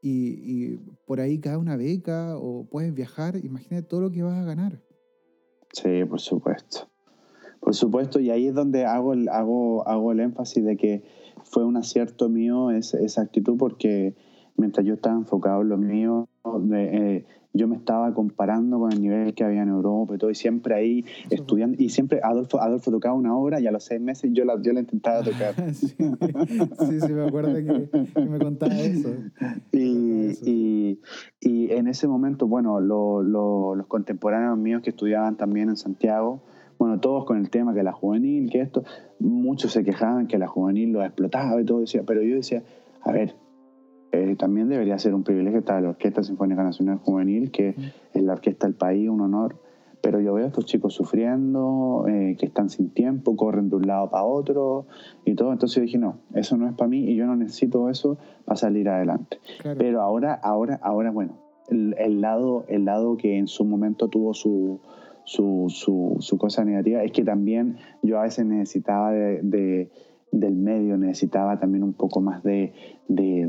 [0.02, 0.76] y,
[1.06, 4.80] por ahí cae una beca o puedes viajar, imagínate todo lo que vas a ganar.
[5.72, 6.88] Sí, por supuesto.
[7.60, 11.02] Por supuesto, y ahí es donde hago el, hago, hago el énfasis de que
[11.50, 14.14] fue un acierto mío esa, esa actitud porque
[14.56, 16.28] mientras yo estaba enfocado en lo mío,
[16.60, 20.30] de, eh, yo me estaba comparando con el nivel que había en Europa y todo,
[20.30, 24.00] y siempre ahí estudiando, y siempre Adolfo, Adolfo tocaba una obra y a los seis
[24.00, 25.54] meses yo la, yo la intentaba tocar.
[25.74, 25.88] sí,
[27.00, 29.10] sí, me acuerdo que, me contaba eso.
[29.72, 31.00] Y, Y,
[31.40, 36.42] y, en ese momento, bueno, los contemporáneos míos que estudiaban también en Santiago,
[36.80, 38.82] bueno, todos con el tema que la juvenil, que esto,
[39.18, 42.62] muchos se quejaban que la juvenil lo explotaba y todo, decía, pero yo decía,
[43.02, 43.34] a ver,
[44.12, 47.74] eh, también debería ser un privilegio estar en la Orquesta Sinfónica Nacional Juvenil, que
[48.14, 49.60] es la orquesta del país, un honor.
[50.00, 53.86] Pero yo veo a estos chicos sufriendo, eh, que están sin tiempo, corren de un
[53.86, 54.86] lado para otro
[55.26, 55.52] y todo.
[55.52, 58.16] Entonces yo dije, no, eso no es para mí y yo no necesito eso
[58.46, 59.38] para salir adelante.
[59.76, 61.34] Pero ahora, ahora, ahora, bueno,
[61.68, 64.80] el, lado, el lado que en su momento tuvo su,
[65.24, 65.66] su,
[66.20, 69.90] su, cosa negativa es que también yo a veces necesitaba de
[70.32, 72.72] del medio necesitaba también un poco más de,
[73.08, 73.46] de,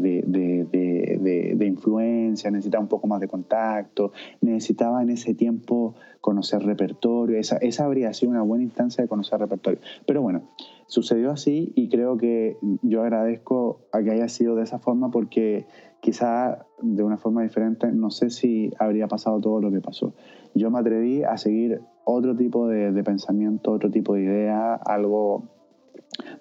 [1.66, 4.12] influencia, necesitaba un poco más de contacto,
[4.42, 9.40] necesitaba en ese tiempo conocer repertorio, esa, esa habría sido una buena instancia de conocer
[9.40, 9.80] repertorio.
[10.06, 10.50] Pero bueno,
[10.88, 15.66] sucedió así y creo que yo agradezco a que haya sido de esa forma porque
[16.02, 20.14] quizá de una forma diferente no sé si habría pasado todo lo que pasó.
[20.54, 25.44] Yo me atreví a seguir otro tipo de, pensamiento, otro tipo de idea, algo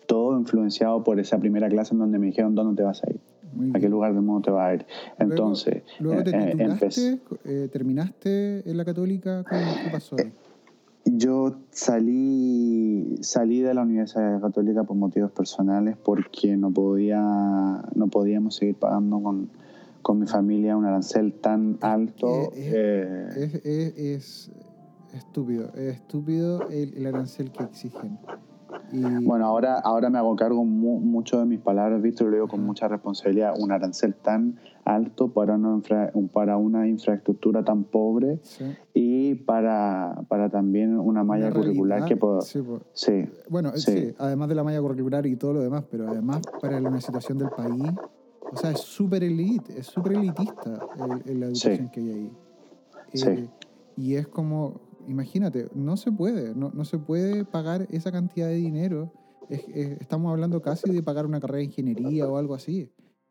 [0.06, 3.20] todo influenciado por esa primera clase en donde me dijeron dónde te vas a ir,
[3.74, 4.86] a qué lugar del mundo te vas a ir.
[5.18, 10.16] Entonces, luego, te eh, titulaste, eh, terminaste en la católica, ¿qué pasó?
[11.04, 17.20] Yo salí, salí de la Universidad Católica por motivos personales porque no podía,
[17.94, 19.50] no podíamos seguir pagando con,
[20.02, 22.52] con mi familia un arancel tan alto.
[22.52, 24.50] Es, es, es
[25.14, 28.18] estúpido, es estúpido el, el arancel que exigen.
[28.92, 32.88] Bueno, ahora, ahora me hago cargo mucho de mis palabras, Víctor, lo digo con mucha
[32.88, 33.54] responsabilidad.
[33.58, 35.80] Un arancel tan alto para una,
[36.32, 38.40] para una infraestructura tan pobre
[38.94, 42.40] y para, para también una malla curricular que puedo...
[42.92, 44.14] Sí, Bueno, sí.
[44.18, 47.50] además de la malla curricular y todo lo demás, pero además para la situación del
[47.50, 47.84] país,
[48.52, 50.86] o sea, es súper elite, es súper elitista
[51.26, 52.32] la educación que hay ahí.
[53.12, 53.48] Eh,
[53.96, 58.56] y es como, imagínate, no se puede, no, no se puede pagar esa cantidad de
[58.56, 59.12] dinero.
[59.48, 62.90] estamos hablando casi de pagar una carrera de ingeniería o algo así.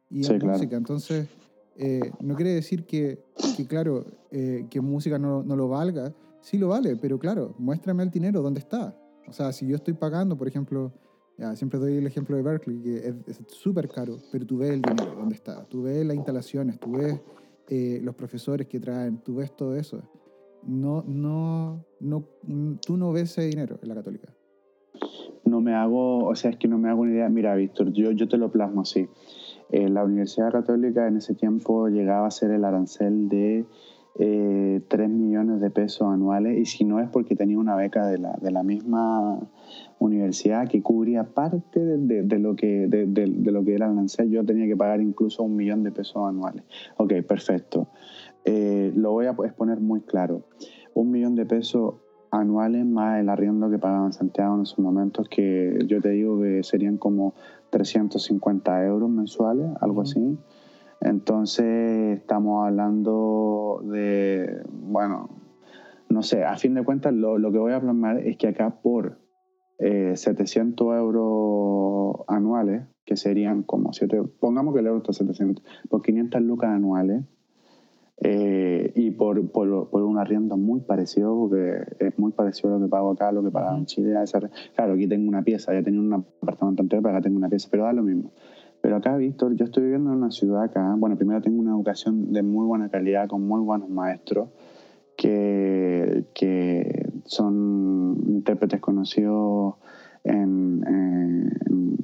[0.09, 1.27] Y en música, entonces,
[1.75, 3.23] eh, no quiere decir que,
[3.55, 6.13] que claro, eh, que música no, no, lo valga.
[6.41, 8.97] Sí lo vale, pero claro, muéstrame el dinero, ¿dónde está?
[9.27, 10.91] O sea, si yo estoy pagando, por ejemplo,
[11.37, 14.81] ya, siempre doy el ejemplo de Berkeley, que es súper caro, pero tú ves el
[14.81, 15.63] dinero, ¿dónde está?
[15.65, 17.19] Tú ves las instalaciones, tú ves
[17.67, 20.01] eh, los profesores que traen, tú ves todo eso
[20.63, 22.25] no, no, no,
[22.85, 24.33] tú no ves ese dinero en la católica.
[25.45, 27.29] No me hago, o sea, es que no me hago una idea.
[27.29, 29.07] Mira, Víctor, yo, yo te lo plasmo así.
[29.71, 33.65] Eh, la Universidad Católica en ese tiempo llegaba a ser el arancel de
[34.21, 38.17] eh, 3 millones de pesos anuales y si no es porque tenía una beca de
[38.17, 39.39] la, de la misma
[39.99, 44.29] universidad que cubría parte de, de, lo, que, de, de, lo que era el arancel,
[44.29, 46.63] yo tenía que pagar incluso un millón de pesos anuales.
[46.97, 47.87] Ok, perfecto.
[48.51, 50.41] Eh, lo voy a exponer muy claro.
[50.95, 51.97] Un millón de pesos
[52.31, 56.63] anuales más el arriendo que pagaban Santiago en esos momentos, que yo te digo que
[56.63, 57.35] serían como
[57.69, 60.39] 350 euros mensuales, algo así.
[60.99, 65.29] Entonces estamos hablando de, bueno,
[66.09, 68.81] no sé, a fin de cuentas lo, lo que voy a plasmar es que acá
[68.81, 69.19] por
[69.77, 76.01] 700 eh, euros anuales, que serían como 7, pongamos que el euro está 700, por
[76.01, 77.23] 500 lucas anuales,
[78.21, 82.85] eh, y por, por, por, un arriendo muy parecido, porque es muy parecido a lo
[82.85, 84.13] que pago acá, a lo que pagaba en Chile.
[84.75, 87.69] Claro, aquí tengo una pieza, ya tenía un apartamento entero, pero acá tengo una pieza,
[87.71, 88.31] pero da lo mismo.
[88.81, 92.31] Pero acá, Víctor, yo estoy viviendo en una ciudad acá, bueno, primero tengo una educación
[92.33, 94.49] de muy buena calidad, con muy buenos maestros,
[95.15, 99.75] que, que son intérpretes conocidos
[100.23, 100.81] en,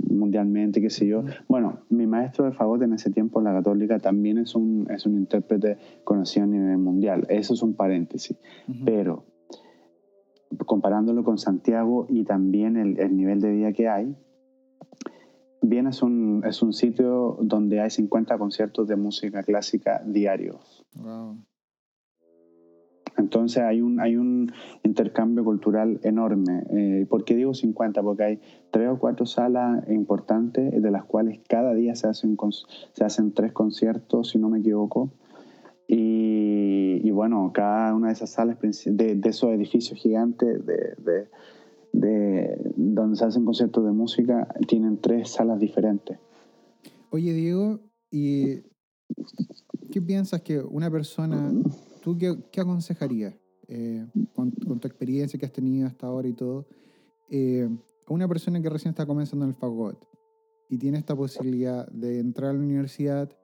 [0.10, 1.24] mundialmente, qué sé yo.
[1.48, 5.06] Bueno, mi maestro de fagot en ese tiempo en la católica también es un, es
[5.06, 7.26] un intérprete conocido a nivel mundial.
[7.30, 8.38] Eso es un paréntesis.
[8.86, 9.26] Pero
[10.66, 14.16] comparándolo con Santiago y también el, el, nivel de vida que hay,
[15.62, 20.86] bien es un, es un sitio donde hay 50 conciertos de música clásica diarios.
[23.18, 24.52] Entonces hay un, hay un
[24.84, 26.64] intercambio cultural enorme.
[26.70, 28.02] Eh, ¿Por qué digo 50?
[28.04, 28.40] Porque hay
[28.72, 32.38] tres o cuatro salas importantes, de las cuales cada día se hacen,
[32.94, 35.12] se hacen tres conciertos, si no me equivoco.
[35.88, 41.28] Y, bueno, cada una de esas salas, de, esos edificios gigantes de,
[41.94, 46.18] de, donde se hacen conciertos de música, tienen tres salas diferentes.
[47.12, 47.80] Oye, Diego,
[48.12, 48.64] ¿y
[49.92, 51.54] qué piensas que una persona
[52.06, 53.34] ¿Tú qué, aconsejarías
[53.68, 54.06] eh,
[54.36, 56.68] con, tu experiencia que has tenido hasta ahora y todo?
[57.32, 57.68] Eh,
[58.06, 60.08] a una persona que recién está comenzando en el fagot
[60.70, 63.36] y tiene esta posibilidad de entrar a la universidad,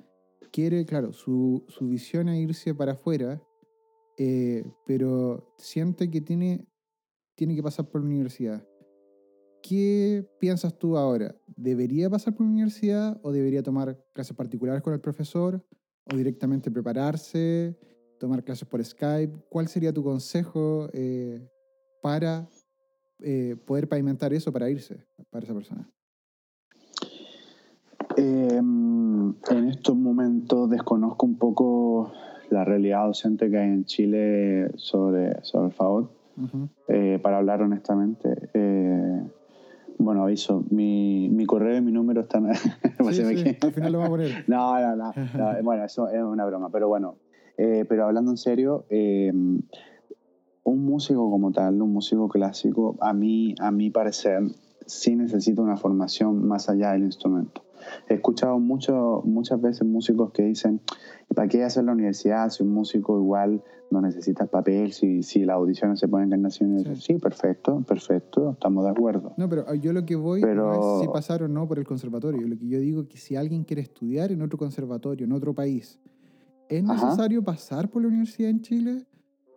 [0.51, 3.41] quiere, claro, su, visión es irse para afuera,
[4.19, 6.67] eh, pero siente que tiene,
[7.33, 8.63] tiene que pasar por la universidad.
[9.63, 11.35] ¿Qué piensas tú ahora?
[11.55, 15.65] ¿Debería pasar por la universidad o debería tomar clases particulares con el profesor
[16.13, 17.75] o directamente prepararse?
[18.22, 19.34] Tomar clases por Skype.
[19.49, 21.41] ¿Cuál sería tu consejo eh,
[22.03, 22.48] para
[23.19, 25.89] eh, poder pavimentar eso para irse para esa persona?
[28.15, 32.11] Em, en estos momentos desconozco un poco
[32.52, 36.11] la realidad docente que hay en Chile sobre, sobre el FAOT.
[36.88, 38.30] Eh, para hablar honestamente,
[39.98, 42.48] bueno, aviso, mi, mi, correo y mi número están...
[42.99, 44.43] al final lo vamos a poner.
[44.48, 47.18] no, no, no, Bueno, eso es una broma, pero bueno,
[47.63, 53.53] eh, pero hablando en serio, eh, un músico como tal, un músico clásico, a mí,
[53.59, 54.41] a mi parecer,
[54.88, 57.61] sí necesita una formación más allá del instrumento.
[58.09, 60.81] He escuchado mucho, muchas veces músicos que dicen,
[61.35, 63.61] ¿para qué hacer la universidad si un músico igual
[63.91, 66.95] no necesita el papel, si, si las audiciones se pueden ganar sin sí.
[66.95, 69.33] sí, perfecto, perfecto, estamos de acuerdo.
[69.38, 72.47] No, pero yo lo que voy no es si pasar o no por el conservatorio.
[72.47, 75.53] Lo que yo digo es que si alguien quiere estudiar en otro conservatorio, en otro
[75.53, 75.99] país,
[76.72, 79.06] ¿Es necesario pasar por la universidad en Chile?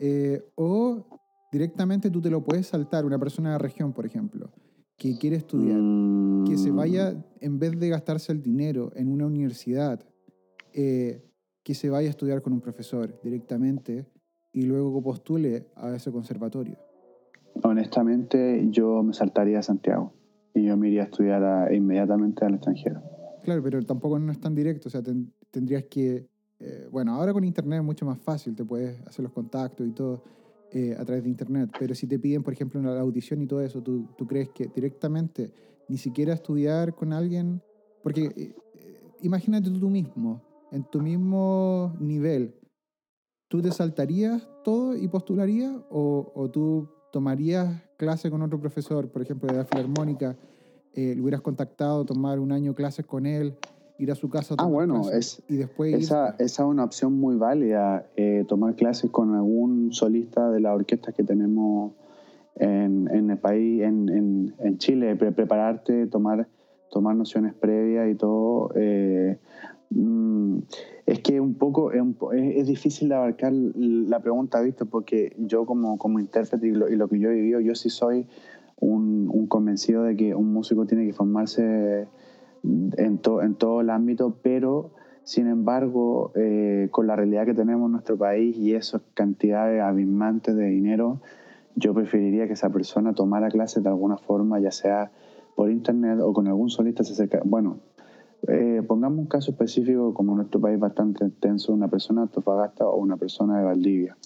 [0.01, 1.07] Eh, ¿O
[1.53, 4.51] directamente tú te lo puedes saltar, una persona de la región, por ejemplo,
[4.97, 5.79] que quiere estudiar,
[6.45, 7.25] que se vaya, mm.
[7.41, 10.05] en vez de gastarse el dinero en una universidad,
[10.73, 11.23] eh,
[11.63, 14.07] que se vaya a estudiar con un profesor directamente
[14.53, 16.77] y luego postule a ese conservatorio?
[17.63, 20.13] Honestamente, yo me saltaría a Santiago
[20.53, 23.03] y yo me iría a estudiar inmediatamente al extranjero.
[23.45, 25.03] Claro, pero tampoco no es tan directo, o sea,
[25.53, 29.33] tendrías que eh, bueno, ahora con internet es mucho más fácil, te puedes hacer los
[29.33, 30.23] contactos y todo
[30.73, 33.61] eh, a través de internet, pero si te piden, por ejemplo, una audición y todo
[33.61, 35.53] eso, ¿tú, tú crees que directamente
[35.89, 37.63] ni siquiera estudiar con alguien?
[38.03, 38.55] Porque eh,
[39.23, 42.55] imagínate tú mismo, en tu mismo nivel,
[43.49, 49.23] ¿tú te saltarías todo y postularías o, o tú tomarías clase con otro profesor, por
[49.23, 50.37] ejemplo, de la filarmónica,
[50.95, 53.57] eh, le hubieras contactado, tomar un año clases con él,
[53.99, 54.55] ir a su casa.
[54.59, 59.11] Ah, bueno, es, y después esa, esa, es una opción muy válida, eh, tomar clases
[59.11, 61.93] con algún solista de la orquesta que tenemos
[62.57, 66.49] en, en el país, en, en, en Chile, prepararte, tomar,
[66.91, 68.71] tomar nociones previas y todo.
[68.75, 69.39] Eh,
[69.91, 70.59] mm,
[71.07, 72.03] es que un poco es,
[72.33, 74.87] es, difícil de abarcar la pregunta, ¿viste?
[74.87, 77.91] Porque yo como, como intérprete y lo, y lo que yo he vivido, yo sí
[77.91, 78.27] soy
[78.77, 82.09] un, un convencido de que un músico tiene que formarse
[82.65, 84.93] en, en todo el ámbito, pero
[85.25, 90.55] sin embargo, eh, con la realidad que tenemos en nuestro país y esas cantidades abismantes
[90.55, 91.21] de dinero,
[91.77, 95.11] yo preferiría que esa persona tomara clases de alguna forma, ya sea
[95.57, 97.41] por internet o con algún solista se acerca.
[97.45, 97.79] Bueno,
[98.49, 102.87] eh, pongamos un caso específico, como en nuestro país bastante intenso, una persona de Antofagasta
[102.87, 104.17] o una persona de Valdivia.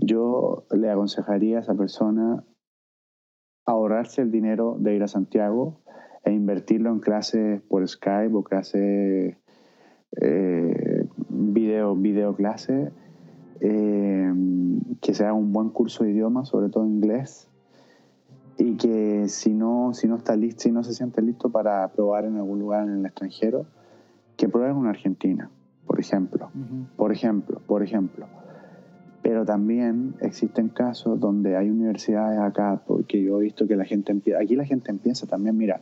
[0.00, 2.44] Yo le aconsejaría a esa persona
[3.64, 5.80] ahorrarse el dinero de ir a Santiago,
[6.24, 9.36] e invertirlo en clases por Skype o clases
[10.20, 12.92] eh, video, video clase,
[13.60, 14.32] eh,
[15.00, 17.48] que sea un buen curso de idioma, sobre todo inglés,
[18.58, 22.24] y que si no, si no está listo, si no se siente listo para probar
[22.24, 23.66] en algún lugar en el extranjero,
[24.36, 25.50] que pruebe en Argentina,
[25.86, 26.50] por ejemplo,
[26.96, 28.26] por ejemplo, por ejemplo.
[29.22, 34.10] Pero también existen casos donde hay universidades acá, porque yo he visto que la gente
[34.10, 35.80] empieza, aquí la gente empieza también, mira,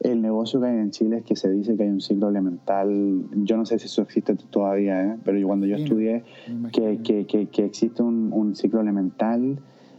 [0.00, 3.24] el negocio que hay en Chile es que se dice que hay un ciclo elemental,
[3.36, 5.16] yo no sé si eso existe todavía, ¿eh?
[5.24, 6.24] pero yo, cuando yo estudié,
[6.72, 9.58] que, que, que, existe un, un, ciclo elemental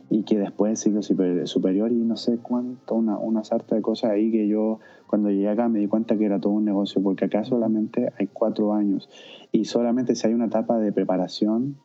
[0.10, 4.12] y que después el ciclo superior, y no sé cuánto, una, una sarta de cosas
[4.12, 7.26] ahí que yo cuando llegué acá me di cuenta que era todo un negocio, porque
[7.26, 9.10] acá solamente hay cuatro años
[9.52, 11.78] y solamente si hay una etapa de preparación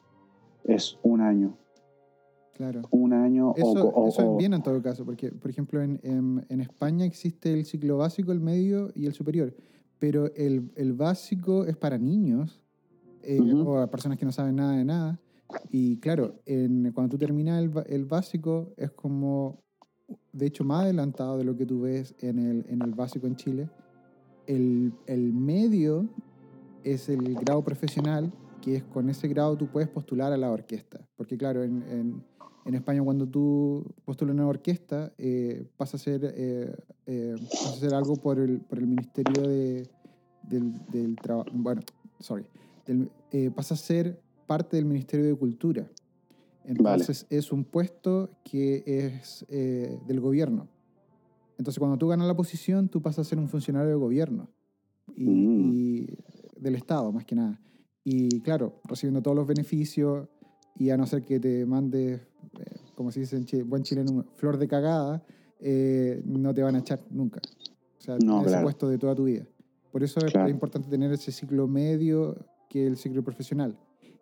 [0.64, 1.54] es un año.
[2.60, 2.82] Claro.
[2.90, 6.60] Un año eso, o, Eso es bien en todo caso, porque, por ejemplo, en, en,
[6.60, 9.56] España existe el ciclo básico, el medio y el superior,
[9.98, 12.62] pero el, el básico es para niños
[13.22, 15.18] eh, o para personas que no saben nada de nada,
[15.70, 19.62] Y claro, en, cuando tú terminas el, el, básico, es como,
[20.30, 23.36] de hecho, más adelantado de lo que tú ves en el, en el básico en
[23.36, 23.70] Chile.
[24.46, 26.10] El, el medio
[26.84, 28.30] es el grado profesional,
[28.60, 31.00] que es con ese grado tú puedes postular a la orquesta.
[31.16, 32.29] Porque claro, en, en,
[32.70, 36.72] en España cuando tú postulas una orquesta, eh, pasa, a ser, eh,
[37.06, 39.90] eh, pasa a ser algo por el, por el Ministerio de,
[40.42, 41.82] del, del Trabajo, bueno,
[42.20, 42.46] sorry,
[42.86, 45.90] del, eh, pasa a ser parte del Ministerio de Cultura.
[46.64, 47.38] Entonces vale.
[47.38, 50.68] es un puesto que es eh, del gobierno.
[51.58, 54.48] Entonces cuando tú ganas la posición, tú pasas a ser un funcionario de gobierno
[55.16, 55.72] y, mm.
[55.72, 56.06] y
[56.56, 57.60] del Estado, más que nada.
[58.04, 60.28] Y claro, recibiendo todos los beneficios
[60.76, 62.20] y a no ser que te mandes,
[62.94, 65.22] como se dice en Chile, buen chileno, flor de cagada,
[65.60, 67.40] eh, no te van a echar nunca.
[67.98, 69.46] O sea, no, ese puesto de toda tu vida.
[69.92, 70.46] Por eso claro.
[70.46, 72.36] es importante tener ese ciclo medio
[72.68, 73.76] que el ciclo profesional.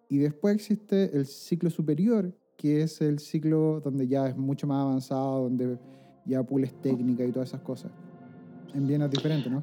[0.09, 4.82] Y después existe el ciclo superior, que es el ciclo donde ya es mucho más
[4.82, 5.78] avanzado, donde
[6.24, 7.93] ya pules técnica y todas esas cosas.
[8.74, 9.62] En Viena es diferente, ¿no?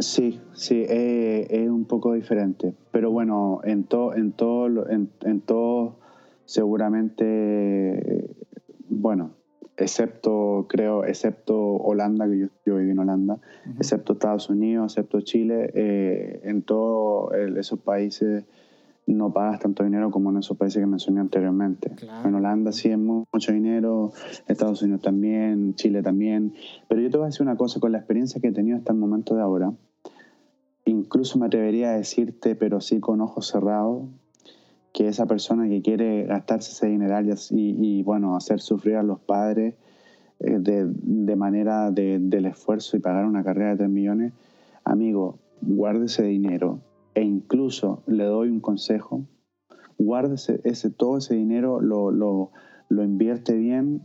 [0.00, 2.74] Sí, sí, eh, es un poco diferente.
[2.90, 5.99] Pero bueno, en todo, en todo, en, en todo,
[6.50, 8.28] seguramente,
[8.88, 9.30] bueno,
[9.76, 13.76] excepto, creo, excepto Holanda, que yo, yo viví en Holanda, uh -huh.
[13.76, 18.44] excepto Estados Unidos, excepto Chile, eh, en todos esos países
[19.06, 21.90] no pagas tanto dinero como en esos países que mencioné anteriormente.
[21.94, 22.28] Claro.
[22.28, 24.12] En Holanda sí es mucho dinero,
[24.48, 26.54] Estados Unidos también, Chile también.
[26.88, 28.92] Pero yo te voy a decir una cosa, con la experiencia que he tenido hasta
[28.92, 29.72] el momento de ahora,
[30.84, 34.02] incluso me atrevería a decirte, pero sí con ojos cerrados,
[34.92, 39.20] que esa persona que quiere gastarse ese dineral y, y, bueno, hacer sufrir a los
[39.20, 39.74] padres
[40.40, 44.32] eh, de, de, manera de, del esfuerzo y pagar una carrera de 3 millones,
[44.84, 46.80] amigo, guarde ese dinero
[47.14, 49.26] e incluso le doy un consejo,
[50.64, 52.50] ese, todo ese dinero, lo, lo,
[52.88, 54.02] lo invierte bien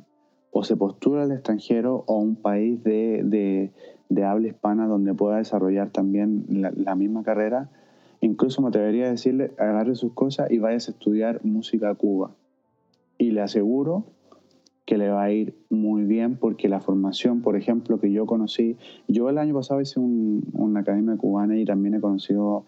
[0.52, 3.74] o se postula al extranjero o a un país de, de,
[4.10, 7.70] de, habla hispana donde pueda desarrollar también la, misma carrera.
[8.22, 12.36] Incluso me atrevería a decirle, agarre sus cosas y vayas a estudiar música a Cuba.
[13.18, 14.06] Y le aseguro
[14.86, 18.78] que le va a ir muy bien porque la formación, por ejemplo, que yo conocí,
[19.08, 22.66] yo el año pasado hice un, una academia cubana y también he conocido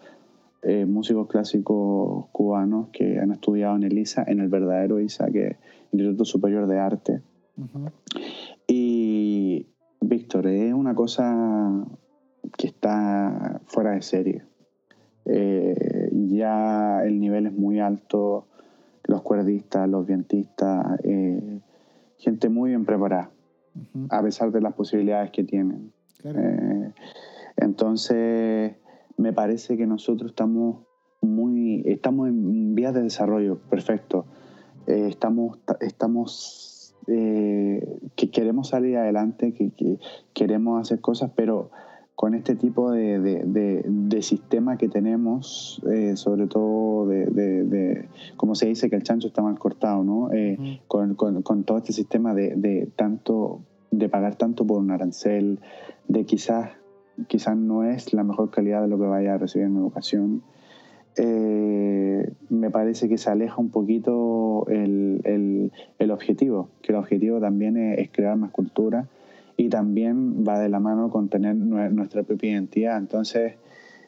[0.62, 5.46] eh, músicos clásicos cubanos que han estudiado en el ISA, en el verdadero ISA, que
[5.46, 5.56] es
[5.92, 7.22] el Instituto Superior de Arte.
[7.56, 7.92] Uh -huh.
[8.66, 9.66] Y
[10.00, 11.86] Víctor, es una cosa
[12.56, 14.42] que está fuera de serie.
[15.28, 18.46] Eh, ya el nivel es muy alto,
[19.04, 21.60] los cuerdistas, los vientistas, eh,
[22.18, 23.30] gente muy bien preparada,
[23.74, 24.06] uh -huh.
[24.10, 25.92] a pesar de las posibilidades que tienen.
[26.20, 26.40] Claro.
[26.40, 26.92] Eh,
[27.56, 28.74] entonces,
[29.16, 30.86] me parece que nosotros estamos
[31.20, 34.24] muy, estamos en vías de desarrollo, perfecto.
[34.86, 39.98] Estamos, estamos, eh, que queremos salir adelante, que, que,
[40.32, 41.70] queremos hacer cosas, pero
[42.18, 48.56] con este tipo de, de, de, de sistema que tenemos, eh, sobre todo de, como
[48.56, 50.22] se dice, que el chancho está mal cortado, ¿no?
[50.22, 50.80] Uh eh, -huh.
[50.88, 53.60] con, con, con, todo este sistema de, tanto,
[53.92, 55.60] de pagar tanto por un arancel,
[56.08, 56.70] de quizás
[57.28, 60.42] quizás no es la mejor calidad de lo que vaya a recibir en educación.
[61.16, 65.70] Eh, me parece que se aleja un poquito el, el,
[66.00, 69.06] el, objetivo, que el objetivo también es, es, crear más cultura
[69.58, 72.96] y también va de la mano con tener nuestra propia identidad.
[72.96, 73.54] Entonces,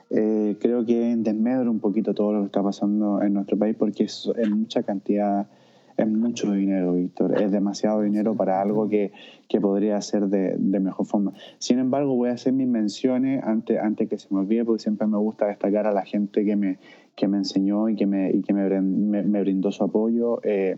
[0.09, 4.05] eh, creo que desmedro un poquito todo lo que está pasando en nuestro país porque
[4.05, 5.49] es, es mucha cantidad
[6.03, 7.41] es mucho dinero, Víctor.
[7.41, 9.13] Es demasiado dinero para algo que,
[9.49, 11.33] que podría ser de, de, mejor forma.
[11.59, 15.07] Sin embargo, voy a hacer mis menciones antes, antes que se me olvide, porque siempre
[15.07, 16.79] me gusta destacar a la gente que me,
[17.15, 20.41] que me enseñó y que me, y que me, me, me brindó su apoyo.
[20.43, 20.77] Eh,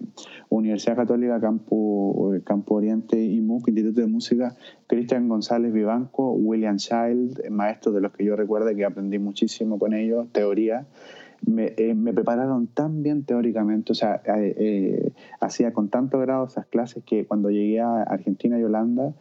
[0.49, 7.49] Universidad Católica Campo, Campo Oriente y MUC, Instituto de Música, Cristian González Vivanco, William Child,
[7.51, 10.87] maestros de los que yo recuerdo que aprendí muchísimo con ellos, teoría
[11.47, 16.47] me, eh, me, prepararon tan bien teóricamente, o sea, eh, eh, hacía con tanto grado
[16.47, 19.15] esas clases que cuando llegué a Argentina y Holanda,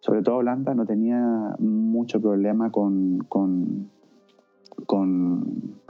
[0.00, 3.90] sobre todo Holanda, no tenía mucho problema con, con,
[4.86, 5.80] con,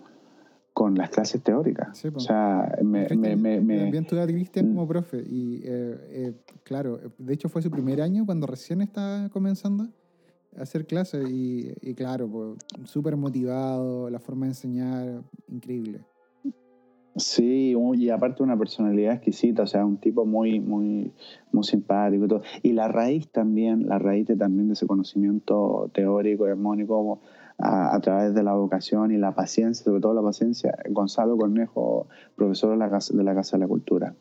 [0.72, 1.96] con las clases teóricas.
[1.98, 2.24] Sí, pues.
[2.24, 3.08] O sea, me...
[3.16, 7.62] me, me, me también tuve a Cristian como profe y, eh, claro, de hecho fue
[7.62, 9.88] su primer año cuando recién estaba comenzando
[10.58, 16.00] hacer clases y, y, claro, pues, súper motivado, la forma de enseñar, increíble.
[17.16, 21.14] Sí, y aparte una personalidad exquisita, o sea, un tipo muy, muy,
[21.50, 22.42] muy simpático y todo.
[22.62, 27.20] Y la raíz también, la raíz de, también de ese conocimiento teórico, armónico,
[27.58, 32.06] a, través de la vocación y la paciencia, sobre todo la paciencia, Gonzalo Cornejo,
[32.36, 34.14] profesor de la Casa de la, casa de la Cultura.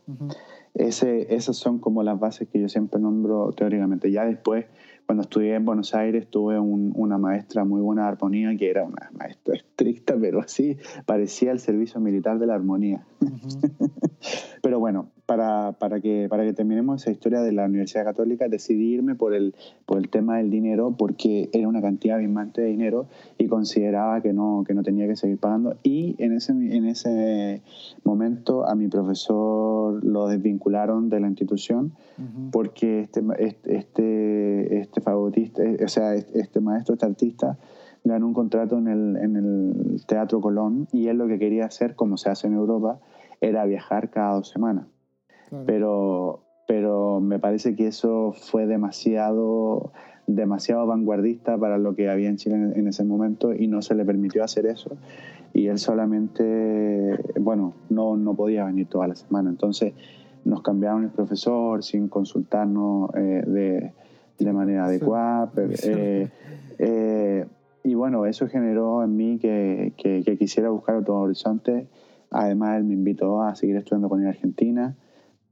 [0.74, 4.10] Ese, esas son como las bases que yo siempre nombro teóricamente.
[4.10, 4.68] Ya después,
[5.06, 9.12] cuando estudié en Buenos Aires, tuve una maestra muy buena de armonía, que era una
[9.14, 13.06] maestra estricta, pero así parecía el servicio militar de la armonía.
[14.62, 18.94] pero bueno, para, para, que, para que terminemos esa historia de la Universidad Católica, decidí
[18.94, 23.08] irme por el, por el tema del dinero, porque era una cantidad abismante de dinero
[23.38, 25.78] y consideraba que no, que no tenía que seguir pagando.
[25.84, 27.62] Y en ese, en ese
[28.04, 31.94] momento a mi profesor lo desvincularon de la institución
[32.52, 33.22] porque este,
[33.66, 37.58] este, este fagotista, o sea, este maestro, este artista,
[38.04, 41.96] ganó un contrato en el, en el Teatro Colón y él lo que quería hacer,
[41.96, 43.00] como se hace en Europa,
[43.42, 44.86] era viajar cada dos semanas.
[45.66, 49.92] Pero, pero me parece que eso fue demasiado,
[50.28, 54.06] demasiado vanguardista para lo que había en Chile en, ese momento y no se le
[54.06, 54.98] permitió hacer eso.
[55.54, 59.50] Y él solamente, bueno, no, no podía venir toda la semana.
[59.50, 59.94] Entonces
[60.44, 63.94] nos cambiaron el profesor sin consultarnos eh, de,
[64.38, 65.52] de, manera adecuada.
[65.84, 66.30] Eh,
[66.80, 67.46] eh,
[67.84, 71.88] y bueno, eso generó en mí que, que, que quisiera buscar otro horizonte.
[72.32, 74.96] Además, él me invitó a seguir estudiando con él en Argentina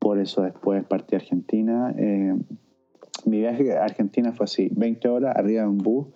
[0.03, 1.95] por eso después partí a Argentina.
[1.97, 2.35] Eh,
[3.25, 6.07] mi viaje a Argentina fue así, 20 horas arriba de un bus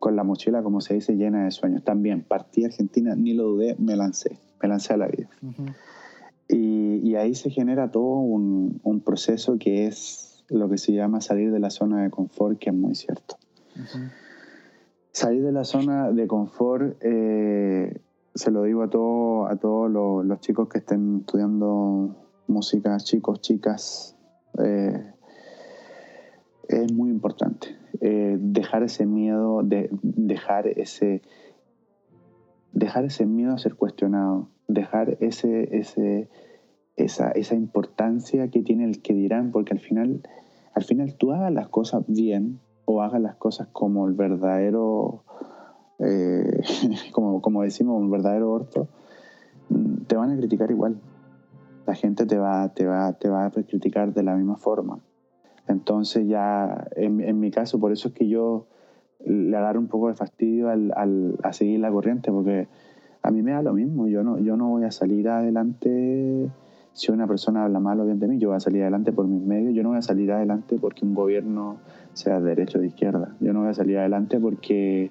[0.00, 1.84] con la mochila, como se dice, llena de sueños.
[1.84, 5.30] También partí a Argentina, ni lo dudé, me lancé, me lancé a la vida.
[6.48, 11.60] y, ahí se genera todo un, proceso que es lo que se llama salir de
[11.60, 13.36] la zona de confort, que es muy cierto.
[15.12, 18.00] Salir de la zona de confort, eh,
[18.34, 24.16] se lo digo a, todo, a todos los chicos que estén estudiando música, chicos, chicas,
[24.62, 25.12] eh,
[26.68, 27.76] es muy importante.
[28.00, 31.22] Eh, dejar ese miedo, de, dejar ese
[32.76, 36.28] dejar ese miedo a ser cuestionado, dejar ese, ese,
[36.96, 40.20] esa, esa importancia que tiene el que dirán, porque al final,
[40.74, 45.24] al final tú hagas las cosas bien o hagas las cosas como el verdadero,
[46.00, 46.60] eh,
[47.12, 48.88] como, como decimos, un verdadero orto,
[50.06, 51.00] te van a criticar igual
[51.86, 54.98] la gente te va, te va, te va a criticar de la misma forma.
[55.68, 58.66] Entonces ya, en, mi caso, por eso es que yo
[59.24, 62.68] le agarro un poco de fastidio al, al, a seguir la corriente, porque
[63.22, 66.48] a mí me da lo mismo, yo no, yo no voy a salir adelante
[66.92, 69.26] si una persona habla mal o bien de mí, yo voy a salir adelante por
[69.26, 71.76] mis medios, yo no voy a salir adelante porque un gobierno
[72.14, 75.10] sea de derecha o de izquierda, yo no voy a salir adelante porque,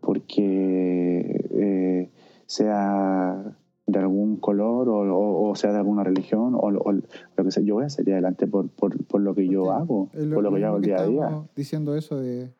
[0.00, 2.10] porque eh,
[2.46, 3.54] sea
[3.92, 7.02] de algún color o, sea de alguna religión o, lo
[7.36, 7.62] que sea.
[7.62, 10.60] Yo voy a salir adelante por, por, por lo que yo hago, por lo que
[10.60, 11.42] yo hago el día a día.
[11.56, 12.50] Diciendo eso de,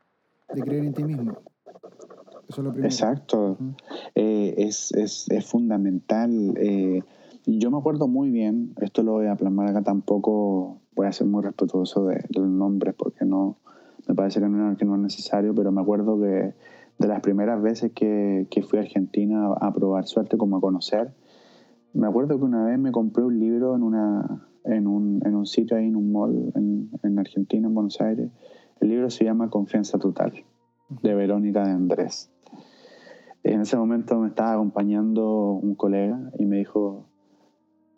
[0.55, 1.33] de, creer en ti mismo.
[2.49, 2.89] Eso es lo primero.
[2.89, 3.57] Exacto.
[4.15, 6.55] Eh, es, es, es, fundamental.
[6.57, 7.03] Eh,
[7.47, 11.27] yo me acuerdo muy bien, esto lo voy a plasmar acá tampoco, voy a ser
[11.27, 13.57] muy respetuoso de, los nombres porque no
[14.07, 16.55] me parece que no, que no es necesario, pero me acuerdo que
[17.01, 21.15] de las primeras veces que, que, fui a Argentina a probar suerte, como a conocer,
[21.95, 25.47] me acuerdo que una vez me compré un libro en, una, en, un, en un
[25.47, 28.31] sitio ahí, en un mall en, en, Argentina, en Buenos Aires.
[28.81, 30.45] El libro se llama Confianza Total,
[31.03, 32.31] de Verónica de Andrés.
[33.45, 37.07] En ese momento me estaba acompañando un colega y me dijo,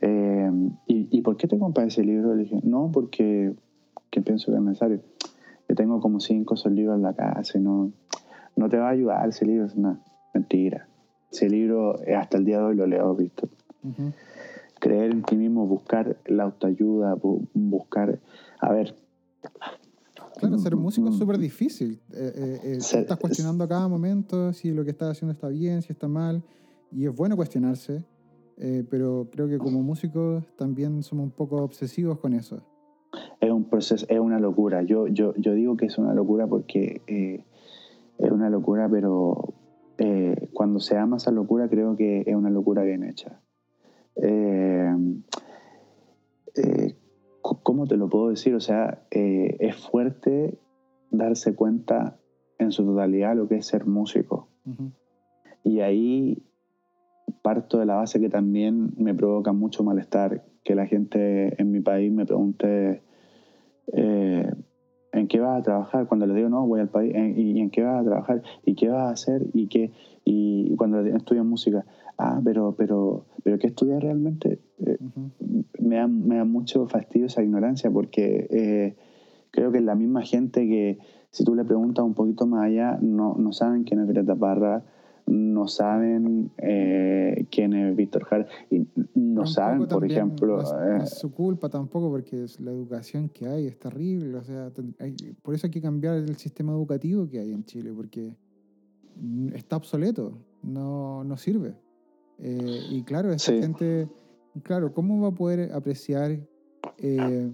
[0.01, 0.49] eh,
[0.87, 2.37] ¿y, ¿y, por qué te compras ese libro?
[2.37, 3.53] Le dije, no, porque
[4.11, 5.01] que pienso que es necesario.
[5.69, 7.91] Yo tengo como cinco esos libros en la casa y no,
[8.57, 10.01] no te va a ayudar ese libro, es una
[10.35, 10.89] mentira.
[11.31, 13.49] Ese libro eh, hasta el día de hoy lo leo, Víctor.
[14.79, 17.17] Creer en ti mismo, buscar la autoayuda,
[17.55, 18.21] buscar,
[18.61, 18.95] a ver.
[20.39, 22.01] Claro, ser músico es súper difícil.
[22.13, 25.93] Eh, eh, estás cuestionando a cada momento si lo que estás haciendo está bien, si
[25.93, 26.43] está mal,
[26.91, 28.05] y es bueno cuestionarse,
[28.91, 32.63] pero creo que como músicos también somos un poco obsesivos con eso.
[33.41, 34.83] Es un proceso, es una locura.
[34.83, 37.01] Yo, yo, yo digo que es una locura porque
[38.23, 39.55] es una locura, pero
[39.99, 43.41] eh, cuando se ama esa locura creo que es una locura bien hecha.
[44.17, 44.95] Eh,
[46.57, 46.97] eh,
[47.41, 48.55] ¿Cómo te lo puedo decir?
[48.55, 50.59] O sea, es fuerte
[51.11, 52.19] darse cuenta
[52.59, 54.49] en su totalidad lo que es ser músico.
[55.65, 56.45] Y ahí
[57.43, 61.81] parto de la base que también me provoca mucho malestar que la gente en mi
[61.81, 63.03] país me pregunte
[65.13, 66.07] ¿en qué vas a trabajar?
[66.07, 68.43] Cuando le digo, no, voy al país, ¿y en qué vas a trabajar?
[68.65, 69.47] ¿Y qué vas a hacer?
[69.53, 69.93] ¿Y qué?
[70.25, 71.85] Y cuando estudian música,
[72.19, 74.59] ah, pero, pero, pero ¿qué estudias realmente?
[74.87, 74.99] Eh,
[75.81, 78.97] me, da, me da mucho fastidio esa ignorancia porque eh,
[79.51, 80.99] creo que la misma gente que,
[81.31, 84.85] si tú le preguntas un poquito más allá, no, no saben quién es Violeta Parra,
[85.27, 90.63] no saben eh, quién es Víctor Jara, y no saben, por ejemplo...
[90.63, 94.71] No es, su culpa tampoco, porque es la educación que hay es terrible, o sea,
[95.43, 98.35] por eso hay que cambiar el sistema educativo que hay en Chile, porque
[99.55, 101.75] está obsoleto, no, no sirve.
[102.39, 104.09] Eh, y claro, esta gente,
[104.63, 106.41] claro, ¿cómo va a poder apreciar
[106.99, 107.53] eh,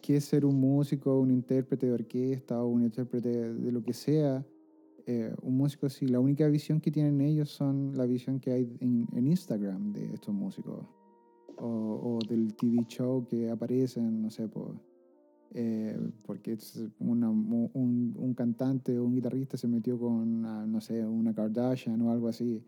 [0.00, 3.92] qué es ser un músico, un intérprete de orquesta o un intérprete de lo que
[3.92, 4.44] sea?
[5.06, 8.76] Eh, un músico si la única visión que tienen ellos son la visión que hay
[8.80, 10.86] en, Instagram de estos músicos
[11.56, 14.74] o, del TV show que aparecen, no sé, por,
[15.52, 21.06] eh, porque es una, un, un, cantante o un guitarrista se metió con, no sé,
[21.06, 22.64] una Kardashian o algo así.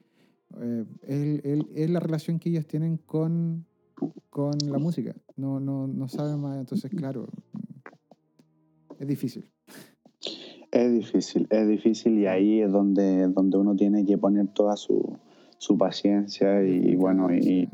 [0.61, 3.65] Eh, es, la relación que ellos tienen con,
[4.29, 5.17] con la música.
[5.37, 7.29] No, no, no saben más, entonces, claro,
[8.99, 9.51] es difícil.
[10.71, 15.17] Es difícil, es difícil y ahí es donde, donde uno tiene que poner toda su,
[15.59, 17.69] su paciencia y, bueno y,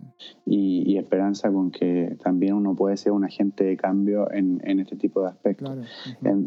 [0.47, 4.97] y, esperanza con que también uno puede ser un agente de cambio en, en este
[4.97, 5.79] tipo de aspectos.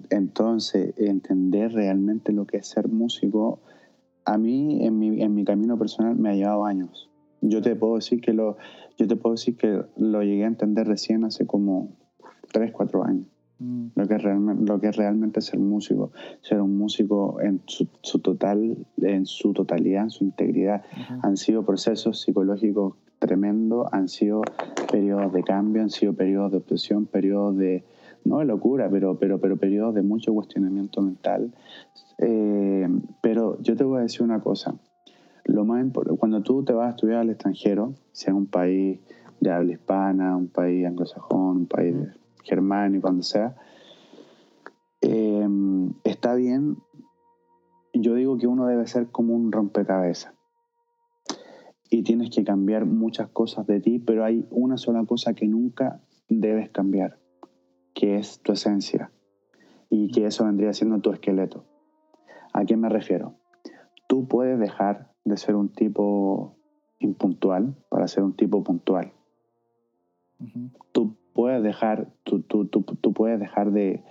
[0.10, 3.60] entonces, entender realmente lo que es ser músico,
[4.24, 7.10] a mí en mi, en mi camino personal me ha llevado años.
[7.42, 8.58] Yo te puedo decir que lo,
[8.98, 11.90] yo te puedo decir que lo llegué a entender recién hace como
[12.52, 13.28] 3, 4 años.
[13.60, 13.88] Mm.
[13.96, 16.12] Lo, que realmente, lo que es realmente ser músico,
[16.42, 17.88] ser un músico en su,
[18.20, 20.84] total, en su totalidad, en su integridad.
[21.22, 24.42] Han sido procesos psicológicos tremendos, han sido
[24.92, 27.86] periodos de cambio, han sido periodos de obsesión, periodos de,
[28.26, 31.54] no de locura, pero, pero, pero periodos de mucho cuestionamiento mental.
[32.18, 32.88] Eh,
[33.22, 34.76] pero yo te voy a decir una cosa.
[35.46, 35.86] Lo más
[36.20, 39.00] cuando tú te vas a estudiar al extranjero, sea un país
[39.40, 43.56] de habla hispana, un país anglosajón, un país de Germán y cuando sea,
[45.02, 45.48] eh,
[46.04, 46.78] está bien.
[47.94, 50.34] Yo digo que uno debe ser como un rompecabezas.
[51.90, 56.02] Y tienes que cambiar muchas cosas de ti, pero hay una sola cosa que nunca
[56.28, 57.20] debes cambiar,
[57.94, 59.12] que es tu esencia.
[59.90, 61.66] Y que eso vendría siendo tu esqueleto.
[62.54, 63.36] ¿A qué me refiero?
[64.08, 66.58] Tú puedes dejar de ser un tipo
[67.00, 69.14] impuntual para ser un tipo puntual.
[70.92, 74.02] Tú puedes dejar, tú, tú, tú, tú puedes dejar de,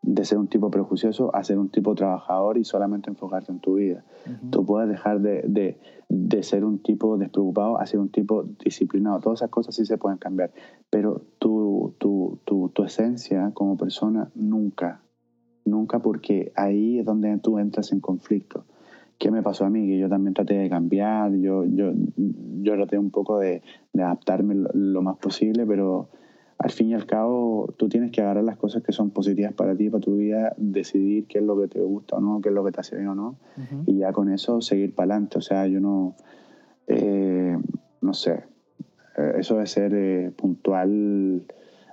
[0.00, 3.74] de, ser un tipo prejuicioso a ser un tipo trabajador y solamente enfocarte en tu
[3.74, 4.02] vida.
[4.50, 5.78] Tú puedes dejar de, de,
[6.08, 9.20] de, ser un tipo despreocupado a ser un tipo disciplinado.
[9.20, 10.52] Todas esas cosas sí se pueden cambiar,
[10.88, 15.02] pero tu, tu, tu, tu esencia como persona nunca,
[15.66, 18.64] nunca porque ahí es donde tú entras en conflicto.
[19.18, 19.86] ¿Qué me pasó a mí?
[19.86, 23.62] Que yo también traté de cambiar, yo, yo, yo traté un poco de,
[23.92, 26.08] de adaptarme lo, más posible, pero
[26.60, 29.74] al fin y al cabo tú tienes que agarrar las cosas que son positivas para
[29.74, 32.54] ti, para tu vida, decidir qué es lo que te gusta o no, qué es
[32.54, 33.36] lo que te hace bien o no,
[33.86, 35.38] y ya con eso seguir para adelante.
[35.38, 36.16] O sea, yo no,
[36.86, 37.56] eh,
[38.02, 38.44] no sé,
[39.16, 41.46] eh, eso de ser eh, puntual,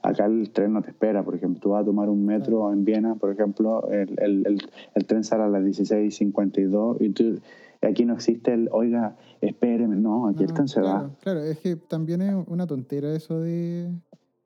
[0.04, 2.84] acá el tren no te espera, por ejemplo, tú vas a tomar un metro en
[2.84, 7.40] Viena, por ejemplo, el, el, el, tren sale a las 16.52 y tú
[7.82, 11.10] aquí no existe el, oiga, espéreme, no, aquí el tren se va.
[11.22, 13.94] Claro, es que también es una tontera eso de,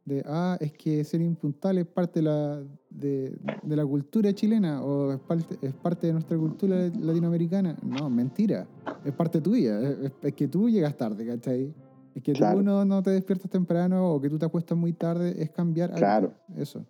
[0.05, 4.83] de, ah, es que ser impuntual es parte de la, de, de la cultura chilena
[4.83, 7.77] o es parte, es parte de nuestra cultura latinoamericana.
[7.83, 8.67] No, mentira.
[9.05, 9.79] Es parte tuya.
[9.79, 11.73] Es, es que tú llegas tarde, ¿cachai?
[12.15, 15.41] Es que tú no, no, te despiertas temprano o que tú te acuestas muy tarde.
[15.41, 16.33] Es cambiar Claro.
[16.55, 16.85] Eso.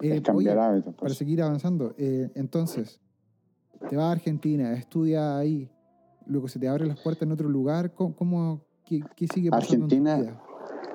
[0.00, 0.94] es eh, cambiar hábitos.
[0.94, 1.00] Pues.
[1.00, 1.94] Para seguir avanzando.
[1.96, 3.00] Eh, entonces,
[3.88, 5.70] te vas a Argentina, estudias ahí,
[6.26, 7.94] luego se te abren las puertas en otro lugar.
[7.94, 10.42] ¿Cómo, cómo qué, qué, sigue pasando Argentina, en tu vida?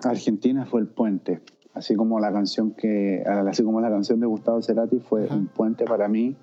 [0.03, 1.41] Argentina fue el puente,
[1.73, 5.85] así como la canción que, así como la canción de Gustavo Cerati fue un puente
[5.85, 6.35] para mí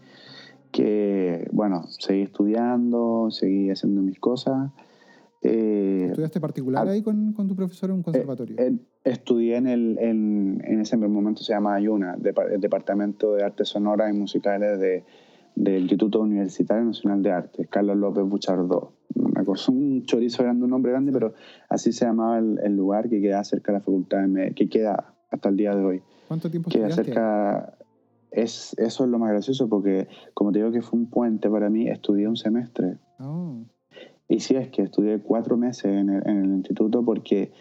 [0.71, 4.73] que, bueno, seguí estudiando, seguí haciendo mis cosas.
[5.41, 8.57] Eh, ¿Estudiaste particular ahí con, con, tu profesor en un conservatorio?
[8.59, 12.17] Eh, estudié en, el, en, en, ese momento se llama Ayuna,
[12.51, 15.05] el Departamento de Artes Sonoras y Musicales de,
[15.55, 18.93] del Instituto Universitario Nacional de Artes, Carlos López Buchardó
[19.69, 21.35] un chorizo grande, un nombre grande, pero
[21.69, 25.49] así se llamaba el, lugar que queda cerca de la facultad, de que queda hasta
[25.49, 26.03] el día de hoy.
[26.29, 27.77] ¿Cuánto tiempo queda cerca
[28.31, 31.71] es, Eso es lo más gracioso porque, como te digo que fue un puente para
[31.71, 32.99] mí, estudié un semestre.
[33.21, 33.65] Oh.
[34.29, 37.53] Y sí, es que estudié cuatro meses en el, en el instituto porque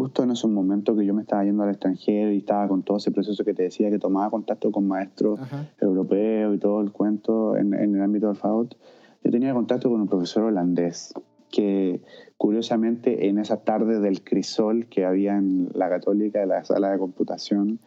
[0.00, 2.96] justo en esos momentos que yo me estaba yendo al extranjero y estaba con todo
[2.96, 5.38] ese proceso que te decía, que tomaba contacto con maestros
[5.78, 8.76] europeos y todo el cuento en, en el ámbito del FAUT,
[9.22, 11.12] yo tenía contacto con un profesor holandés
[11.50, 12.00] que
[12.36, 16.98] curiosamente en esa tarde del crisol que había en la católica, en la sala de
[16.98, 17.80] computación,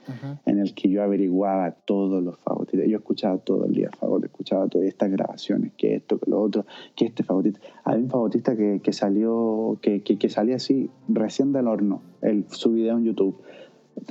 [0.46, 2.88] en el que yo averiguaba todos los favoritos.
[2.88, 6.68] Yo escuchaba todo el día favoritos, escuchaba todas estas grabaciones, que esto, que lo otro,
[6.96, 7.60] que este favorito.
[7.84, 12.74] Había un favorita que, que salió, que, que, salía así, recién del horno, el, su
[12.74, 13.42] video en YouTube.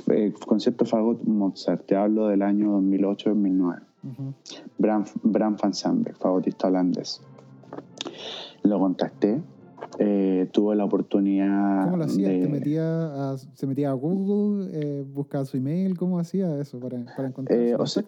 [0.07, 3.81] El concepto Fagot Mozart, te hablo del año 2008-2009.
[4.77, 7.21] Bram, Bram van Samberg, fagotista holandés.
[8.63, 9.41] Lo contacté
[9.99, 11.85] eh, tuve la oportunidad.
[11.85, 12.29] ¿Cómo lo hacía?
[12.29, 14.69] ¿Te metía a, ¿Se metía a Google?
[14.73, 15.97] Eh, ¿Buscaba su email?
[15.97, 18.03] ¿Cómo hacía eso para, para encontrar eh, su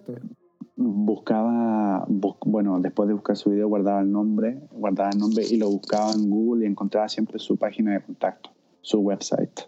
[0.78, 2.06] buscaba,
[2.46, 6.12] bueno, después de buscar su video, guardaba el nombre, guardaba el nombre y lo buscaba
[6.12, 8.50] en Google y encontraba siempre su página de contacto,
[8.82, 9.62] su website.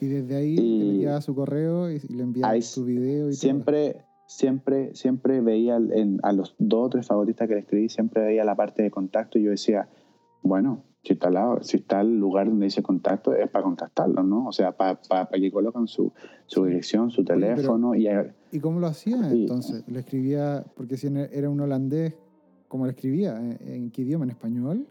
[0.00, 4.94] Y desde ahí le enviaba su correo y le enviaba su video y siempre, Siempre,
[4.94, 8.54] siempre veía en, a los dos o tres favoritas que le escribí, siempre veía la
[8.54, 9.88] parte de contacto y yo decía,
[10.42, 11.30] bueno, si está,
[11.62, 14.46] si está el lugar donde dice contacto, es para contactarlo, ¿no?
[14.46, 16.12] O sea, para, para, que colocan su,
[16.46, 17.94] su dirección, su teléfono.
[17.94, 18.08] y,
[18.50, 19.84] ¿Y cómo lo hacía entonces?
[19.86, 22.14] ¿Le escribía, porque si era un holandés,
[22.68, 23.38] ¿cómo lo escribía?
[23.60, 24.24] ¿En, qué idioma?
[24.24, 24.86] ¿En español?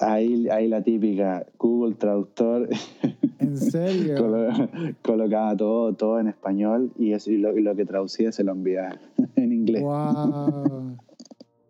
[0.00, 2.68] Ahí, ahí la típica, Google Traductor.
[3.38, 4.16] ¿En serio?
[5.02, 8.52] colocaba todo, todo en español y, eso, y, lo, y lo que traducía se lo
[8.52, 8.98] enviaba
[9.36, 9.82] en inglés.
[9.82, 10.95] ¡Wow!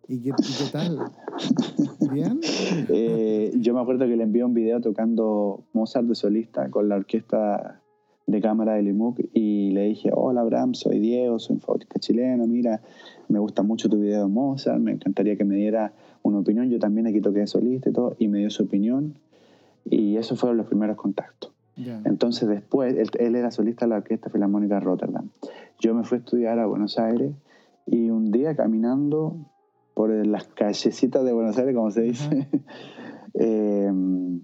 [0.09, 0.33] ¿Y qué,
[0.71, 0.99] tal?
[2.13, 2.41] ¿Bien?
[2.89, 6.97] Eh, yo me acuerdo que le envié un video tocando Mozart de solista con la
[6.97, 7.81] orquesta
[8.27, 12.47] de cámara de Limuc y le dije, hola Abraham, soy Diego, soy un fábrica chileno,
[12.47, 12.83] mira,
[13.29, 15.93] me gusta mucho tu video de Mozart, me encantaría que me diera
[16.23, 19.19] una opinión, yo también aquí toqué de solista y todo, y me dio su opinión
[19.85, 21.53] y esos fueron los primeros contactos.
[22.05, 25.29] Entonces después, él, él, era solista de la Orquesta Filarmónica de Rotterdam.
[25.79, 27.33] Yo me fui a estudiar a Buenos Aires
[27.87, 29.37] y un día caminando
[29.97, 32.47] por las callecitas de Buenos Aires, como se dice,
[33.33, 34.43] em,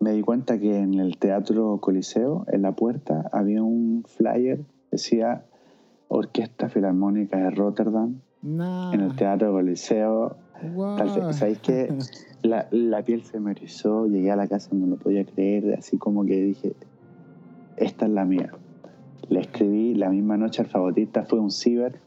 [0.00, 4.88] me di cuenta que en el Teatro Coliseo, en la puerta, había un flyer que
[4.90, 5.44] decía
[6.08, 8.20] Orquesta Filarmónica de Rotterdam.
[8.42, 10.38] En el Teatro Coliseo.
[11.30, 11.96] ¿Sabéis que
[12.42, 14.08] la, la, piel se me erizó?
[14.08, 16.74] Llegué a la casa, no lo podía creer, así como que dije,
[17.76, 18.50] esta es la mía.
[19.28, 22.00] Le escribí la misma noche al fagotista, fue un ciber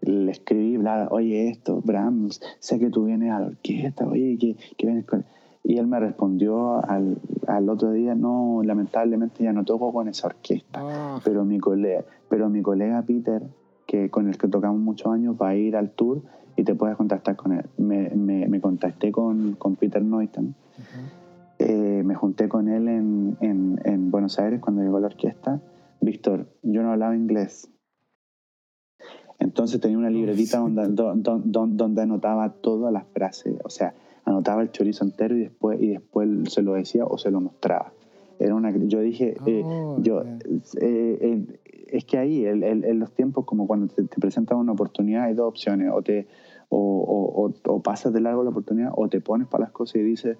[0.00, 4.56] le escribí, bla, oye, esto, Brahms, sé que tú vienes a la orquesta, oye, que,
[4.76, 5.24] que vienes con...
[5.64, 10.28] Y él me respondió al, al, otro día, no, lamentablemente ya no toco con esa
[10.28, 11.20] orquesta, ah.
[11.24, 13.42] pero, mi colega, pero mi colega Peter,
[13.86, 16.22] que con el que tocamos muchos años, va a ir al tour
[16.56, 17.66] y te puedes contactar con él.
[17.76, 20.54] Me, me, me contacté con, con Peter Neumann,
[21.58, 25.60] eh, me junté con él en, en, en Buenos Aires cuando llegó la orquesta.
[26.00, 27.68] Víctor, yo no hablaba inglés,
[29.38, 33.94] entonces tenía una libretita donde, donde, anotaba todas las frases, o sea,
[34.24, 37.92] anotaba el chorizo entero y después, y después se lo decía o se lo mostraba.
[38.40, 40.38] Era una, yo dije, eh, oh, yo, eh,
[40.80, 45.34] eh, es que ahí, en los tiempos, como cuando te, te presentan una oportunidad, hay
[45.34, 46.26] dos opciones, o, te,
[46.68, 50.36] o, o, pasas de largo la oportunidad, o te pones para las cosas y dices,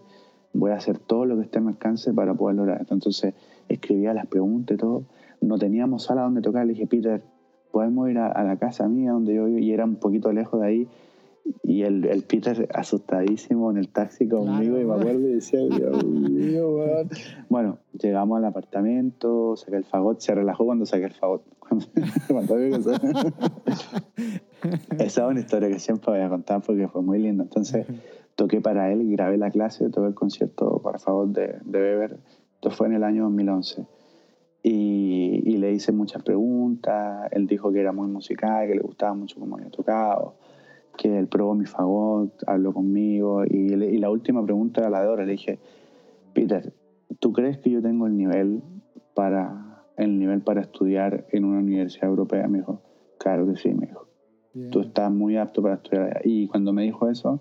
[0.52, 2.86] voy a hacer todo lo que esté a mi alcance para poder lograr.
[2.90, 3.34] Entonces
[3.68, 5.04] escribía las preguntas y todo.
[5.40, 7.22] No teníamos sala donde tocar, le dije, Peter,
[7.70, 10.66] podemos ir a, la casa mía donde yo vivo y era un poquito lejos de
[10.66, 10.88] ahí
[11.62, 16.04] y el, el Peter asustadísimo en el taxi conmigo y me acuerdo y decía Dios
[16.04, 16.78] mío
[17.48, 21.42] bueno llegamos al apartamento saqué el fagot se relajó cuando saqué el fagot.
[24.98, 27.44] Esa es una historia que siempre voy a contar porque fue muy linda.
[27.44, 27.86] Entonces
[28.34, 32.18] toqué para él grabé la clase toqué el concierto para fagot de, de Weber
[32.54, 33.86] esto fue en el año 2011
[34.70, 37.28] y, le hice muchas preguntas.
[37.32, 40.34] Él dijo que era muy musical, que le gustaba mucho cómo había tocado,
[40.96, 43.44] que él probó mi fagot, habló conmigo.
[43.44, 45.24] Y, y la última pregunta era la de ahora.
[45.24, 45.58] Le dije,
[46.32, 46.72] Peter,
[47.18, 48.62] ¿tú crees que yo tengo el nivel
[49.14, 52.46] para, el nivel para estudiar en una universidad europea?
[52.48, 52.82] Me dijo,
[53.18, 54.06] claro que sí, me dijo.
[54.70, 56.20] Tú estás muy apto para estudiar allá.
[56.24, 57.40] Y cuando me dijo eso,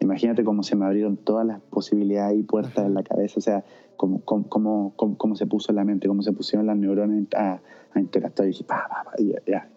[0.00, 3.34] imagínate cómo se me abrieron todas las posibilidades y puertas en la cabeza.
[3.38, 3.64] O sea,
[3.96, 7.60] cómo, cómo, cómo, cómo, se puso en la mente, cómo se pusieron las neuronas a,
[7.92, 8.48] a interactuar.
[8.48, 9.70] Y dije, pa, pa, pa, y, ya,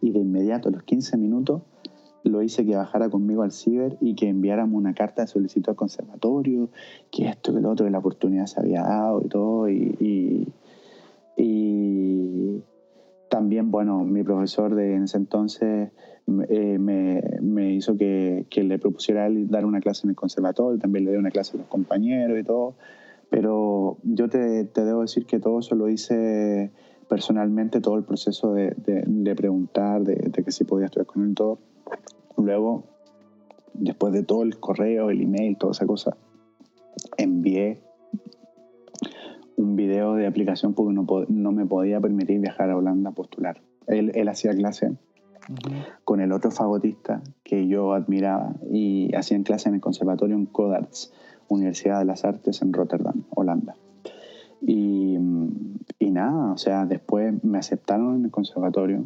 [0.00, 1.62] y de inmediato, a los 15 minutos,
[2.24, 5.76] lo hice que bajara conmigo al ciber y que enviáramos una carta de solicitud al
[5.76, 6.70] conservatorio,
[7.10, 9.68] que esto, que lo otro, que la oportunidad se había dado y todo.
[9.68, 10.48] Y,
[11.36, 12.62] y,
[13.28, 15.90] también, bueno, mi profesor de en ese entonces
[16.48, 21.04] eh, me, me, hizo que, que, le propusiera dar una clase en el conservatorio, también
[21.04, 22.74] le di una clase a los compañeros y todo.
[23.28, 26.70] Pero yo te, te, debo decir que todo eso lo hice
[27.08, 31.34] personalmente, todo el proceso de, de, preguntar, de, que si podía estudiar con él y
[31.34, 31.58] todo.
[32.38, 32.84] Luego
[33.74, 36.16] después de todo el correo, el email, toda esa cosa,
[37.18, 37.80] envié
[39.56, 43.60] un video de aplicación porque no, no me podía permitir viajar a Holanda a postular.
[43.86, 44.92] Él, él hacía clase
[46.04, 51.12] con el otro fagotista que yo admiraba y hacían clase en el conservatorio en Codarts,
[51.48, 53.76] Universidad de las Artes en Rotterdam, Holanda.
[54.60, 55.18] Y,
[55.98, 59.04] y nada, o sea, después me aceptaron en el conservatorio,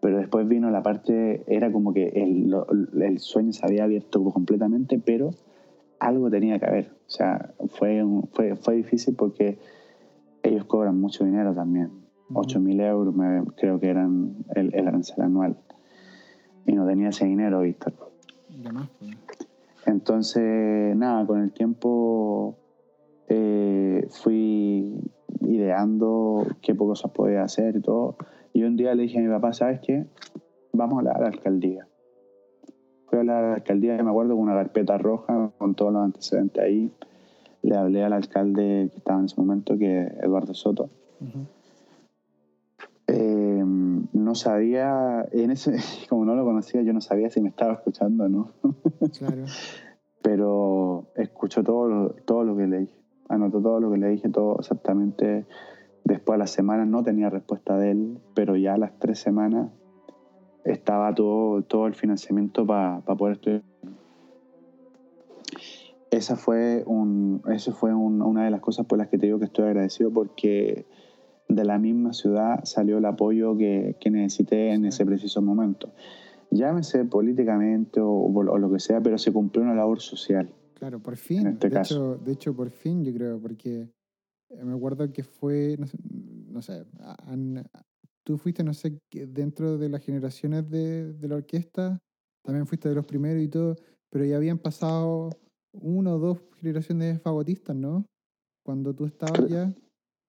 [0.00, 2.54] pero después vino la parte, era como que el,
[3.00, 5.30] el sueño se había abierto completamente, pero
[5.98, 6.90] algo tenía que haber.
[7.06, 9.58] O sea, fue, fue, fue difícil porque
[10.42, 11.90] ellos cobran mucho dinero también.
[12.32, 13.14] 8 mil euros
[13.56, 15.56] creo que eran el, el, arancel anual.
[16.66, 17.94] Y no tenía ese dinero, Víctor.
[17.94, 18.10] Pues.
[19.86, 22.56] Entonces, nada, con el tiempo
[23.28, 25.00] eh, fui
[25.42, 28.16] ideando qué cosas podía hacer y todo.
[28.52, 30.06] Y un día le dije a mi papá, ¿sabes qué?
[30.72, 31.86] Vamos a la, alcaldía.
[33.06, 36.92] Fui a la alcaldía, me acuerdo, con una carpeta roja con todos los antecedentes ahí.
[37.62, 40.88] Le hablé al alcalde que estaba en ese momento, que es Eduardo Soto.
[43.06, 43.64] Eh,
[44.30, 45.76] no sabía, en ese,
[46.08, 48.52] como no lo conocía, yo no sabía si me estaba escuchando o no.
[49.18, 49.44] claro.
[50.22, 53.00] Pero escuchó todo, todo lo que le dije
[53.30, 55.46] anotó todo lo que le dije, todo exactamente.
[56.04, 59.70] Después de las semanas no tenía respuesta de él, pero ya a las tres semanas
[60.64, 63.62] estaba todo, todo el financiamiento para poder estudiar.
[66.10, 69.44] Esa fue, un, eso fue una de las cosas por las que te digo que
[69.44, 70.86] estoy agradecido porque
[71.50, 75.92] de la misma ciudad salió el apoyo que, que necesité en ese preciso momento.
[76.50, 80.52] Llámese políticamente o, o, lo que sea, pero se cumplió una labor social.
[80.74, 81.46] Claro, por fin.
[81.46, 83.88] Este de, Hecho, de hecho, por fin, yo creo, porque
[84.50, 85.76] eh, me acuerdo que fue,
[86.48, 86.84] no sé,
[88.24, 91.98] tú fuiste, no sé, dentro de las generaciones de, de, la orquesta,
[92.44, 93.76] también fuiste de los primeros y todo,
[94.10, 95.30] pero ya habían pasado
[95.72, 98.04] una o dos generaciones de fagotistas, ¿no?
[98.64, 99.72] Cuando tú estabas ya.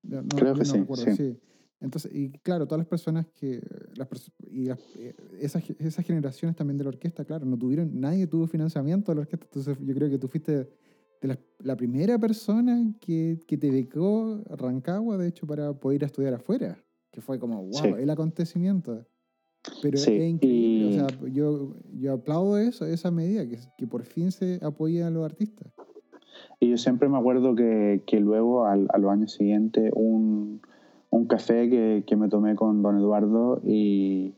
[0.04, 0.84] No, creo que sí,
[1.16, 1.38] sí.
[1.82, 3.60] Entonces, y claro, todas las personas que,
[3.96, 4.08] las,
[4.52, 9.12] y eh, esas, esas generaciones también de la orquesta, claro, no tuvieron, nadie tuvo financiamiento
[9.12, 10.70] de la orquesta, entonces yo creo que tú fuiste
[11.22, 16.04] de la, la primera persona que, que, te becó Rancagua, de hecho, para poder ir
[16.04, 19.04] a estudiar afuera, que fue como, wow, el acontecimiento.
[19.82, 24.32] Pero es increíble, o sea, yo, yo aplaudo eso, esa medida, que, que por fin
[24.32, 25.74] se apoya a los artistas.
[26.60, 30.62] Y yo siempre me acuerdo que, que luego, al, a los años siguientes, un
[31.12, 34.34] un café que, que, me tomé con don Eduardo y,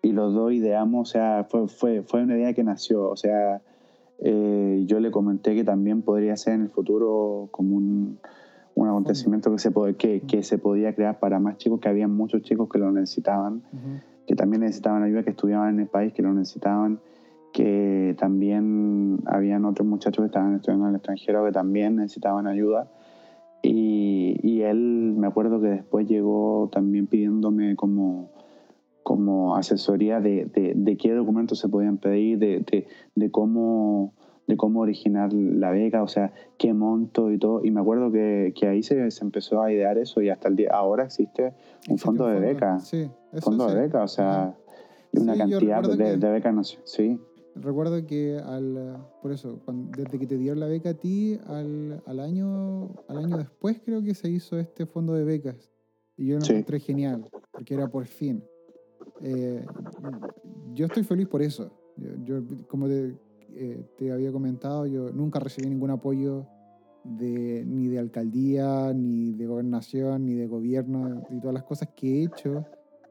[0.00, 3.60] y, los dos ideamos, o sea, fue, fue, fue una idea que nació, o sea,
[4.20, 8.20] eh, yo le comenté que también podría ser en el futuro como un,
[8.76, 12.42] un acontecimiento que se, que, que, se podía crear para más chicos, que había muchos
[12.42, 13.62] chicos que lo necesitaban,
[14.28, 17.00] que también necesitaban ayuda, que estudiaban en el país, que lo necesitaban,
[17.52, 22.88] que también habían otros muchachos que estaban estudiando en el extranjero que también necesitaban ayuda
[23.62, 28.30] y, y, él, me acuerdo que después llegó también pidiéndome como,
[29.02, 34.14] como asesoría de, de, de qué documentos se podían pedir, de, de, cómo
[34.46, 37.62] de cómo originar la beca, o sea, qué monto y todo.
[37.64, 40.56] Y me acuerdo que, que ahí se, se, empezó a idear eso y hasta el
[40.56, 41.52] día ahora existe
[41.90, 42.78] un fondo de beca.
[42.78, 43.10] Sí,
[43.40, 44.54] fondo de beca, o sea,
[45.12, 47.20] una cantidad de, de, becas, sí.
[47.54, 49.60] Recuerdo que al, por eso,
[49.96, 54.02] desde que te dieron la beca a ti, al, al, año, al año después creo
[54.02, 55.70] que se hizo este fondo de becas.
[56.16, 58.44] Y yo lo encontré genial, porque era por fin.
[59.20, 59.64] Eh,
[60.74, 61.70] yo estoy feliz por eso.
[62.24, 63.16] Yo, como te,
[63.54, 66.46] eh, te, había comentado, yo nunca recibí ningún apoyo
[67.04, 72.20] de, ni de alcaldía, ni de gobernación, ni de gobierno, y todas las cosas que
[72.20, 72.64] he hecho.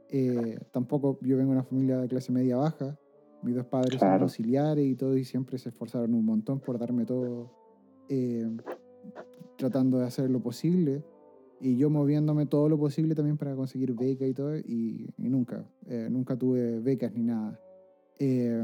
[0.09, 2.97] Eh, tampoco yo vengo de una familia de clase media baja.
[3.43, 7.05] Mis dos padres son auxiliares y todo, y siempre se esforzaron un montón por darme
[7.05, 7.51] todo,
[8.09, 8.49] eh,
[9.57, 11.03] tratando de hacer lo posible.
[11.59, 16.07] Y yo moviéndome todo lo posible también para conseguir becas y todo, y, nunca, eh,
[16.09, 17.59] nunca tuve becas ni nada.
[18.19, 18.63] Eh,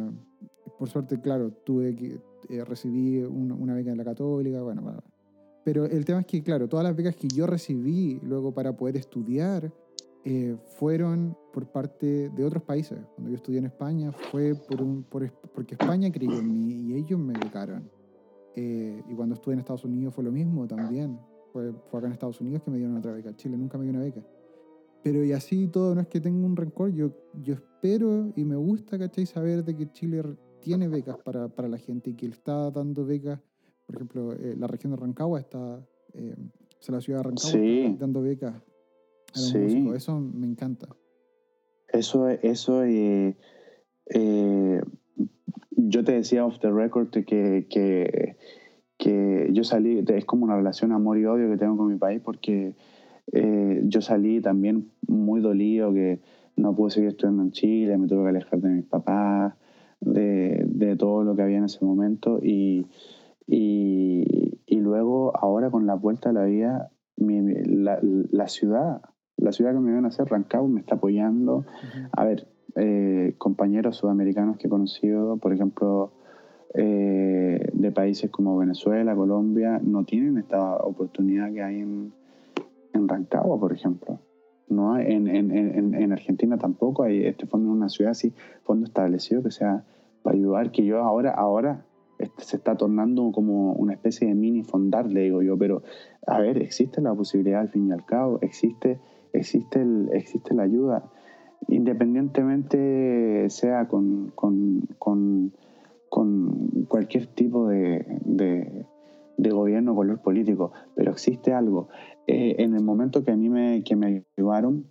[0.78, 2.20] por suerte, claro, tuve que
[2.66, 5.02] recibí una, beca en la católica, bueno, bueno,
[5.64, 8.98] pero el tema es que, claro, todas las becas que yo recibí luego para poder
[8.98, 9.72] estudiar,
[10.26, 12.98] eh, fueron por parte de otros países.
[13.16, 16.96] Cuando yo estudié en España fue por un, por, porque España creyó en mí y
[16.96, 17.90] ellos me becaron.
[18.56, 21.20] Eh, y cuando estuve en Estados Unidos fue lo mismo también.
[21.52, 23.36] Fue, fue, acá en Estados Unidos que me dieron otra beca.
[23.36, 24.24] Chile nunca me dio una beca.
[25.04, 26.94] Pero y así todo, no es que tenga un rencor.
[26.94, 29.26] Yo, yo espero y me gusta, ¿cachai?
[29.26, 30.24] Saber de que Chile
[30.62, 33.42] tiene becas para, para la gente y que está dando becas.
[33.86, 37.60] Por ejemplo, eh, la región de Rancagua está, eh, o sea, la ciudad de Rancagua
[37.60, 38.54] está dando becas
[39.34, 39.90] sí.
[39.96, 40.88] Eso me encanta.
[41.90, 43.36] Eso, eso eh,
[44.08, 44.82] eh,
[45.72, 48.38] yo te decía off the record que, que,
[48.98, 52.22] que yo salí, es como una relación amor y odio que tengo con mi país
[52.24, 52.76] porque
[53.32, 56.22] eh, yo salí también muy dolido que
[56.56, 59.54] no pude seguir estudiando en Chile, me tuve que alejar de mis papás,
[60.00, 62.86] de, de todo lo que había en ese momento y,
[63.48, 69.02] y, y, luego ahora con la vuelta a la vida, mi, la, la, ciudad,
[69.38, 71.66] la ciudad que me viene a hacer, Rancagua, me está apoyando.
[72.12, 76.12] A ver, eh, compañeros sudamericanos que he conocido, por ejemplo,
[76.74, 82.14] eh, de países como Venezuela, Colombia, no tienen esta oportunidad que hay en,
[82.94, 84.20] en Rancagua, por ejemplo.
[84.70, 88.34] No en, en, en, en, Argentina tampoco hay este fondo en una ciudad así,
[88.64, 89.84] fondo establecido que sea
[90.24, 91.86] para ayudar, que yo ahora, ahora
[92.18, 95.84] este, se está tornando como una especie de mini fondar, le digo yo, pero
[96.26, 99.00] a ver, existe la posibilidad al fin y al cabo, existe,
[99.34, 101.12] existe, el, existe la ayuda,
[101.68, 105.54] independientemente sea con, con, con,
[106.10, 111.90] con cualquier tipo de, de, gobierno, color político, pero existe algo.
[112.28, 114.88] Eh, en el momento que a mí me, que me ayudaron,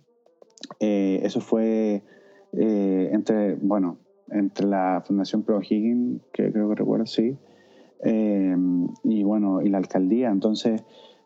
[0.79, 2.03] eh, eso fue
[2.53, 3.97] eh, entre, bueno,
[4.29, 7.37] entre la Fundación Pro Higgins, que creo que recuerdo, sí,
[8.05, 10.29] y bueno, y la alcaldía.
[10.29, 10.83] Entonces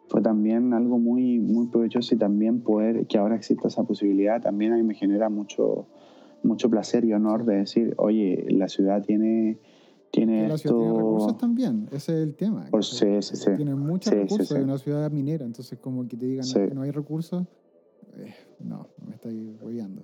[0.07, 4.73] fue también algo muy, muy provechoso y también poder, que ahora exista esa posibilidad, también
[4.73, 5.88] a mí me genera mucho,
[6.43, 9.59] mucho placer y honor de decir, oye, la ciudad tiene
[10.09, 12.65] tiene la ciudad tiene recursos también, ese es el tema.
[12.71, 13.51] Por, sí, sí, sí.
[13.57, 16.91] Tiene muchos recursos, es una ciudad minera, entonces como que te digan que no hay
[16.91, 17.45] recursos,
[18.15, 20.03] eh, no, me estáis hueveando.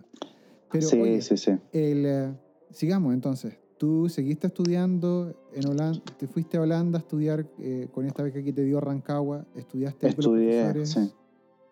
[0.70, 1.52] Pero, sí, sí, sí.
[1.72, 2.34] El, eh,
[2.72, 3.63] sigamos entonces.
[3.84, 8.42] Tú seguiste estudiando en Holanda, te fuiste a Holanda a estudiar eh, con esta beca
[8.42, 11.12] que te dio Rancagua, estudiaste Estudié, con los sí.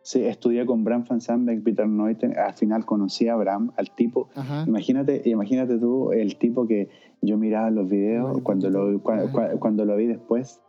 [0.01, 2.37] Sí, estudié con Bram van Sandbeck, Peter Neuten.
[2.37, 4.27] Al final conocí a Bram, al tipo.
[4.67, 6.89] Imagínate, imagínate tú el tipo que
[7.21, 10.59] yo miraba los videos cuando, lo, cuando, lo vi después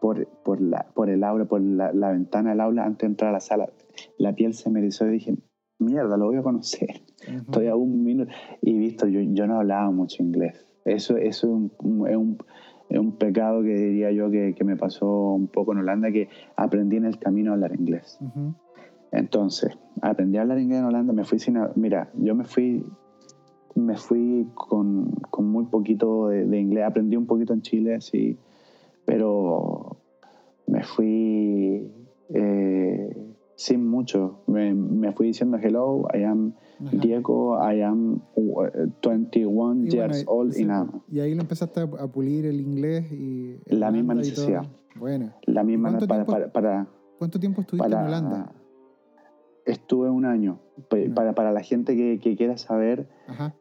[0.00, 3.32] por, por, la, por el aula, por la, ventana del aula antes de entrar a
[3.34, 3.68] la sala.
[4.16, 5.36] La piel se me erizó y dije,
[5.78, 7.02] mierda, lo voy a conocer.
[7.28, 8.32] Estoy a un minuto.
[8.62, 10.65] Y visto, yo, yo no hablaba mucho inglés.
[10.86, 12.38] Eso, eso es un, es un
[12.88, 16.28] es un pecado que diría yo que, que, me pasó un poco en Holanda, que
[16.56, 18.18] aprendí en el camino a hablar inglés.
[19.12, 21.58] Entonces, aprendí a hablar inglés en Holanda, me fui sin...
[21.74, 22.84] Mira, yo me fui,
[23.74, 28.38] me fui con, con muy poquito de, inglés, aprendí un poquito en Chile, sí,
[29.04, 29.96] pero
[30.66, 31.90] me fui
[32.34, 33.25] eh,
[33.56, 34.42] sin mucho.
[34.46, 38.22] Me, me, fui diciendo hello, I am Diego, I am
[39.02, 40.88] 21 y years old y nada.
[41.10, 43.58] Y ahí lo empezaste a, pulir el inglés y...
[43.66, 44.66] La misma necesidad.
[44.94, 45.32] Bueno.
[45.42, 46.88] La misma para, para, para,
[47.18, 48.52] ¿Cuánto tiempo estuviste en Holanda?
[49.64, 50.60] Estuve un año.
[51.14, 53.08] Para, para la gente que, que quiera saber,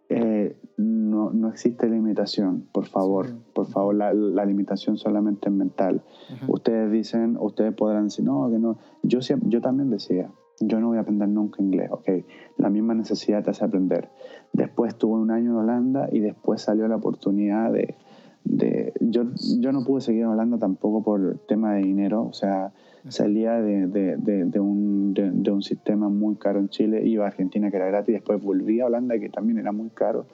[0.09, 3.27] eh, no, no, existe limitación, por favor.
[3.53, 6.02] Por favor, la, la, limitación solamente es mental.
[6.47, 8.77] Ustedes dicen, ustedes podrán decir, no, que no.
[9.03, 10.30] Yo, yo también decía,
[10.60, 12.10] yo no voy a aprender nunca inglés, ok.
[12.57, 14.10] La misma necesidad te hace aprender.
[14.53, 17.95] Después estuve un año en Holanda y después salió la oportunidad de...
[18.43, 19.23] de yo,
[19.60, 22.73] yo no pude seguir en Holanda tampoco por tema de dinero, o sea,
[23.07, 27.69] salía de, de, de, un, de, un sistema muy caro en Chile, iba a Argentina
[27.69, 30.26] que era gratis, después volví a Holanda que también era muy caro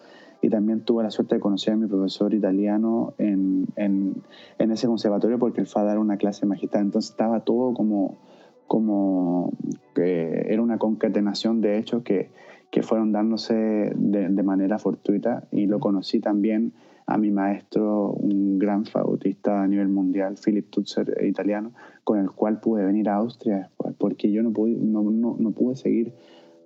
[0.41, 4.15] y también tuve la suerte de conocer a mi profesor italiano en, en,
[4.57, 8.17] en ese conservatorio porque él fue a dar una clase magistral, entonces estaba todo como,
[8.67, 9.53] como
[9.93, 12.29] que era una concatenación de hechos que,
[12.71, 13.53] que fueron dándose
[13.95, 16.73] de, de manera fortuita y lo conocí también
[17.05, 21.71] a mi maestro, un gran fagotista a nivel mundial, Philip Tutzer, italiano,
[22.03, 25.51] con el cual pude venir a Austria después, porque yo no pude, no, no, no
[25.51, 26.13] pude seguir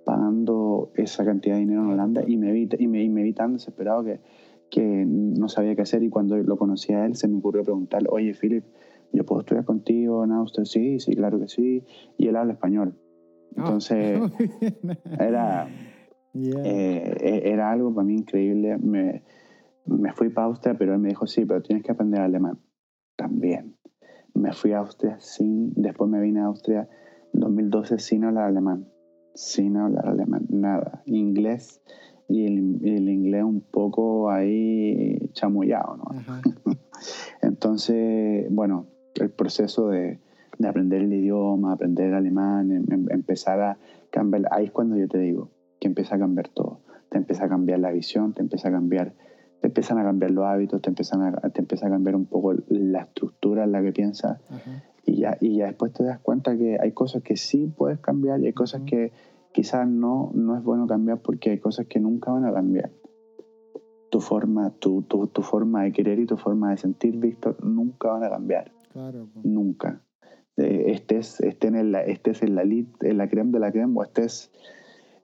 [0.06, 3.32] pagando esa cantidad de dinero en Holanda y me vi, y me, y me vi
[3.32, 4.20] tan desesperado que,
[4.70, 8.08] que no sabía qué hacer y cuando lo conocí a él se me ocurrió preguntarle,
[8.12, 8.64] oye Philip,
[9.12, 10.64] ¿yo puedo estudiar contigo en Austria?
[10.64, 11.82] Sí, sí, claro que sí.
[12.18, 12.94] Y él habla español.
[13.56, 14.20] Ah, Entonces,
[15.18, 15.66] era,
[16.34, 18.78] eh, e, era algo para mí increíble.
[18.78, 19.24] Me,
[19.86, 22.60] me fui para Austria, pero él me dijo, sí, pero tienes que aprender alemán.
[23.16, 23.74] También.
[24.34, 26.88] Me fui a Austria sin, después me vine a Austria
[27.32, 28.86] en 2012 sin hablar alemán.
[29.36, 31.02] Sin hablar alemán, nada.
[31.04, 31.80] Inglés
[32.28, 36.06] y el, inglés un poco ahí chamullado, ¿no?
[37.42, 40.18] Entonces, bueno, el proceso de,
[40.58, 43.78] de, aprender el idioma, aprender alemán, em, em, empezar a
[44.10, 46.80] cambiar, ahí es cuando yo te digo que empieza a cambiar todo.
[47.10, 49.12] Te empieza a cambiar la visión, te empieza a cambiar
[49.60, 52.54] te empiezan a cambiar los hábitos, te empiezan a, te empieza a cambiar un poco
[52.68, 54.38] la estructura en la que piensas
[55.16, 58.40] y ya, y ya después te das cuenta que hay cosas que sí puedes cambiar
[58.40, 59.12] y hay cosas que
[59.52, 62.90] quizás no, no es bueno cambiar porque hay cosas que nunca van a cambiar.
[64.10, 68.08] tu forma, tu, tu, tu, forma de querer y tu forma de sentir, Víctor, nunca
[68.08, 68.72] van a cambiar.
[68.92, 69.28] Claro.
[69.42, 70.02] Nunca.
[70.58, 74.02] Eh, estés, estés, en la, estés en la en la creme de la creme o
[74.02, 74.50] estés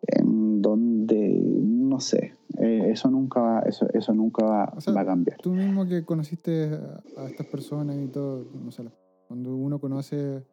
[0.06, 5.38] en donde, no sé, eh, eso nunca va, eso, eso nunca va, va, a cambiar.
[5.38, 6.70] Tú mismo que conociste
[7.16, 8.84] a, estas personas y todo, no sé,
[9.32, 10.44] cuando uno conoce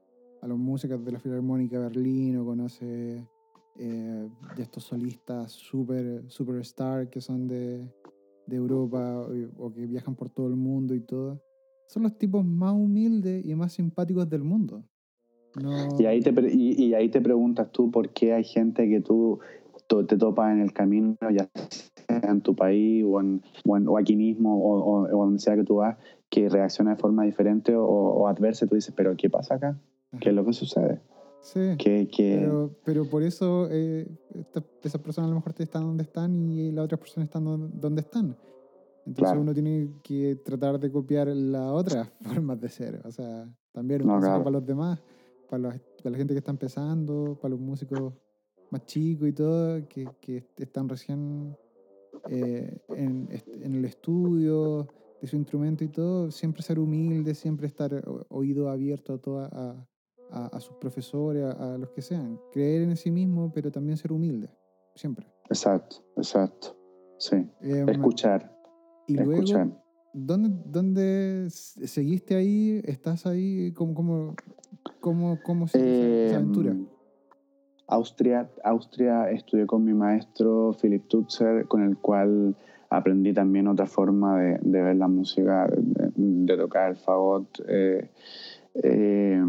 [0.42, 3.28] a los músicos de la Filarmónica de Berlín o conoce
[3.78, 7.86] eh, de estos solistas super, superstar que son de,
[8.48, 9.28] de Europa
[9.58, 11.42] o, que viajan por todo el mundo y todo,
[11.90, 14.86] son los tipos más humildes y más simpáticos del mundo.
[15.98, 19.40] Y, ahí te, y, ahí te preguntas tú por qué hay gente que tú
[20.08, 21.50] te topas en el camino, ya
[22.08, 25.76] sea en tu país o, en, o, aquí mismo o, o, donde sea que tú
[25.76, 25.98] vas,
[26.30, 28.68] que reacciona de forma diferente o, adversa.
[28.68, 29.78] Tú dices, pero ¿qué pasa acá?
[30.20, 31.02] ¿Qué es lo que sucede?
[31.42, 31.78] Sí,
[32.18, 34.08] Pero, pero por eso eh,
[34.84, 38.36] esas personas a lo mejor están donde están y las otras personas están donde están.
[39.06, 43.02] Entonces uno tiene que tratar de copiar las otras formas de ser.
[43.06, 45.00] O sea, también un para los demás,
[45.50, 48.14] para, la gente que está empezando, para los músicos
[48.70, 51.56] más chicos y todo, que, que están recién
[52.30, 53.30] eh, en,
[53.64, 54.88] en, el estudio
[55.22, 60.46] de su instrumento y todo, siempre ser humilde, siempre estar oído abierto a, toda, a,
[60.46, 62.40] a, sus profesores, a, los que sean.
[62.52, 64.50] Creer en sí mismo, pero también ser humilde,
[64.96, 65.28] siempre.
[65.50, 66.76] Exacto, exacto.
[67.18, 67.36] Sí.
[67.62, 68.56] Em, escuchar.
[69.08, 69.44] Y luego,
[70.14, 72.82] ¿dónde, ¿dónde seguiste ahí?
[72.86, 73.74] ¿Estás ahí?
[73.74, 74.36] ¿Cómo, cómo,
[75.02, 76.72] cómo, cómo sigue esa, aventura?
[76.72, 76.88] Em,
[77.88, 82.56] Austria, Austria estudié con mi maestro Philip Tutzer, con el cual
[82.90, 85.68] aprendí también otra forma de, ver la música,
[86.16, 87.64] de, tocar el fagot.
[87.68, 88.10] Eh,
[88.84, 89.44] eh,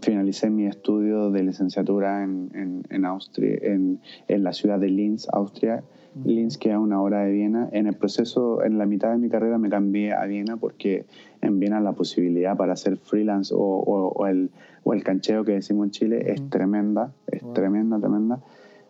[0.00, 5.82] finalicé mi estudio de licenciatura en, en, Austria, en, en, la ciudad de Linz, Austria.
[6.24, 7.68] Linz queda a una hora de Viena.
[7.72, 11.06] En el proceso, en la mitad de mi carrera me cambié a Viena porque
[11.40, 14.50] en Viena la posibilidad para hacer freelance o, o, el,
[14.82, 18.40] o el, cancheo que decimos en Chile es tremenda, es tremenda, tremenda.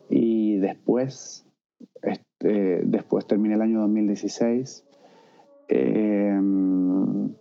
[0.09, 1.45] Y después,
[2.02, 4.85] este, después terminé el año 2016.
[5.69, 7.35] Em,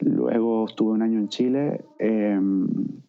[0.00, 2.68] luego estuve un año en Chile em,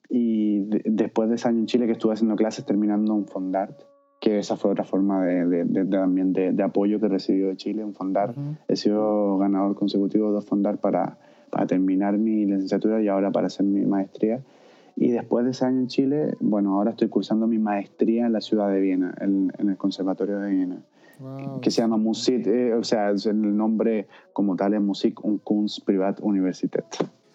[0.10, 3.84] y después de ese año en Chile que estuve haciendo clases terminando un Fondart
[4.24, 8.34] que esa fue otra forma de, también de, apoyo que recibió de Chile, un fondar.
[8.70, 11.18] He sido ganador consecutivo de dos fondar para,
[11.50, 14.40] para terminar mi licenciatura y ahora para hacer mi maestría.
[14.96, 18.42] Y después de ese año en Chile, bueno, ahora estoy cursando mi maestría en la
[18.42, 20.84] ciudad de Viena, en, el Conservatorio de Viena,
[21.62, 25.86] que, se llama Musik, eh, o sea, el nombre como tal es Musik und Kunst
[25.86, 26.86] Privatuniversität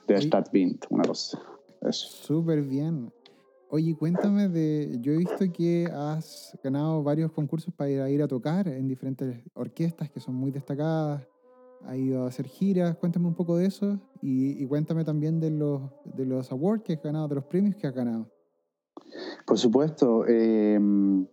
[0.08, 1.38] de Stadt Wien, una cosa.
[1.90, 3.12] Súper bien.
[3.70, 4.98] Oye, cuéntame de.
[5.00, 10.10] Yo he visto que has ganado varios concursos para ir a, tocar en diferentes orquestas
[10.10, 11.26] que son muy destacadas.
[11.86, 12.96] Has ido a hacer giras.
[12.96, 17.02] Cuéntame un poco de eso y, cuéntame también de los, de los awards que has
[17.02, 18.26] ganado, de los premios que has ganado.
[19.46, 20.26] Por supuesto.
[20.26, 21.26] Em,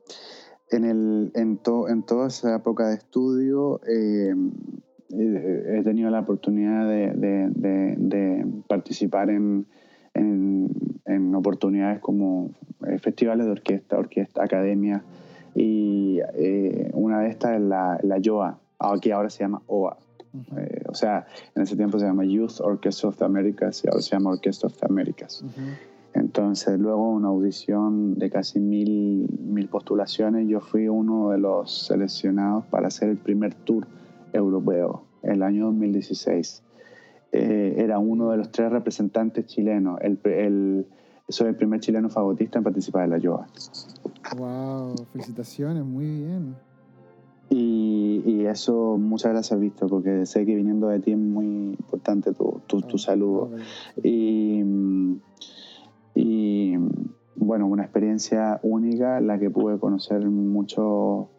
[0.72, 4.52] en, el, en, en toda esa época de estudio em,
[5.10, 9.68] he tenido la oportunidad de participar en
[10.16, 12.52] en, oportunidades como
[12.88, 15.04] eh, festivales de orquesta, orquesta, academia,
[15.54, 18.60] y eh, una de estas es la, la YOA,
[19.02, 19.98] que ahora se llama OA.
[20.58, 21.26] Eh, o sea,
[21.56, 24.68] en ese tiempo se llama Youth Orchestra of the Americas y ahora se llama Orchestra
[24.68, 25.44] of the Americas.
[26.14, 32.66] Entonces, luego una audición de casi mil, mil postulaciones, yo fui uno de los seleccionados
[32.66, 33.86] para hacer el primer tour
[34.32, 36.64] europeo el año 2016.
[37.32, 40.00] Eh, era uno de los tres representantes chilenos.
[40.02, 40.88] El, el,
[41.28, 43.48] soy el primer chileno fagotista en participar de la yoga.
[44.38, 44.96] ¡Wow!
[45.12, 46.56] Felicitaciones, muy bien.
[47.50, 52.34] Y, y, eso, muchas gracias, Víctor, porque sé que viniendo de ti es muy importante
[52.34, 53.52] tu, tu, tu ah, saludo.
[54.04, 54.64] Y,
[56.16, 56.76] y,
[57.36, 61.30] bueno, una experiencia única, la que pude conocer mucho,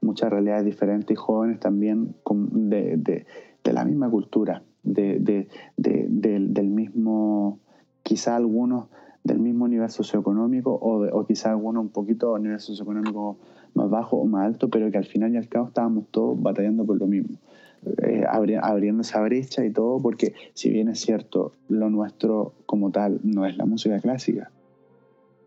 [0.00, 3.26] muchas realidades diferentes y jóvenes también de, de,
[3.64, 7.58] de la misma cultura de, del mismo,
[8.02, 8.88] quizá algunos
[9.24, 13.38] del mismo nivel socioeconómico o, o quizá algunos un poquito a nivel socioeconómico
[13.76, 16.84] más bajo o más alto, pero que al final y al cabo estábamos todos batallando
[16.84, 17.36] por lo mismo.
[18.02, 23.20] Eh, abriendo esa brecha y todo, porque si bien es cierto, lo nuestro como tal
[23.22, 24.50] no es la música clásica,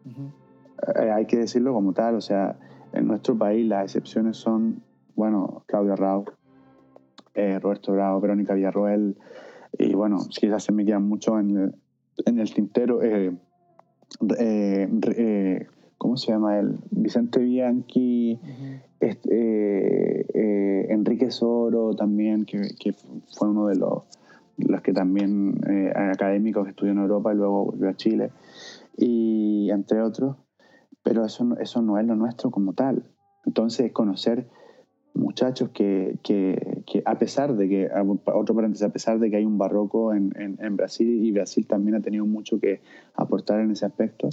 [0.05, 2.57] eh, hay que decirlo como tal, o sea,
[2.93, 4.81] en nuestro país las excepciones son,
[5.15, 6.25] bueno, Claudio Rao,
[7.33, 9.17] eh, Roberto Bravo, Verónica Villarroel,
[9.77, 11.75] y bueno, quizás se me quedan mucho en el,
[12.25, 13.01] en el tintero.
[13.01, 13.31] Eh,
[14.39, 15.67] eh,
[15.99, 16.79] ¿cómo se llama él?
[16.89, 18.39] Vicente Bianchi,
[18.99, 22.95] este, eh, eh, Enrique Soro también, que,
[23.37, 24.03] fue uno de los,
[24.57, 28.31] los que también eh, académicos que estudió en Europa y luego volvió a Chile,
[28.97, 30.37] y entre otros,
[31.03, 33.03] pero eso, eso no es lo nuestro como tal.
[33.45, 34.47] Entonces, conocer
[35.13, 37.89] muchachos que, que, que, a pesar de que,
[38.25, 41.95] otro paréntesis, a pesar de que hay un barroco en, en, Brasil y Brasil también
[41.95, 42.81] ha tenido mucho que
[43.15, 44.29] aportar en ese aspecto,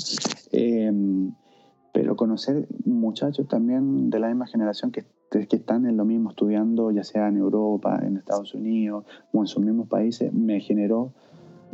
[0.53, 0.93] eh,
[1.97, 6.91] pero conocer muchachos también de la misma generación que, que están en lo mismo estudiando,
[6.91, 11.15] ya sea en Europa, en Estados Unidos o en sus mismos países, me generó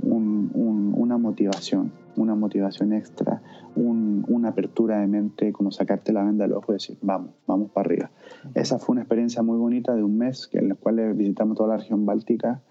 [0.00, 3.42] una motivación, una motivación extra,
[3.74, 7.86] una apertura de mente, como sacarte la venda del ojo y decir, vamos, vamos para
[7.86, 8.10] arriba.
[8.54, 11.78] Esa fue una experiencia muy bonita de un mes en la cual visitamos toda la
[11.78, 12.62] región báltica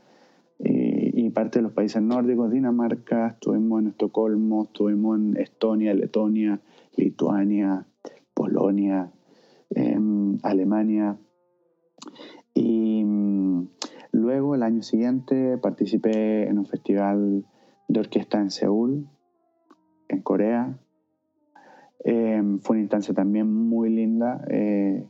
[0.57, 6.61] y, y parte de los países nórdicos, Dinamarca, estuvimos en Estocolmo, estuvimos en Estonia, Letonia,
[6.95, 7.85] Lituania,
[8.33, 9.11] Polonia,
[9.69, 11.17] em, Alemania.
[12.53, 13.67] Y mm,
[14.11, 17.45] luego el año siguiente participé en un festival
[17.87, 19.07] de orquesta en Seúl,
[20.07, 20.77] en Corea.
[22.03, 24.43] Em, fue una instancia también muy linda.
[24.49, 25.05] Eh,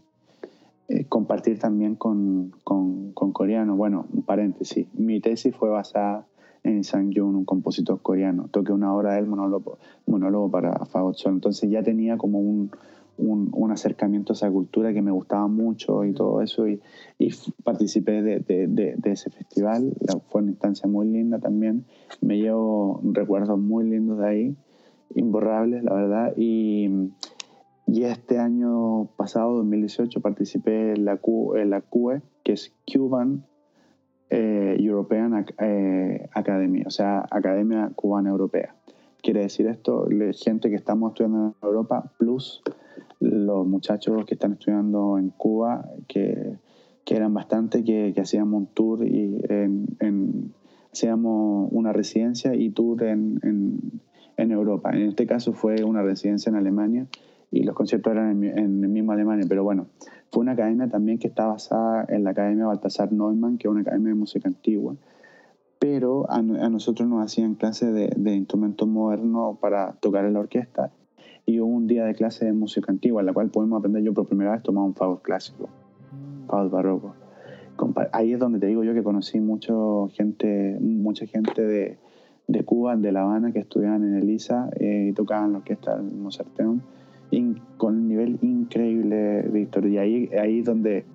[0.90, 3.78] eh, compartir también con, con, con coreanos.
[3.78, 4.94] Bueno, un paréntesis.
[4.94, 6.28] Mi tesis fue basada
[6.64, 8.48] en Sang Jun, un compositor coreano.
[8.52, 11.34] Toqué una hora del monólogo, monólogo para Fagot Sol.
[11.34, 12.72] Entonces ya tenía como un,
[13.18, 16.68] un, acercamiento a esa cultura que me gustaba mucho y todo eso.
[16.68, 16.82] Y,
[17.64, 19.94] participé de, de, de, ese festival.
[20.30, 21.86] Fue una instancia muy linda también.
[22.22, 24.56] Me llevo recuerdos muy lindos de ahí,
[25.16, 26.34] imborrables, la verdad.
[26.38, 26.90] Y,
[27.88, 33.46] y este año pasado, 2018, participé en la, Q, en la CUE, que es Cuban
[34.32, 38.74] eh, European eh, Academy, o sea, Academia Cubana Europea.
[39.22, 42.64] Quiere decir esto, gente que estamos estudiando en Europa, plus
[43.20, 46.58] los muchachos que están estudiando en Cuba, que,
[47.04, 49.38] que eran bastante, que, que, hacíamos un tour y
[50.92, 54.02] hacíamos una residencia y tour en, en,
[54.38, 54.92] en, Europa.
[54.92, 57.06] En este caso fue una residencia en Alemania
[57.52, 59.88] y los conciertos eran en, en el mismo Alemania, pero bueno,
[60.32, 63.82] fue una academia también que está basada en la Academia Baltasar Neumann, que es una
[63.82, 64.96] academia de música antigua,
[65.78, 70.92] pero a, nosotros nos hacían clases de, de instrumentos modernos para tocar en la orquesta
[71.46, 74.14] y hubo un día de clase de música antigua, en la cual pudimos aprender yo
[74.14, 75.70] por primera vez tomar un fagot clásico,
[76.48, 77.16] fagot barroco.
[78.14, 81.98] Ahí es donde te digo yo que conocí mucho gente, mucha gente de,
[82.48, 86.16] de Cuba, de La Habana, que estudiaban en Elisa eh, y tocaban la orquesta del
[86.16, 86.82] Mozarteum
[87.78, 89.88] con un nivel increíble, Víctor.
[89.88, 91.06] Y ahí, ahí donde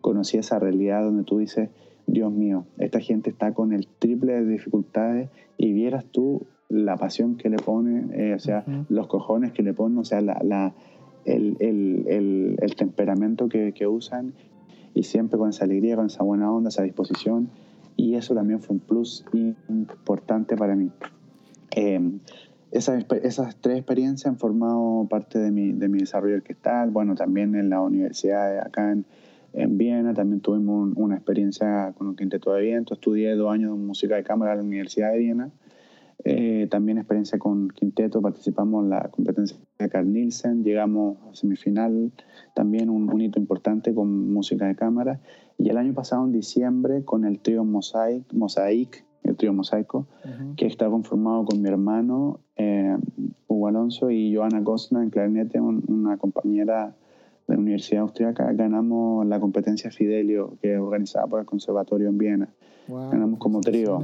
[0.00, 1.70] conocí esa realidad donde tú dices,
[2.06, 5.28] Dios mío, esta gente está con el triple de dificultades
[5.58, 9.72] y vieras tú la pasión que le ponen, eh, o sea, los cojones que le
[9.72, 10.74] ponen, o sea, la, la
[11.24, 14.34] el, el, el, temperamento que, que, usan
[14.94, 17.50] y siempre con esa alegría, con esa buena onda, esa disposición.
[17.96, 19.24] Y eso también fue un plus
[19.68, 20.90] importante para mí.
[21.74, 22.00] Eh,
[22.76, 26.90] esas, esas tres experiencias han formado parte de mi, de mi desarrollo orquestal.
[26.90, 29.06] Bueno, también en la universidad acá en,
[29.52, 32.94] en Viena también tuvimos una experiencia con un quinteto de viento.
[32.94, 35.50] Estudié dos años de música de cámara en la Universidad de Viena.
[36.24, 42.10] Eh, también experiencia con quinteto, participamos en la competencia de Carl Nielsen, llegamos a semifinal,
[42.54, 45.20] también un, un, hito importante con música de cámara.
[45.56, 50.06] Y el año pasado, en diciembre, con el trío Mosaic, Mosaic el trío Mosaico,
[50.56, 52.96] que está conformado con mi hermano eh,
[53.48, 56.94] Hugo Alonso y Joana Cosna en clarinete, una compañera
[57.46, 58.52] de la Universidad Austriaca.
[58.52, 62.48] Ganamos la competencia Fidelio, que es organizada por el Conservatorio en Viena.
[62.88, 64.02] Ganamos como trío.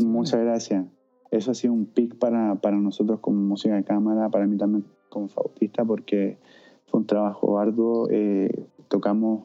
[0.00, 0.86] Muchas gracias.
[1.30, 4.84] Eso ha sido un pic para, para nosotros como música de cámara, para mí también
[5.08, 6.38] como fautista, porque
[6.86, 8.08] fue un trabajo arduo.
[8.10, 9.44] Eh, tocamos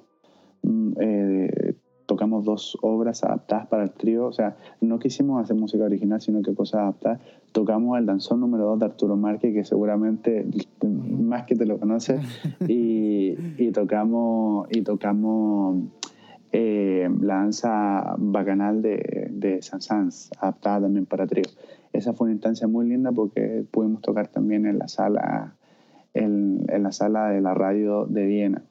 [0.63, 1.75] mm, eh,
[2.07, 6.41] tocamos dos obras adaptadas para el trío, o sea, no quisimos hacer música original, sino
[6.41, 7.19] que cosas adaptadas.
[7.51, 10.47] Tocamos el danzón número 2 de Arturo Márquez, que seguramente
[10.83, 12.21] más que te lo conoces,
[12.67, 15.83] y, y tocamos, y tocamos
[16.53, 21.45] eh, la danza bacanal de, de Sansans, adaptada también para trío.
[21.91, 25.55] Esa fue una instancia muy linda porque pudimos tocar también en la sala
[26.17, 28.63] en, la sala de la radio de Viena.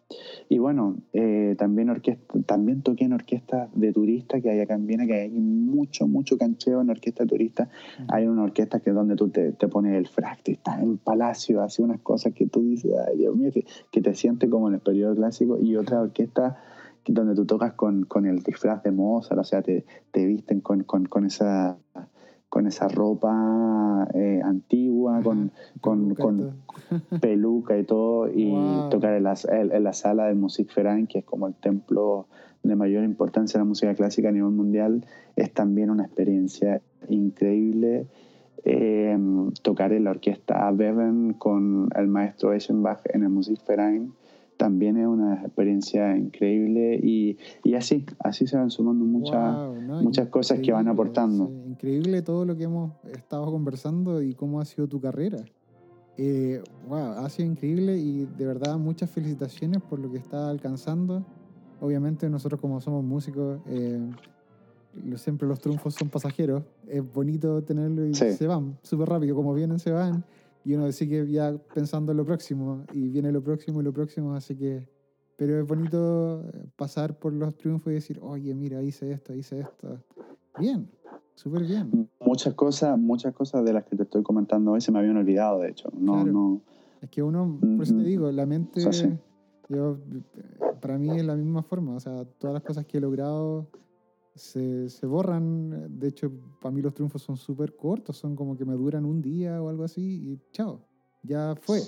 [0.49, 4.87] Y bueno, eh, también, orquesta, también toqué en orquesta de turistas que hay acá en
[4.87, 7.69] Viena, que hay mucho, mucho cancheo en orquesta de turistas.
[8.09, 10.99] Hay una orquesta que es donde tú te, te pones el fracto y estás en
[10.99, 13.51] palacio, hace unas cosas que tú dices, ay Dios mío,
[13.91, 15.59] que, te sientes como en el periodo clásico.
[15.61, 16.59] Y otra orquesta
[17.09, 20.83] donde tú tocas con, con el disfraz de Mozart, o sea, te, te visten con,
[20.83, 21.79] con, con esa
[22.49, 26.15] con esa ropa eh, antigua, con, con,
[27.21, 28.53] peluca y todo, y
[28.91, 32.29] tocar en la, en, la, sala del Musikverein, que es como el templo
[32.63, 35.05] de mayor importancia en la música clásica a nivel mundial,
[35.35, 38.07] es también una experiencia increíble.
[38.69, 39.17] Eh,
[39.63, 44.13] tocar en la orquesta Beven con el maestro Eschenbach en el Musikverein
[44.57, 50.61] también es una experiencia increíble y, y así, así se van sumando muchas, muchas cosas
[50.61, 51.51] que van aportando.
[51.67, 55.39] increíble todo lo que hemos estado conversando y cómo ha sido tu carrera.
[56.19, 61.25] Eh, wow, ha sido increíble y de verdad muchas felicitaciones por lo que está alcanzando.
[61.81, 64.01] Obviamente nosotros como somos músicos, eh,
[65.17, 66.63] siempre los triunfos son pasajeros.
[66.89, 70.25] Es bonito tenerlo y se van súper rápido, como vienen se van
[70.67, 74.35] y uno sigue ya pensando en lo próximo y viene lo próximo y lo próximo,
[74.35, 74.89] así que...
[75.37, 79.61] Pero es bonito eh, pasar por los triunfos y decir, oye, mira, hice esto, hice
[79.61, 80.03] esto.
[80.59, 80.91] Bien,
[81.35, 82.09] súper bien.
[82.19, 85.61] Muchas cosas, muchas cosas de las que te estoy comentando hoy se me habían olvidado,
[85.61, 85.89] de hecho.
[85.97, 86.63] No, no.
[87.01, 88.81] Es que uno, por eso te mm, digo, la mente,
[89.69, 89.99] yo,
[90.81, 91.95] para mí es la misma forma.
[91.95, 93.69] O sea, todas las cosas que he logrado
[94.37, 95.99] se, se, borran.
[95.99, 96.31] De hecho,
[96.61, 99.69] para mí los triunfos son súper cortos, son como que me duran un día o
[99.69, 100.81] algo así y chao,
[101.23, 101.81] ya fue.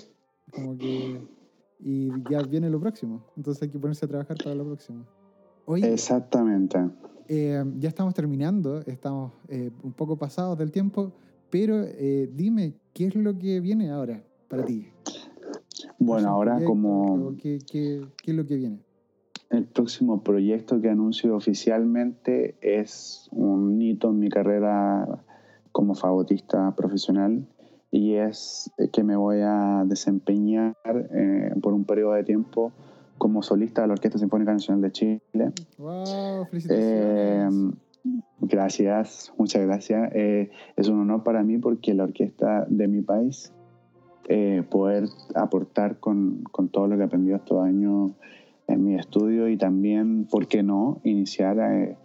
[0.51, 1.21] Como que.
[1.81, 3.23] Y ya viene lo próximo.
[3.37, 5.05] Entonces hay que ponerse a trabajar para lo próximo.
[5.77, 6.77] Exactamente.
[7.27, 11.13] Eh, ya estamos terminando, estamos eh, un poco pasados del tiempo,
[11.49, 14.87] pero eh, dime, ¿qué es lo que viene ahora para ti?
[15.99, 17.35] Bueno, ahora como...
[17.37, 18.79] ¿qué, qué, qué es lo que viene?
[19.49, 25.23] El próximo proyecto que anuncio oficialmente es un hito en mi carrera
[25.71, 27.47] como fagotista profesional
[27.91, 32.71] y es que me voy a desempeñar eh, por un periodo de tiempo
[33.17, 35.51] como solista de la Orquesta Sinfónica Nacional de Chile.
[35.79, 36.45] ¡Wow!
[36.45, 36.69] ¡Felicitaciones!
[36.69, 37.49] Eh,
[38.41, 40.11] gracias, muchas gracias.
[40.13, 43.51] Eh, es un honor para mí porque la orquesta de mi país,
[44.69, 48.11] poder aportar con, con, todo lo que he aprendido estos años
[48.69, 51.97] en mi estudio y también, ¿por qué no?, iniciar eh,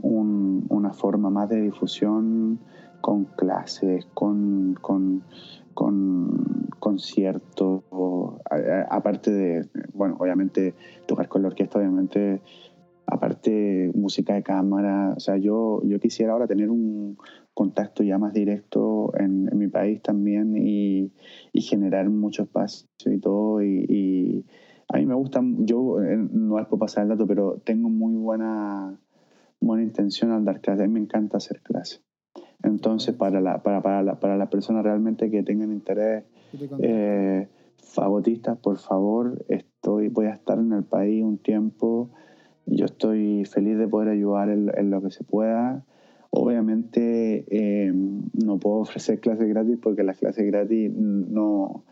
[0.00, 2.60] una forma más de difusión
[3.00, 5.22] con clases, con, con,
[6.80, 7.82] conciertos,
[8.90, 10.74] aparte de, bueno, obviamente
[11.06, 12.40] tocar con la orquesta, obviamente,
[13.06, 17.16] aparte música de cámara, o sea, yo, yo quisiera ahora tener un
[17.54, 21.12] contacto ya más directo en, mi país también y,
[21.54, 24.44] generar mucho espacio y todo y
[24.88, 28.14] a mí me gusta, yo eh, no es por pasar el dato, pero tengo muy
[28.14, 28.98] buena,
[29.60, 30.84] buena intención al dar clases.
[30.84, 32.02] A mí me encanta hacer clases.
[32.62, 36.24] Entonces, para la, para, para la, para las personas realmente que tengan interés,
[36.80, 37.48] eh,
[37.82, 42.10] fagotistas, por favor, estoy, voy a estar en el país un tiempo.
[42.64, 45.84] Yo estoy feliz de poder ayudar en, lo que se pueda.
[46.30, 51.84] Obviamente eh, no puedo ofrecer clases gratis porque las clases gratis no,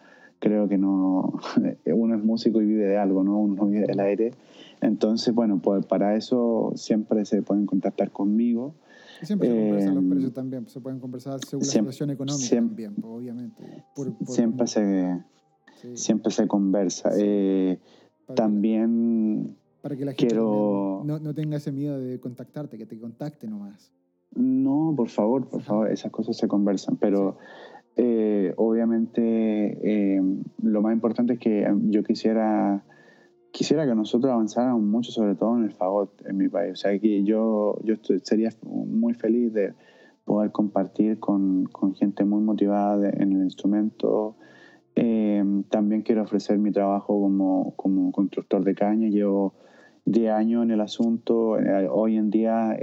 [0.46, 1.32] creo que no,
[1.86, 3.38] uno es músico y vive de algo, ¿no?
[3.38, 4.32] Uno vive del aire.
[4.80, 8.74] Entonces, bueno, pues para eso siempre se pueden contactar conmigo.
[9.22, 12.94] Y siempre se conversan los precios también, se pueden conversar según la situación económica también,
[12.94, 13.84] pues, obviamente.
[14.26, 15.22] siempre, se,
[15.94, 17.10] siempre se conversa.
[17.16, 17.78] Eh,
[18.34, 21.02] también para que la gente quiero...
[21.04, 23.92] no, no, tenga ese miedo de contactarte, que te contacte nomás.
[24.34, 27.38] No, por favor, por favor, esas cosas se conversan, pero
[27.96, 29.18] eh, obviamente
[29.82, 30.20] eh,
[30.62, 32.84] lo más importante es que yo quisiera
[33.50, 36.72] quisiera que nosotros avanzáramos mucho, sobre todo en el fagot en mi país.
[36.72, 39.72] O sea, que yo, yo sería muy feliz de
[40.26, 44.36] poder compartir con, con gente muy motivada en el instrumento.
[44.94, 49.08] Eh, también quiero ofrecer mi trabajo como, como constructor de caña.
[49.08, 49.54] Llevo
[50.04, 51.56] 10 años en el asunto.
[51.90, 52.76] Hoy en día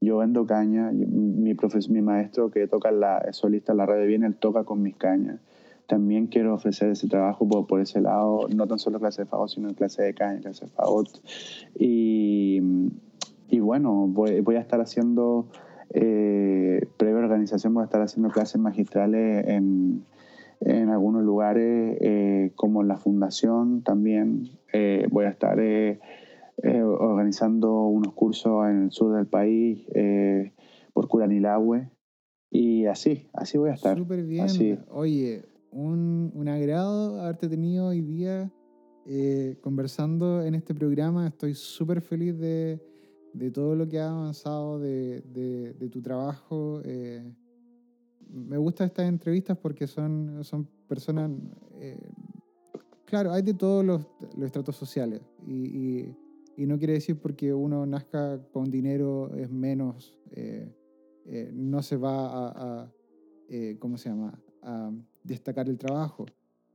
[0.00, 4.36] yo vendo caña, mi, mi maestro que toca la solista en la radio viene, él
[4.36, 5.40] toca con mis cañas.
[5.86, 9.48] También quiero ofrecer ese trabajo por, por ese lado, no tan solo clase de fagot,
[9.48, 11.08] sino clase de caña, clase de fagot.
[11.78, 12.60] Y,
[13.48, 15.48] y bueno, voy, a estar haciendo,
[15.92, 20.04] eh, previa organización, voy a estar haciendo clases magistrales en,
[20.60, 24.48] en algunos lugares, eh, como la fundación también.
[24.72, 25.98] Eh, voy a estar eh,
[26.62, 30.52] eh, organizando unos cursos en el sur del país eh,
[30.92, 31.90] por Curanilagüe
[32.50, 33.96] y así, así voy a estar.
[33.96, 34.46] Súper bien.
[34.90, 38.52] Oye, un, un, agrado haberte tenido hoy día
[39.06, 41.28] eh, conversando en este programa.
[41.28, 42.78] Estoy súper feliz de,
[43.32, 46.82] de, todo lo que ha avanzado, de, de, de tu trabajo.
[48.28, 51.30] me gustan estas entrevistas porque son, son personas...
[53.06, 54.06] claro, hay de todos los,
[54.36, 56.16] los estratos sociales y, y
[56.56, 60.72] y no quiere decir porque uno nazca con dinero es menos, eh,
[61.26, 62.92] eh, no se va a,
[63.48, 64.92] eh, ¿cómo se llama?, a
[65.24, 66.26] destacar el trabajo.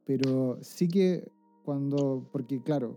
[0.05, 1.31] Pero sí que
[1.63, 2.95] cuando, porque claro,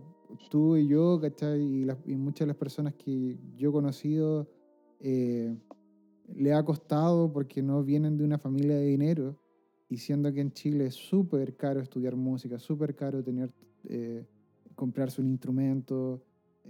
[0.50, 1.60] tú y yo, ¿cachai?
[1.60, 4.48] Y, y muchas de las personas que yo he conocido,
[5.00, 9.38] le ha costado porque no vienen de una familia de dinero
[9.88, 13.50] y siendo que en Chile es súper caro estudiar música, súper caro tener,
[13.88, 14.26] eh,
[14.74, 16.22] comprarse un instrumento,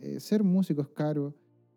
[0.03, 1.35] eh, ser músico es caro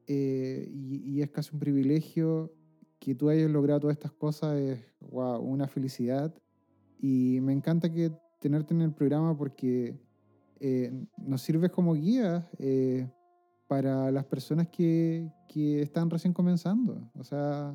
[0.08, 2.54] eh, y, es casi un privilegio
[3.00, 6.34] que tú hayas logrado todas estas cosas, es wow, una felicidad
[7.00, 9.96] y me encanta que tenerte en el programa porque
[11.18, 12.48] nos sirves como guía
[13.68, 17.10] para las personas que, que están recién comenzando.
[17.16, 17.74] O sea,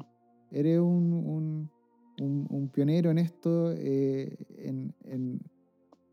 [0.53, 1.69] eres un
[2.21, 5.41] un, pionero en esto, eh, en,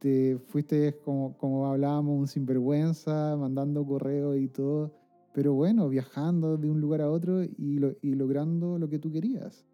[0.04, 4.92] te fuiste, como, como hablábamos, un sinvergüenza, mandando correos y todo,
[5.32, 9.66] pero bueno, viajando de un lugar a otro y, y logrando lo que tú querías.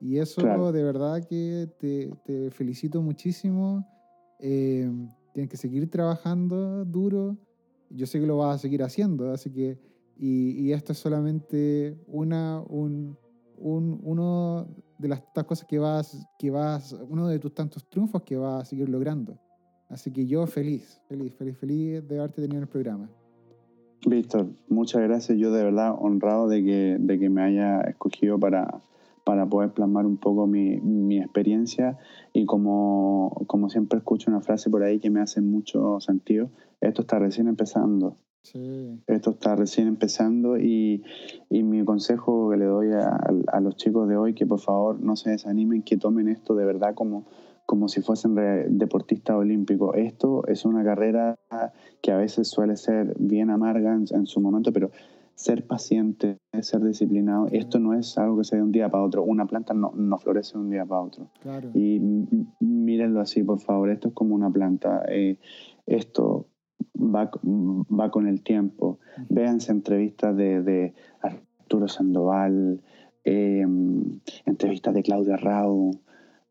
[0.00, 3.84] Y eso de verdad que te, te felicito muchísimo.
[4.38, 4.88] Eh,
[5.34, 7.36] tienes que seguir trabajando duro.
[7.90, 9.76] Yo sé que lo vas a seguir haciendo, así que,
[10.16, 13.18] y, y esto es solamente una, un,
[13.56, 14.68] un, uno
[14.98, 18.64] de las cosas que vas, que vas, uno de tus tantos triunfos que vas a
[18.64, 19.36] seguir logrando.
[19.88, 23.08] Así que yo feliz, feliz, feliz, feliz de haberte tenido en el programa.
[24.06, 25.38] Víctor, muchas gracias.
[25.38, 28.82] Yo de verdad honrado de que, de que me haya escogido para,
[29.24, 31.98] para poder plasmar un poco mi, mi experiencia
[32.32, 36.50] y como, como siempre escucho una frase por ahí que me hace mucho sentido,
[36.80, 38.16] esto está recién empezando.
[39.06, 41.02] Esto está recién empezando y,
[41.50, 45.00] y, mi consejo que le doy a, a, los chicos de hoy, que por favor
[45.00, 47.26] no se desanimen, que tomen esto de verdad como,
[47.68, 48.34] como si fuesen
[48.78, 49.94] deportistas olímpicos.
[49.94, 51.38] Esto es una carrera
[52.00, 54.90] que a veces suele ser bien amarga en, su momento, pero
[55.34, 59.22] ser paciente, ser disciplinado, esto no es algo que se de un día para otro.
[59.22, 61.28] Una planta no, no florece de un día para otro.
[61.74, 62.00] Y
[62.58, 65.02] mírenlo así, por favor, esto es como una planta.
[65.06, 65.36] Eh,
[65.84, 66.46] esto
[66.96, 68.98] va, va con el tiempo.
[69.28, 72.80] Véanse entrevistas de, de Arturo Sandoval,
[73.24, 75.90] em, entrevistas de Claudia Rau.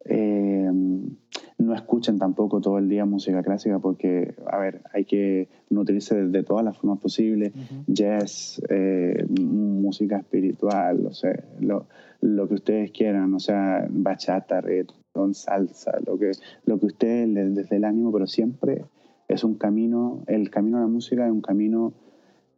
[0.06, 1.18] Em,
[1.58, 6.44] no escuchen tampoco todo el día música clásica porque, a ver, hay que nutrirse de,
[6.44, 7.52] todas las formas posibles.
[7.88, 11.88] Jazz, eh, música espiritual, o sea, lo,
[12.22, 16.32] lo, que ustedes quieran, o sea, bachata, reggaeton, salsa, lo que,
[16.66, 18.86] lo que ustedes les desde el ánimo, pero siempre
[19.28, 21.94] es un camino, el camino a la música es un camino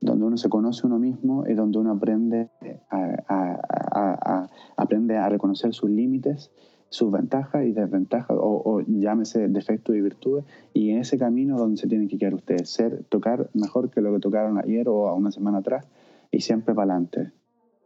[0.01, 2.49] donde uno se conoce uno mismo y donde uno aprende
[2.89, 4.47] a,
[4.77, 6.51] aprende a reconocer sus límites,
[6.89, 11.87] sus ventajas y desventajas, o, llámese defectos y virtudes, y en ese camino donde se
[11.87, 15.59] tienen que quedar ustedes, ser, tocar mejor que lo que tocaron ayer o una semana
[15.59, 15.87] atrás,
[16.31, 17.31] y siempre para adelante.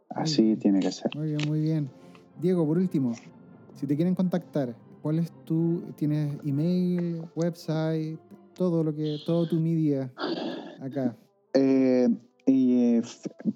[0.08, 1.10] Así tiene que ser.
[1.16, 1.90] Muy bien, muy bien.
[2.40, 3.12] Diego, por último,
[3.74, 8.18] si te quieren contactar, ¿cuál es tu, tienes email, website,
[8.54, 10.12] todo lo que, todo tu media
[10.80, 11.16] acá?
[11.56, 12.08] Eh,
[12.46, 13.02] y eh,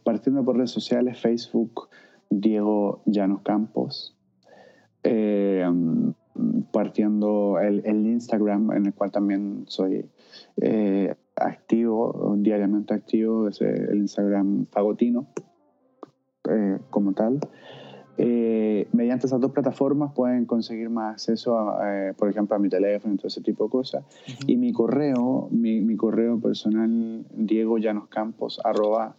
[0.04, 1.88] partiendo por redes sociales, Facebook,
[2.30, 4.17] Diego Llanos Campos.
[5.10, 5.64] Eh,
[6.70, 10.04] partiendo el, el, Instagram, en el cual también soy
[11.34, 15.26] activo, diariamente activo, es el Instagram Fagotino,
[16.90, 17.40] como tal.
[18.20, 22.68] Eh, mediante esas dos plataformas pueden conseguir más acceso, a, eh, por ejemplo, a mi
[22.68, 24.04] teléfono y todo ese tipo de cosas.
[24.44, 29.14] Y mi correo, mi, mi, correo personal, Diego Llanos Campos, arroba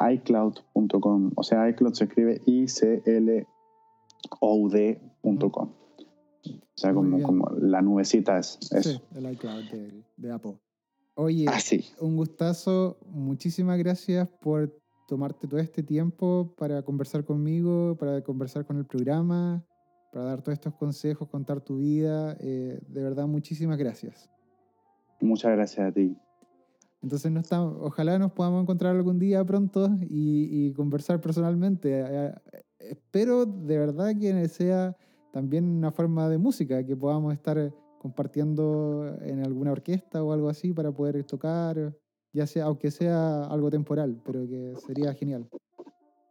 [0.00, 1.32] iCloud.com.
[1.36, 2.40] O sea, iCloud se escribe
[4.28, 5.68] I-C-L-O-U-D.com.
[5.68, 8.90] O sea, como, como, la nubecita es eso.
[8.90, 9.64] Sí, el iCloud
[10.16, 10.56] de, Apple.
[11.14, 11.58] Oye, ah,
[12.00, 12.98] un gustazo.
[13.06, 14.72] Muchísimas gracias por
[15.08, 19.64] tomarte todo este tiempo para conversar conmigo, para conversar con el programa,
[20.12, 22.36] para dar todos estos consejos, contar tu vida.
[22.40, 24.30] Eh, de verdad, muchísimas gracias.
[25.20, 26.16] Muchas gracias a ti.
[27.02, 32.04] Entonces, no estamos, ojalá nos podamos encontrar algún día pronto y, conversar personalmente.
[32.78, 34.96] Espero de verdad que sea
[35.32, 40.72] también una forma de música, que podamos estar compartiendo en alguna orquesta o algo así
[40.72, 41.92] para poder tocar
[42.32, 45.48] ya sea, aunque sea algo temporal, pero que sería genial.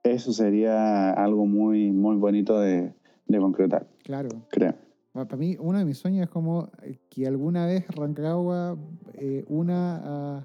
[0.04, 2.94] Eso sería algo muy, muy bonito de,
[3.28, 3.88] de concretar.
[4.04, 4.30] Claro.
[4.50, 4.76] Creo.
[5.12, 6.70] Para mí, uno de mis sueños es como
[7.10, 8.78] que alguna vez Rancagua
[9.16, 9.98] eh, una
[10.38, 10.44] a,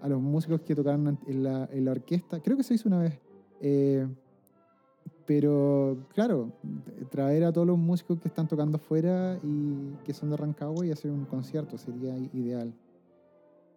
[0.00, 2.40] a, los músicos que tocaron en la, en la, orquesta.
[2.40, 3.20] Creo que se hizo una vez.
[3.60, 4.06] Eh,
[5.26, 6.52] pero, claro,
[7.10, 10.90] traer a todos los músicos que están tocando afuera y que son de Rancagua y
[10.90, 12.72] hacer un concierto sería ideal.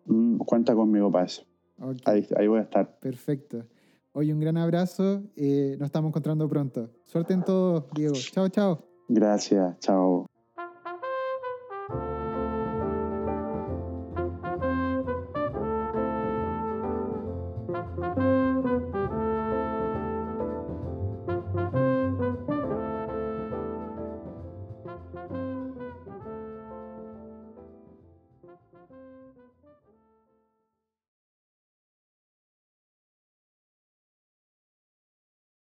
[0.06, 1.44] Mm, cuenta conmigo para eso.
[2.06, 3.00] Ahí, ahí voy a estar.
[3.00, 3.66] Perfecto.
[4.14, 5.22] Hoy un gran abrazo.
[5.36, 6.90] Eh, nos estamos encontrando pronto.
[7.04, 8.16] Suerte en todo, Diego.
[8.16, 8.84] Chao, chao.
[9.08, 9.80] Gracias.
[9.80, 10.26] Chao.